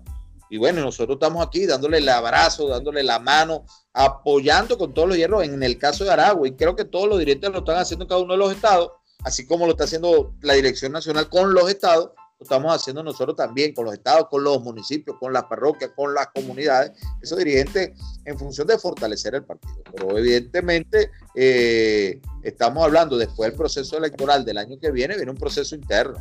Y 0.50 0.58
bueno, 0.58 0.82
nosotros 0.82 1.16
estamos 1.16 1.44
aquí 1.46 1.66
dándole 1.66 1.98
el 1.98 2.08
abrazo, 2.08 2.68
dándole 2.68 3.02
la 3.02 3.18
mano, 3.18 3.64
apoyando 3.92 4.76
con 4.76 4.92
todos 4.92 5.08
los 5.08 5.16
hierros 5.16 5.44
en 5.44 5.62
el 5.62 5.78
caso 5.78 6.04
de 6.04 6.10
Aragua. 6.10 6.46
Y 6.48 6.52
creo 6.52 6.76
que 6.76 6.84
todos 6.84 7.08
los 7.08 7.18
dirigentes 7.18 7.50
lo 7.50 7.58
están 7.58 7.78
haciendo 7.78 8.04
en 8.04 8.08
cada 8.08 8.20
uno 8.20 8.34
de 8.34 8.38
los 8.38 8.52
estados, 8.52 8.90
así 9.24 9.46
como 9.46 9.66
lo 9.66 9.72
está 9.72 9.84
haciendo 9.84 10.34
la 10.42 10.54
Dirección 10.54 10.92
Nacional 10.92 11.28
con 11.28 11.54
los 11.54 11.70
estados 11.70 12.10
estamos 12.44 12.74
haciendo 12.74 13.02
nosotros 13.02 13.36
también 13.36 13.74
con 13.74 13.84
los 13.86 13.94
estados, 13.94 14.28
con 14.28 14.44
los 14.44 14.62
municipios, 14.62 15.16
con 15.18 15.32
las 15.32 15.44
parroquias, 15.44 15.90
con 15.96 16.14
las 16.14 16.28
comunidades, 16.28 16.92
esos 17.20 17.38
dirigentes 17.38 17.92
en 18.24 18.38
función 18.38 18.66
de 18.66 18.78
fortalecer 18.78 19.34
el 19.34 19.44
partido. 19.44 19.82
Pero 19.92 20.16
evidentemente 20.16 21.10
eh, 21.34 22.20
estamos 22.42 22.84
hablando 22.84 23.16
después 23.16 23.50
del 23.50 23.58
proceso 23.58 23.98
electoral 23.98 24.44
del 24.44 24.58
año 24.58 24.78
que 24.78 24.90
viene, 24.90 25.16
viene 25.16 25.30
un 25.30 25.36
proceso 25.36 25.74
interno, 25.74 26.16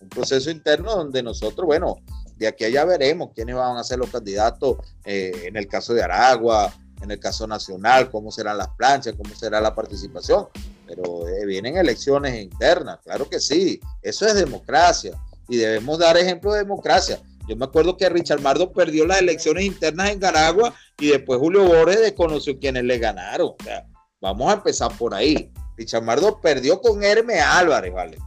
un 0.00 0.08
proceso 0.08 0.50
interno 0.50 0.94
donde 0.96 1.22
nosotros, 1.22 1.66
bueno, 1.66 1.98
de 2.36 2.48
aquí 2.48 2.64
allá 2.64 2.84
veremos 2.84 3.30
quiénes 3.34 3.54
van 3.54 3.76
a 3.76 3.84
ser 3.84 3.98
los 3.98 4.10
candidatos 4.10 4.78
eh, 5.04 5.32
en 5.44 5.56
el 5.56 5.68
caso 5.68 5.94
de 5.94 6.02
Aragua, 6.02 6.72
en 7.02 7.10
el 7.10 7.20
caso 7.20 7.46
nacional, 7.46 8.10
cómo 8.10 8.30
serán 8.30 8.58
las 8.58 8.68
planchas, 8.70 9.14
cómo 9.16 9.34
será 9.34 9.60
la 9.60 9.74
participación. 9.74 10.48
Pero 10.86 11.28
eh, 11.28 11.44
vienen 11.44 11.76
elecciones 11.76 12.40
internas, 12.40 12.98
claro 13.02 13.28
que 13.28 13.40
sí, 13.40 13.80
eso 14.02 14.26
es 14.26 14.34
democracia 14.34 15.12
y 15.48 15.56
debemos 15.56 15.98
dar 15.98 16.16
ejemplo 16.16 16.52
de 16.52 16.60
democracia. 16.60 17.20
Yo 17.48 17.56
me 17.56 17.64
acuerdo 17.64 17.96
que 17.96 18.08
Richard 18.08 18.40
Mardo 18.40 18.72
perdió 18.72 19.06
las 19.06 19.20
elecciones 19.20 19.64
internas 19.64 20.10
en 20.10 20.18
Garagua 20.18 20.74
y 20.98 21.08
después 21.08 21.38
Julio 21.38 21.64
Borges 21.64 22.00
desconoció 22.00 22.58
quienes 22.58 22.84
le 22.84 22.98
ganaron. 22.98 23.52
vamos 24.20 24.50
a 24.50 24.54
empezar 24.54 24.90
por 24.98 25.14
ahí. 25.14 25.52
Richard 25.76 26.02
Mardo 26.02 26.40
perdió 26.40 26.80
con 26.80 27.02
Hermes 27.04 27.40
Álvarez, 27.40 27.92
¿vale? 27.92 28.18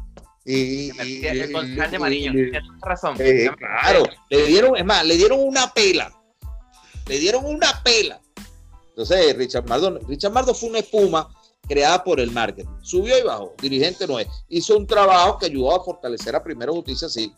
Y, 0.45 0.89
el 1.27 1.51
concejal 1.51 1.91
de 1.91 1.99
Mariño, 1.99 2.33
razón. 2.81 3.15
Eh, 3.19 3.49
claro, 3.57 4.03
le 4.29 4.45
dieron, 4.45 4.77
es 4.77 4.85
más, 4.85 5.05
le 5.05 5.15
dieron 5.15 5.39
una 5.41 5.71
pela. 5.73 6.11
Le 7.07 7.19
dieron 7.19 7.45
una 7.45 7.83
pela. 7.83 8.19
Entonces, 8.89 9.35
Richard 9.35 9.67
Mardo, 9.67 9.99
Richard 10.07 10.31
Mardo 10.31 10.53
fue 10.53 10.69
una 10.69 10.79
espuma 10.79 11.29
creada 11.69 12.03
por 12.03 12.19
el 12.19 12.31
marketing. 12.31 12.67
Subió 12.81 13.17
y 13.17 13.21
bajó, 13.21 13.53
dirigente 13.61 14.07
no 14.07 14.19
es. 14.19 14.27
Hizo 14.49 14.75
un 14.75 14.87
trabajo 14.87 15.37
que 15.37 15.45
ayudó 15.45 15.75
a 15.75 15.83
fortalecer 15.83 16.35
a 16.35 16.43
Primero 16.43 16.73
Justicia, 16.73 17.07
sí, 17.07 17.31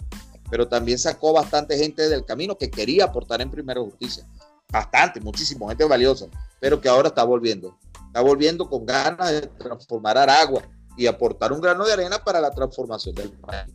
pero 0.49 0.67
también 0.67 0.97
sacó 0.97 1.33
bastante 1.33 1.77
gente 1.77 2.07
del 2.07 2.25
camino 2.25 2.57
que 2.57 2.71
quería 2.71 3.05
aportar 3.05 3.41
en 3.41 3.51
Primero 3.51 3.83
Justicia. 3.83 4.25
Bastante, 4.71 5.19
muchísima 5.19 5.67
gente 5.67 5.83
valiosa, 5.83 6.27
pero 6.61 6.79
que 6.79 6.87
ahora 6.87 7.09
está 7.09 7.25
volviendo. 7.25 7.77
Está 8.07 8.21
volviendo 8.21 8.69
con 8.69 8.85
ganas 8.85 9.31
de 9.31 9.41
transformar 9.41 10.17
Aragua 10.17 10.63
y 10.95 11.07
aportar 11.07 11.51
un 11.51 11.59
grano 11.59 11.85
de 11.85 11.93
arena 11.93 12.23
para 12.23 12.39
la 12.39 12.51
transformación 12.51 13.13
del 13.13 13.31
país. 13.31 13.73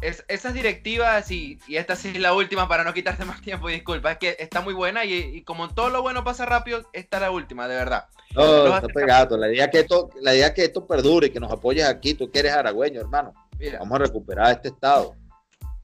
Es, 0.00 0.24
esas 0.28 0.54
directivas, 0.54 1.30
y, 1.30 1.58
y, 1.66 1.76
esta 1.76 1.96
sí 1.96 2.08
es 2.08 2.18
la 2.18 2.34
última 2.34 2.68
para 2.68 2.84
no 2.84 2.92
quitarte 2.92 3.24
más 3.24 3.40
tiempo, 3.40 3.68
disculpa, 3.68 4.12
es 4.12 4.18
que 4.18 4.36
está 4.40 4.60
muy 4.60 4.74
buena 4.74 5.04
y, 5.04 5.14
y 5.14 5.42
como 5.44 5.72
todo 5.72 5.88
lo 5.88 6.02
bueno 6.02 6.24
pasa 6.24 6.44
rápido, 6.44 6.88
esta 6.92 7.18
es 7.18 7.20
la 7.22 7.30
última, 7.30 7.68
de 7.68 7.76
verdad. 7.76 8.08
No, 8.34 8.76
está 8.76 8.88
pegado. 8.88 9.36
La 9.36 9.52
idea, 9.52 9.70
que 9.70 9.80
esto, 9.80 10.10
la 10.20 10.34
idea 10.34 10.52
que 10.52 10.64
esto 10.64 10.86
perdure, 10.86 11.32
que 11.32 11.40
nos 11.40 11.52
apoyes 11.52 11.84
aquí, 11.84 12.14
tú 12.14 12.30
que 12.30 12.40
eres 12.40 12.52
aragüeño, 12.52 13.00
hermano. 13.00 13.32
Vamos 13.78 14.00
a 14.00 14.04
recuperar 14.04 14.52
este 14.52 14.68
estado. 14.68 15.14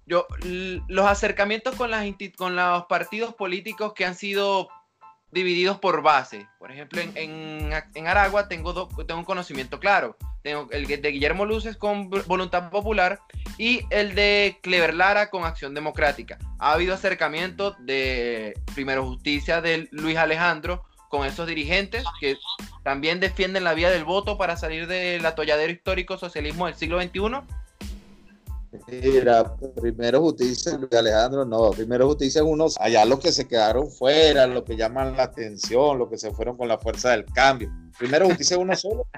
Yo, 0.07 0.27
los 0.89 1.07
acercamientos 1.07 1.77
con, 1.77 1.91
las, 1.91 2.05
con 2.37 2.57
los 2.57 2.87
partidos 2.87 3.35
políticos 3.35 3.93
que 3.95 4.05
han 4.05 4.17
sido 4.17 4.69
divididos 5.31 5.79
por 5.79 6.03
base. 6.03 6.49
Por 6.59 6.73
ejemplo, 6.73 7.01
en, 7.01 7.73
en, 7.95 8.07
Aragua 8.07 8.49
tengo, 8.49 8.89
tengo 9.07 9.21
un 9.21 9.25
conocimiento 9.25 9.79
claro. 9.79 10.17
Tengo 10.43 10.69
el 10.73 10.87
de 10.87 11.11
Guillermo 11.11 11.45
Luces 11.45 11.77
con 11.77 12.11
Voluntad 12.27 12.71
Popular 12.71 13.21
y 13.59 13.83
el 13.91 14.15
de 14.15 14.59
Clever 14.63 14.95
Lara 14.95 15.31
con 15.31 15.45
Acción 15.45 15.75
Democrática. 15.75 16.39
Ha 16.59 16.73
habido 16.73 16.95
acercamiento 16.95 17.77
de 17.79 18.55
Primero 18.75 19.07
Justicia 19.07 19.61
de 19.61 19.87
Luis 19.93 20.17
Alejandro 20.17 20.85
con 21.11 21.27
esos 21.27 21.47
dirigentes 21.47 22.05
que 22.21 22.39
también 22.85 23.21
defienden 23.21 23.65
la 23.65 23.75
vía 23.75 23.91
del 23.91 24.05
voto 24.05 24.39
para 24.39 24.57
salir 24.57 24.87
del 24.87 25.27
atolladero 25.27 25.73
histórico 25.73 26.17
socialismo 26.17 26.67
del 26.67 26.77
siglo 26.77 27.03
XXI? 27.03 27.43
Mira, 28.87 29.57
primero 29.81 30.21
justicia, 30.21 30.79
Luis 30.79 30.93
Alejandro, 30.93 31.45
no, 31.45 31.71
primero 31.73 32.07
justicia 32.07 32.45
unos, 32.45 32.77
allá 32.79 33.05
los 33.05 33.19
que 33.19 33.33
se 33.33 33.49
quedaron 33.49 33.91
fuera, 33.91 34.47
los 34.47 34.63
que 34.63 34.77
llaman 34.77 35.17
la 35.17 35.25
atención, 35.25 35.99
los 35.99 36.09
que 36.09 36.17
se 36.17 36.31
fueron 36.31 36.57
con 36.57 36.69
la 36.69 36.79
fuerza 36.79 37.11
del 37.11 37.25
cambio. 37.25 37.69
Primero 37.99 38.27
justicia 38.27 38.57
uno 38.57 38.77
solo. 38.77 39.09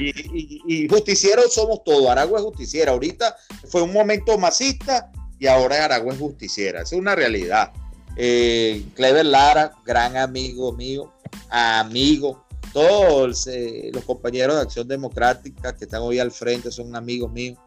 Y, 0.00 0.88
justicieros 0.88 1.54
somos 1.54 1.84
todos, 1.84 2.08
Aragua 2.08 2.40
es 2.40 2.44
justiciera. 2.44 2.90
Ahorita 2.90 3.36
fue 3.68 3.82
un 3.82 3.92
momento 3.92 4.36
masista 4.36 5.12
y 5.38 5.46
ahora 5.46 5.84
Aragua 5.84 6.12
es 6.12 6.18
justiciera. 6.18 6.82
Es 6.82 6.92
una 6.92 7.14
realidad. 7.14 7.72
Eh, 8.16 8.84
Clever 8.94 9.26
Lara, 9.26 9.72
gran 9.84 10.16
amigo 10.16 10.72
mío, 10.72 11.12
amigo. 11.50 12.44
Todos 12.72 13.46
eh, 13.46 13.90
los 13.92 14.04
compañeros 14.04 14.56
de 14.56 14.62
Acción 14.62 14.88
Democrática 14.88 15.76
que 15.76 15.84
están 15.84 16.02
hoy 16.02 16.18
al 16.18 16.32
frente 16.32 16.72
son 16.72 16.96
amigos 16.96 17.30
míos, 17.32 17.58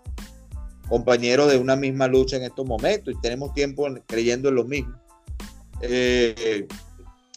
compañeros 0.90 1.50
de 1.50 1.58
una 1.58 1.76
misma 1.76 2.08
lucha 2.08 2.36
en 2.36 2.44
estos 2.44 2.66
momentos 2.66 3.14
y 3.14 3.22
tenemos 3.22 3.54
tiempo 3.54 3.88
creyendo 4.06 4.50
en 4.50 4.56
lo 4.56 4.66
mismo. 4.66 4.96
Eh, 5.82 6.68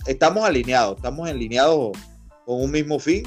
estamos 0.07 0.45
alineados, 0.45 0.97
estamos 0.97 1.29
alineados 1.29 1.97
con 2.45 2.61
un 2.61 2.71
mismo 2.71 2.99
fin 2.99 3.23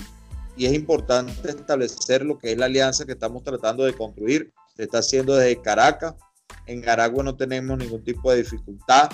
y 0.57 0.65
es 0.65 0.73
importante 0.73 1.49
establecer 1.49 2.25
lo 2.25 2.37
que 2.37 2.51
es 2.51 2.57
la 2.57 2.65
alianza 2.65 3.05
que 3.05 3.13
estamos 3.13 3.43
tratando 3.43 3.85
de 3.85 3.93
construir. 3.93 4.51
Se 4.75 4.83
está 4.83 4.99
haciendo 4.99 5.35
desde 5.35 5.61
Caracas. 5.61 6.15
En 6.65 6.87
Aragua 6.87 7.23
no 7.23 7.35
tenemos 7.35 7.77
ningún 7.77 8.03
tipo 8.03 8.31
de 8.31 8.37
dificultad 8.37 9.09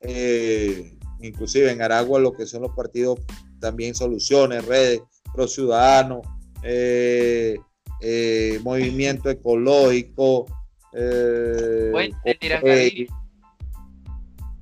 eh, 0.00 0.96
inclusive 1.20 1.70
en 1.70 1.82
Aragua 1.82 2.18
lo 2.18 2.32
que 2.32 2.46
son 2.46 2.62
los 2.62 2.74
partidos 2.74 3.20
también 3.60 3.94
soluciones, 3.94 4.64
redes, 4.64 5.02
pro 5.34 5.46
ciudadano, 5.46 6.22
eh, 6.62 7.58
eh, 8.00 8.58
movimiento 8.62 9.28
ecológico. 9.28 10.46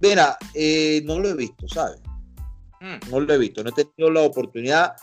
mira, 0.01 0.39
no 1.05 1.21
lo 1.21 1.29
he 1.29 1.35
visto, 1.35 1.69
¿sabes? 1.69 2.01
Mm. 2.81 3.11
No 3.11 3.21
lo 3.21 3.33
he 3.33 3.39
visto, 3.39 3.63
no 3.63 3.71
he 3.71 3.73
tenido 3.73 4.11
la 4.11 4.23
oportunidad. 4.23 4.97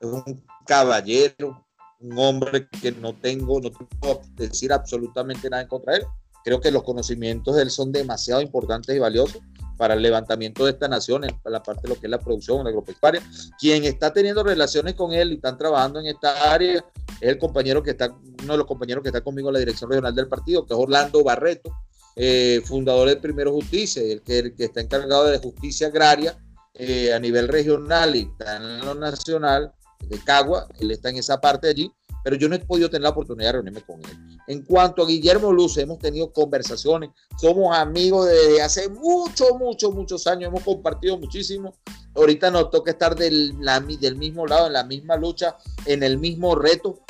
Es 0.00 0.08
un 0.08 0.44
caballero, 0.66 1.64
un 2.00 2.18
hombre 2.18 2.68
que 2.82 2.92
no 2.92 3.14
tengo, 3.14 3.60
no 3.60 3.70
puedo 3.70 4.20
decir 4.34 4.72
absolutamente 4.72 5.48
nada 5.48 5.62
en 5.62 5.68
contra 5.68 5.94
de 5.94 6.00
él. 6.00 6.06
Creo 6.44 6.60
que 6.60 6.70
los 6.70 6.82
conocimientos 6.82 7.56
de 7.56 7.62
él 7.62 7.70
son 7.70 7.92
demasiado 7.92 8.42
importantes 8.42 8.94
y 8.94 8.98
valiosos 8.98 9.40
para 9.78 9.94
el 9.94 10.02
levantamiento 10.02 10.64
de 10.64 10.72
esta 10.72 10.88
nación, 10.88 11.24
en 11.24 11.30
la 11.44 11.62
parte 11.62 11.82
de 11.84 11.88
lo 11.88 11.94
que 11.94 12.08
es 12.08 12.10
la 12.10 12.18
producción 12.18 12.66
agropecuaria. 12.66 13.22
Quien 13.58 13.84
está 13.84 14.12
teniendo 14.12 14.42
relaciones 14.42 14.94
con 14.94 15.12
él 15.14 15.32
y 15.32 15.34
están 15.36 15.56
trabajando 15.56 16.00
en 16.00 16.06
esta 16.06 16.52
área 16.52 16.84
es 17.20 17.28
el 17.28 17.38
compañero 17.38 17.82
que 17.82 17.92
está, 17.92 18.14
uno 18.42 18.52
de 18.52 18.58
los 18.58 18.66
compañeros 18.66 19.02
que 19.02 19.08
está 19.08 19.22
conmigo 19.22 19.48
en 19.48 19.54
la 19.54 19.60
dirección 19.60 19.88
regional 19.88 20.14
del 20.14 20.28
partido, 20.28 20.66
que 20.66 20.74
es 20.74 20.78
Orlando 20.78 21.22
Barreto, 21.22 21.72
eh, 22.16 22.60
fundador 22.64 23.08
de 23.08 23.16
Primero 23.16 23.52
Justicia, 23.52 24.02
el 24.02 24.22
que, 24.22 24.52
está 24.58 24.80
encargado 24.80 25.26
de 25.26 25.38
justicia 25.38 25.86
agraria 25.86 26.36
eh, 26.74 27.14
a 27.14 27.20
nivel 27.20 27.46
regional 27.46 28.16
y 28.16 28.28
en 28.44 28.80
lo 28.84 28.94
nacional 28.96 29.72
de 30.00 30.18
Cagua, 30.18 30.66
él 30.80 30.90
está 30.90 31.10
en 31.10 31.18
esa 31.18 31.40
parte 31.40 31.68
allí, 31.68 31.92
pero 32.24 32.36
yo 32.36 32.48
no 32.48 32.54
he 32.54 32.58
podido 32.60 32.88
tener 32.88 33.02
la 33.02 33.10
oportunidad 33.10 33.48
de 33.48 33.52
reunirme 33.52 33.82
con 33.82 34.00
él. 34.00 34.38
En 34.46 34.62
cuanto 34.64 35.02
a 35.02 35.06
Guillermo 35.06 35.52
Luz, 35.52 35.76
hemos 35.78 35.98
tenido 35.98 36.32
conversaciones, 36.32 37.10
somos 37.38 37.76
amigos 37.76 38.26
desde 38.26 38.62
hace 38.62 38.88
muchos, 38.88 39.52
muchos, 39.58 39.94
muchos 39.94 40.26
años, 40.26 40.48
hemos 40.48 40.62
compartido 40.62 41.18
muchísimo. 41.18 41.74
Ahorita 42.14 42.50
nos 42.50 42.70
toca 42.70 42.90
estar 42.90 43.14
del, 43.14 43.54
del 44.00 44.16
mismo 44.16 44.46
lado, 44.46 44.66
en 44.66 44.72
la 44.72 44.84
misma 44.84 45.16
lucha, 45.16 45.56
en 45.84 46.02
el 46.02 46.18
mismo 46.18 46.54
reto, 46.54 47.00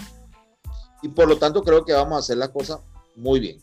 y 1.03 1.09
por 1.09 1.29
lo 1.29 1.39
tanto 1.39 1.63
creo 1.63 1.85
que 1.85 1.93
vamos 1.93 2.17
a 2.17 2.19
hacer 2.19 2.37
las 2.37 2.51
cosas 2.51 2.81
muy 3.17 3.41
bien. 3.41 3.59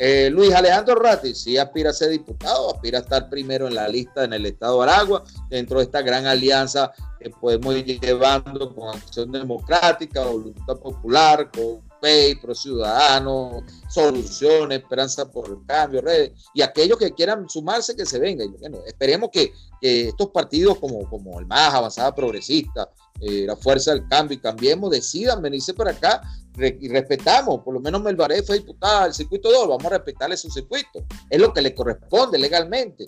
Eh, 0.00 0.30
Luis 0.30 0.54
Alejandro 0.54 0.94
Ratti 0.94 1.34
sí 1.34 1.58
aspira 1.58 1.90
a 1.90 1.92
ser 1.92 2.10
diputado, 2.10 2.72
aspira 2.72 2.98
a 2.98 3.02
estar 3.02 3.28
primero 3.28 3.66
en 3.66 3.74
la 3.74 3.88
lista 3.88 4.24
en 4.24 4.32
el 4.32 4.46
estado 4.46 4.78
de 4.78 4.90
Aragua, 4.90 5.24
dentro 5.50 5.78
de 5.78 5.84
esta 5.84 6.02
gran 6.02 6.26
alianza 6.26 6.92
que 7.18 7.30
podemos 7.30 7.74
ir 7.74 8.00
llevando 8.00 8.74
con 8.74 8.94
Acción 8.96 9.32
Democrática, 9.32 10.22
Voluntad 10.22 10.76
Popular, 10.76 11.50
con 11.50 11.87
PEI, 12.00 12.36
Pro 12.36 12.54
Ciudadano, 12.54 13.64
Soluciones, 13.88 14.80
Esperanza 14.80 15.30
por 15.30 15.48
el 15.48 15.58
Cambio, 15.66 16.00
Redes, 16.00 16.32
y 16.54 16.62
aquellos 16.62 16.98
que 16.98 17.12
quieran 17.12 17.48
sumarse, 17.48 17.96
que 17.96 18.06
se 18.06 18.18
vengan. 18.18 18.54
Bueno, 18.58 18.78
esperemos 18.86 19.30
que, 19.32 19.52
estos 19.80 20.30
partidos 20.30 20.78
como, 20.78 21.08
como 21.08 21.38
el 21.38 21.46
más 21.46 21.72
avanzada 21.72 22.14
progresista, 22.14 22.90
eh, 23.20 23.44
la 23.46 23.56
Fuerza 23.56 23.92
del 23.92 24.08
Cambio 24.08 24.36
y 24.36 24.40
Cambiemos 24.40 24.90
decidan 24.90 25.40
venirse 25.40 25.74
para 25.74 25.92
acá 25.92 26.22
y 26.56 26.88
respetamos, 26.88 27.60
por 27.62 27.74
lo 27.74 27.80
menos 27.80 28.02
Melbaré 28.02 28.42
fue 28.42 28.58
diputada 28.58 29.04
del 29.04 29.14
circuito 29.14 29.50
2, 29.50 29.68
vamos 29.68 29.84
a 29.84 29.90
respetarle 29.90 30.36
su 30.36 30.50
circuito, 30.50 31.04
es 31.30 31.40
lo 31.40 31.52
que 31.52 31.62
le 31.62 31.74
corresponde 31.74 32.38
legalmente, 32.38 33.06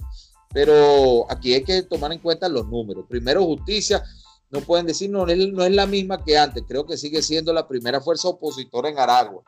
pero 0.53 1.27
aquí 1.31 1.55
hay 1.55 1.65
que 1.65 1.83
tomar 1.83 2.13
en 2.13 2.19
cuenta 2.19 2.49
los 2.49 2.69
números. 2.69 3.07
Primero, 3.09 3.45
justicia, 3.45 4.03
no 4.51 4.61
pueden 4.61 4.87
decir, 4.87 5.11
no, 5.11 5.27
no 5.27 5.65
es 5.65 5.73
la 5.73 5.87
misma 5.87 6.25
que 6.25 6.37
antes, 6.37 6.65
creo 6.67 6.87
que 6.87 6.97
sigue 6.97 7.23
siendo 7.23 7.53
la 7.53 7.69
primera 7.69 8.01
fuerza 8.01 8.29
opositora 8.29 8.89
en 8.89 8.99
Aragua, 8.99 9.43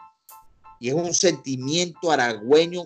y 0.78 0.88
es 0.88 0.94
un 0.94 1.12
sentimiento 1.14 2.11
aragüeño 2.11 2.84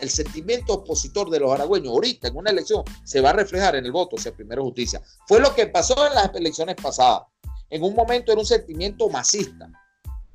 el 0.00 0.10
sentimiento 0.10 0.74
opositor 0.74 1.30
de 1.30 1.40
los 1.40 1.52
aragüeños 1.52 1.92
ahorita 1.92 2.28
en 2.28 2.36
una 2.36 2.50
elección 2.50 2.84
se 3.04 3.20
va 3.20 3.30
a 3.30 3.34
reflejar 3.34 3.76
en 3.76 3.84
el 3.84 3.92
voto 3.92 4.16
hacia 4.16 4.32
Primero 4.32 4.64
Justicia. 4.64 5.02
Fue 5.26 5.40
lo 5.40 5.54
que 5.54 5.66
pasó 5.66 6.06
en 6.06 6.14
las 6.14 6.34
elecciones 6.34 6.76
pasadas. 6.76 7.22
En 7.70 7.82
un 7.82 7.94
momento 7.94 8.32
era 8.32 8.40
un 8.40 8.46
sentimiento 8.46 9.08
masista, 9.08 9.70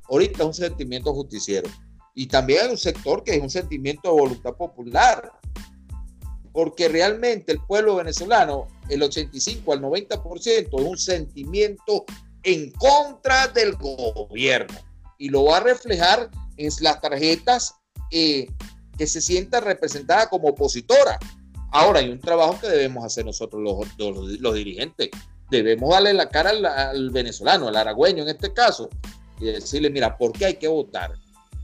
ahorita 0.09 0.39
es 0.39 0.45
un 0.45 0.53
sentimiento 0.53 1.13
justiciero. 1.13 1.69
Y 2.13 2.27
también 2.27 2.65
hay 2.65 2.71
un 2.71 2.77
sector 2.77 3.23
que 3.23 3.35
es 3.35 3.41
un 3.41 3.49
sentimiento 3.49 4.09
de 4.09 4.19
voluntad 4.19 4.53
popular, 4.53 5.31
porque 6.51 6.87
realmente 6.87 7.51
el 7.51 7.59
pueblo 7.61 7.95
venezolano, 7.95 8.67
el 8.89 9.03
85 9.03 9.73
al 9.73 9.81
90% 9.81 10.47
es 10.47 10.67
un 10.71 10.97
sentimiento 10.97 12.05
en 12.43 12.71
contra 12.71 13.47
del 13.47 13.75
gobierno. 13.75 14.77
Y 15.17 15.29
lo 15.29 15.45
va 15.45 15.57
a 15.57 15.59
reflejar 15.61 16.29
en 16.57 16.71
las 16.81 17.01
tarjetas 17.01 17.75
eh, 18.11 18.47
que 18.97 19.07
se 19.07 19.21
sienta 19.21 19.59
representada 19.59 20.29
como 20.29 20.49
opositora. 20.49 21.17
Ahora 21.71 21.99
hay 21.99 22.09
un 22.09 22.19
trabajo 22.19 22.59
que 22.61 22.67
debemos 22.67 23.03
hacer 23.03 23.25
nosotros 23.25 23.61
los, 23.61 24.39
los, 24.39 24.53
dirigentes. 24.53 25.09
Debemos 25.49 25.89
darle 25.89 26.13
la 26.13 26.29
cara 26.29 26.51
al, 26.89 27.09
venezolano, 27.09 27.67
al 27.67 27.75
aragüeño 27.75 28.23
en 28.23 28.29
este 28.29 28.53
caso, 28.53 28.89
y 29.39 29.45
decirle, 29.45 29.89
mira, 29.89 30.15
¿por 30.17 30.31
qué 30.33 30.45
hay 30.45 30.55
que 30.55 30.67
votar? 30.67 31.13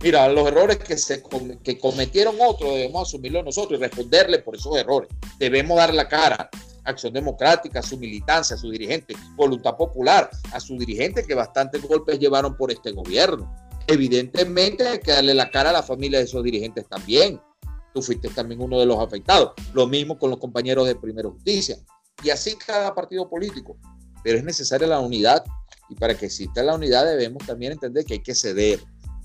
Mira, 0.02 0.28
los 0.30 0.48
errores 0.48 0.78
que, 0.78 0.98
se, 0.98 1.22
que 1.64 1.78
cometieron 1.78 2.38
otros 2.40 2.74
debemos 2.74 3.08
asumirlos 3.08 3.44
nosotros 3.44 3.80
y 3.80 3.84
responderle 3.84 4.40
por 4.40 4.56
esos 4.56 4.76
errores. 4.78 5.10
Debemos 5.38 5.78
dar 5.78 5.94
la 5.94 6.08
cara. 6.08 6.50
Acción 6.84 7.14
Democrática, 7.14 7.80
a 7.80 7.84
su 7.84 7.98
militancia, 7.98 8.56
a 8.56 8.60
su 8.60 8.70
dirigente, 8.70 9.16
Voluntad 9.36 9.76
Popular, 9.78 10.30
a 10.52 10.60
su 10.60 10.78
dirigente 10.78 11.24
que 11.24 11.36
bastantes 11.36 11.82
golpes 11.82 12.20
llevaron 12.20 12.56
por 12.56 12.72
este 12.72 12.92
gobierno. 12.92 13.54
Evidentemente 13.88 14.88
hay 14.88 15.00
que 15.00 15.12
darle 15.12 15.34
la 15.34 15.50
cara 15.50 15.72
a 15.72 15.74
la 15.74 15.84
familia 15.84 16.20
de 16.20 16.26
esos 16.26 16.44
dirigentes 16.44 16.88
también. 16.88 17.42
Tú 17.94 18.02
fuiste 18.02 18.30
también 18.30 18.62
uno 18.62 18.80
de 18.80 18.86
los 18.86 19.00
afectados. 19.00 19.54
Lo 19.74 19.88
mismo 19.88 20.18
con 20.18 20.30
los 20.30 20.40
compañeros 20.40 20.88
de 20.88 20.96
Primera 20.96 21.30
Justicia. 21.30 21.78
Y 22.24 22.30
así 22.30 22.56
cada 22.56 22.94
partido 22.94 23.30
político. 23.30 23.78
Pero 24.24 24.38
es 24.38 24.44
necesaria 24.44 24.88
la 24.88 25.00
unidad 25.00 25.44
y 25.90 25.96
para 25.96 26.16
que 26.16 26.28
exista 26.28 26.62
la 26.64 26.76
unidad 26.76 27.06
debemos 27.06 27.46
también 27.46 27.74
entender 27.74 28.06
que 28.06 28.14
hay 28.14 28.20
que 28.20 28.36
ceder, 28.36 28.80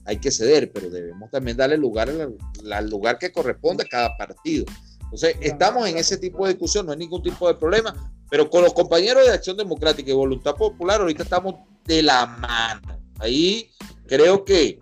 hay 0.07 0.19
que 0.19 0.31
ceder, 0.31 0.73
pero 0.73 0.91
debemos 0.91 1.31
también 1.31 1.57
darle 1.57 1.77
lugar 1.77 2.09
al, 2.09 2.91
lugar 2.91 3.19
que 3.19 3.31
corresponde 3.31 3.85
a 3.85 3.87
cada 3.87 4.17
partido. 4.17 4.65
Entonces, 5.15 5.37
estamos 5.43 5.89
en 5.89 5.97
ese 5.97 6.19
tipo 6.19 6.45
de 6.45 6.55
discusión, 6.55 6.87
no 6.87 6.93
hay 6.93 6.99
ningún 6.99 7.23
tipo 7.23 7.47
de 7.47 7.55
problema, 7.55 8.13
pero 8.29 8.51
con 8.51 8.65
los 8.65 8.73
compañeros 8.73 9.25
de 9.25 9.33
Acción 9.33 9.57
Democrática 9.57 10.11
y 10.11 10.13
Voluntad 10.13 10.57
Popular, 10.57 11.01
ahorita 11.01 11.23
estamos 11.23 11.55
de 11.85 12.03
la 12.03 12.27
mano. 12.27 13.01
Ahí 13.21 13.71
creo 14.09 14.45
que 14.45 14.81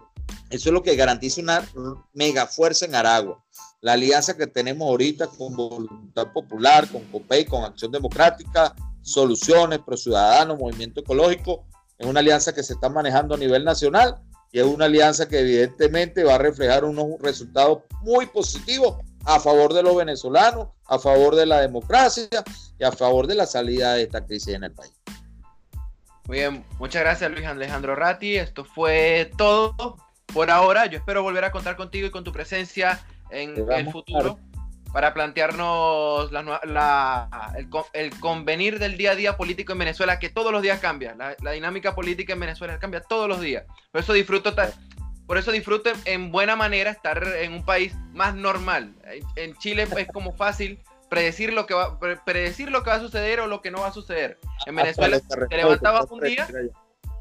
eso 0.48 0.70
es 0.70 0.72
lo 0.72 0.82
que 0.82 0.96
garantiza 0.96 1.42
una 1.42 1.68
mega 2.14 2.46
fuerza 2.46 2.86
en 2.86 2.94
Aragua. 2.94 3.44
La 3.82 3.92
alianza 3.92 4.34
que 4.34 4.46
tenemos 4.46 4.88
ahorita 4.88 5.26
con 5.26 5.54
Voluntad 5.54 6.32
Popular, 6.32 6.88
con 6.90 7.04
COPEI, 7.12 7.44
con 7.44 7.64
Acción 7.64 7.92
Democrática, 7.92 8.74
Soluciones, 9.02 9.80
Pro 9.80 9.98
Ciudadanos, 9.98 10.58
Movimiento 10.58 11.00
Ecológico, 11.00 11.66
es 11.98 12.06
una 12.06 12.20
alianza 12.20 12.54
que 12.54 12.62
se 12.62 12.72
está 12.72 12.88
manejando 12.88 13.34
a 13.34 13.38
nivel 13.38 13.64
nacional 13.64 14.16
y 14.50 14.60
es 14.60 14.64
una 14.64 14.86
alianza 14.86 15.28
que 15.28 15.40
evidentemente 15.40 16.24
va 16.24 16.36
a 16.36 16.38
reflejar 16.38 16.86
unos 16.86 17.20
resultados 17.20 17.80
muy 18.00 18.24
positivos 18.24 18.96
a 19.24 19.40
favor 19.40 19.72
de 19.72 19.82
los 19.82 19.96
venezolanos, 19.96 20.68
a 20.86 20.98
favor 20.98 21.34
de 21.34 21.46
la 21.46 21.60
democracia 21.60 22.28
y 22.78 22.84
a 22.84 22.92
favor 22.92 23.26
de 23.26 23.34
la 23.34 23.46
salida 23.46 23.94
de 23.94 24.02
esta 24.02 24.24
crisis 24.24 24.54
en 24.54 24.64
el 24.64 24.72
país. 24.72 24.92
Muy 26.26 26.38
bien, 26.38 26.64
muchas 26.78 27.02
gracias 27.02 27.30
Luis 27.30 27.46
Alejandro 27.46 27.94
Ratti. 27.94 28.36
Esto 28.36 28.64
fue 28.64 29.30
todo 29.36 29.96
por 30.32 30.50
ahora. 30.50 30.86
Yo 30.86 30.98
espero 30.98 31.22
volver 31.22 31.44
a 31.44 31.52
contar 31.52 31.76
contigo 31.76 32.06
y 32.06 32.10
con 32.10 32.24
tu 32.24 32.32
presencia 32.32 33.04
en 33.30 33.54
el 33.70 33.90
futuro 33.90 34.38
para 34.92 35.14
plantearnos 35.14 36.30
el, 37.94 38.20
convenir 38.20 38.78
del 38.78 38.98
día 38.98 39.12
a 39.12 39.14
día 39.14 39.36
político 39.36 39.72
en 39.72 39.78
Venezuela, 39.78 40.18
que 40.18 40.28
todos 40.28 40.52
los 40.52 40.62
días 40.62 40.80
cambia. 40.80 41.16
La, 41.40 41.52
dinámica 41.52 41.94
política 41.94 42.34
en 42.34 42.40
Venezuela 42.40 42.78
cambia 42.78 43.00
todos 43.00 43.28
los 43.28 43.40
días. 43.40 43.64
Por 43.90 44.02
eso 44.02 44.12
disfruto, 44.12 44.54
por 45.26 45.38
eso 45.38 45.50
disfruto 45.50 45.90
en 46.04 46.30
buena 46.30 46.56
manera 46.56 46.90
estar 46.90 47.26
en 47.40 47.54
un 47.54 47.64
país 47.64 47.94
más 48.12 48.34
normal. 48.34 48.94
En 49.36 49.56
Chile 49.56 49.86
es 49.96 50.08
como 50.12 50.32
fácil 50.32 50.78
predecir 51.08 51.52
lo 51.52 51.66
que 51.66 51.74
va, 51.74 51.98
predecir 52.24 52.70
lo 52.70 52.82
que 52.82 52.90
va 52.90 52.96
a 52.96 53.00
suceder 53.00 53.40
o 53.40 53.46
lo 53.46 53.60
que 53.60 53.70
no 53.70 53.80
va 53.80 53.88
a 53.88 53.92
suceder. 53.92 54.38
En 54.66 54.74
Venezuela 54.74 55.20
te 55.20 55.56
levantabas 55.56 56.10
un 56.10 56.20
día 56.20 56.48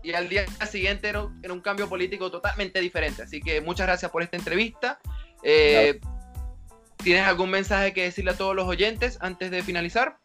y 0.04 0.14
al 0.14 0.30
día 0.30 0.46
siguiente 0.70 1.10
era, 1.10 1.24
un 1.24 1.62
cambio 1.62 1.90
político 1.90 2.32
totalmente 2.32 2.80
diferente. 2.80 3.24
Así 3.24 3.42
que 3.42 3.62
muchas 3.62 3.88
gracias 3.88 4.10
por 4.12 4.24
esta 4.24 4.38
entrevista. 4.38 5.00
Eh, 5.44 6.00
¿Tienes 7.04 7.26
algún 7.26 7.50
mensaje 7.50 7.94
que 7.94 8.04
decirle 8.04 8.32
a 8.32 8.38
todos 8.38 8.56
los 8.56 8.68
oyentes 8.68 9.18
antes 9.22 9.52
de 9.52 9.64
finalizar? 9.64 10.18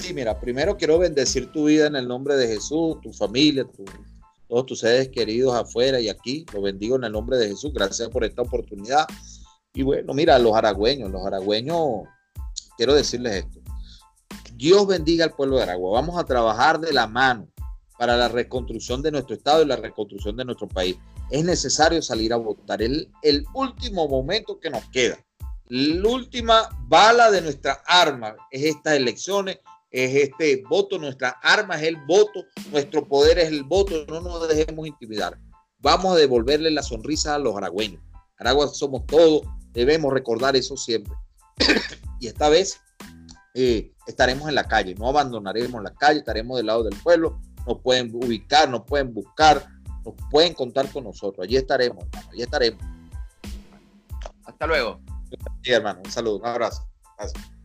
Sí, 0.00 0.14
mira, 0.14 0.38
primero 0.38 0.76
quiero 0.76 0.98
bendecir 0.98 1.50
tu 1.52 1.66
vida 1.66 1.86
en 1.86 1.96
el 1.96 2.06
nombre 2.06 2.36
de 2.36 2.46
Jesús, 2.46 3.00
tu 3.00 3.12
familia, 3.12 3.66
todos 4.48 4.66
tus 4.66 4.80
seres 4.80 5.08
queridos 5.08 5.54
afuera 5.54 6.00
y 6.00 6.08
aquí. 6.08 6.46
Lo 6.52 6.62
bendigo 6.62 6.96
en 6.96 7.04
el 7.04 7.12
nombre 7.12 7.38
de 7.38 7.48
Jesús. 7.48 7.72
Gracias 7.72 8.08
por 8.08 8.24
esta 8.24 8.42
oportunidad. 8.42 9.06
Y 9.76 9.82
bueno, 9.82 10.12
mira, 10.12 10.38
los 10.38 10.56
aragüeños, 10.56 11.10
los 11.10 11.24
aragüeños, 11.24 11.78
quiero 12.76 12.94
decirles 12.94 13.44
esto. 13.44 13.60
Dios 14.54 14.86
bendiga 14.86 15.24
al 15.24 15.34
pueblo 15.34 15.56
de 15.56 15.62
Aragua. 15.62 16.00
Vamos 16.00 16.18
a 16.18 16.24
trabajar 16.24 16.80
de 16.80 16.92
la 16.92 17.06
mano 17.06 17.46
para 17.98 18.16
la 18.16 18.28
reconstrucción 18.28 19.02
de 19.02 19.12
nuestro 19.12 19.36
Estado 19.36 19.62
y 19.62 19.66
la 19.66 19.76
reconstrucción 19.76 20.36
de 20.36 20.44
nuestro 20.44 20.66
país. 20.66 20.96
Es 21.30 21.44
necesario 21.44 22.02
salir 22.02 22.32
a 22.32 22.36
votar. 22.36 22.82
El, 22.82 23.12
el 23.22 23.44
último 23.54 24.08
momento 24.08 24.58
que 24.58 24.70
nos 24.70 24.84
queda 24.86 25.18
la 25.68 26.08
última 26.08 26.68
bala 26.86 27.30
de 27.30 27.42
nuestra 27.42 27.82
arma 27.86 28.36
es 28.52 28.62
estas 28.62 28.94
elecciones, 28.94 29.58
es 29.90 30.14
este 30.14 30.62
voto, 30.68 30.96
nuestra 30.96 31.30
arma 31.42 31.74
es 31.76 31.82
el 31.82 31.96
voto, 32.06 32.44
nuestro 32.70 33.06
poder 33.06 33.38
es 33.40 33.48
el 33.48 33.64
voto, 33.64 34.04
no 34.06 34.20
nos 34.20 34.48
dejemos 34.48 34.86
intimidar. 34.86 35.36
Vamos 35.78 36.14
a 36.14 36.18
devolverle 36.18 36.70
la 36.70 36.84
sonrisa 36.84 37.34
a 37.34 37.38
los 37.38 37.56
aragüeños. 37.56 38.00
Aragua 38.38 38.68
somos 38.68 39.06
todos, 39.06 39.42
debemos 39.76 40.12
recordar 40.12 40.56
eso 40.56 40.76
siempre. 40.76 41.12
y 42.20 42.26
esta 42.26 42.48
vez 42.48 42.80
eh, 43.54 43.92
estaremos 44.06 44.48
en 44.48 44.54
la 44.54 44.64
calle, 44.64 44.94
no 44.94 45.08
abandonaremos 45.08 45.82
la 45.82 45.94
calle, 45.94 46.20
estaremos 46.20 46.56
del 46.56 46.66
lado 46.66 46.82
del 46.82 46.98
pueblo, 47.00 47.40
nos 47.66 47.80
pueden 47.80 48.10
ubicar, 48.14 48.68
nos 48.68 48.84
pueden 48.84 49.12
buscar, 49.12 49.68
nos 50.04 50.14
pueden 50.30 50.54
contar 50.54 50.90
con 50.90 51.04
nosotros. 51.04 51.44
Allí 51.44 51.56
estaremos, 51.56 52.04
hermano, 52.04 52.28
allí 52.32 52.42
estaremos. 52.42 52.82
Hasta 54.44 54.66
luego. 54.66 55.00
Sí, 55.62 55.72
hermano, 55.72 56.00
un 56.04 56.10
saludo, 56.10 56.38
un 56.38 56.46
abrazo. 56.46 56.88
Gracias. 57.18 57.55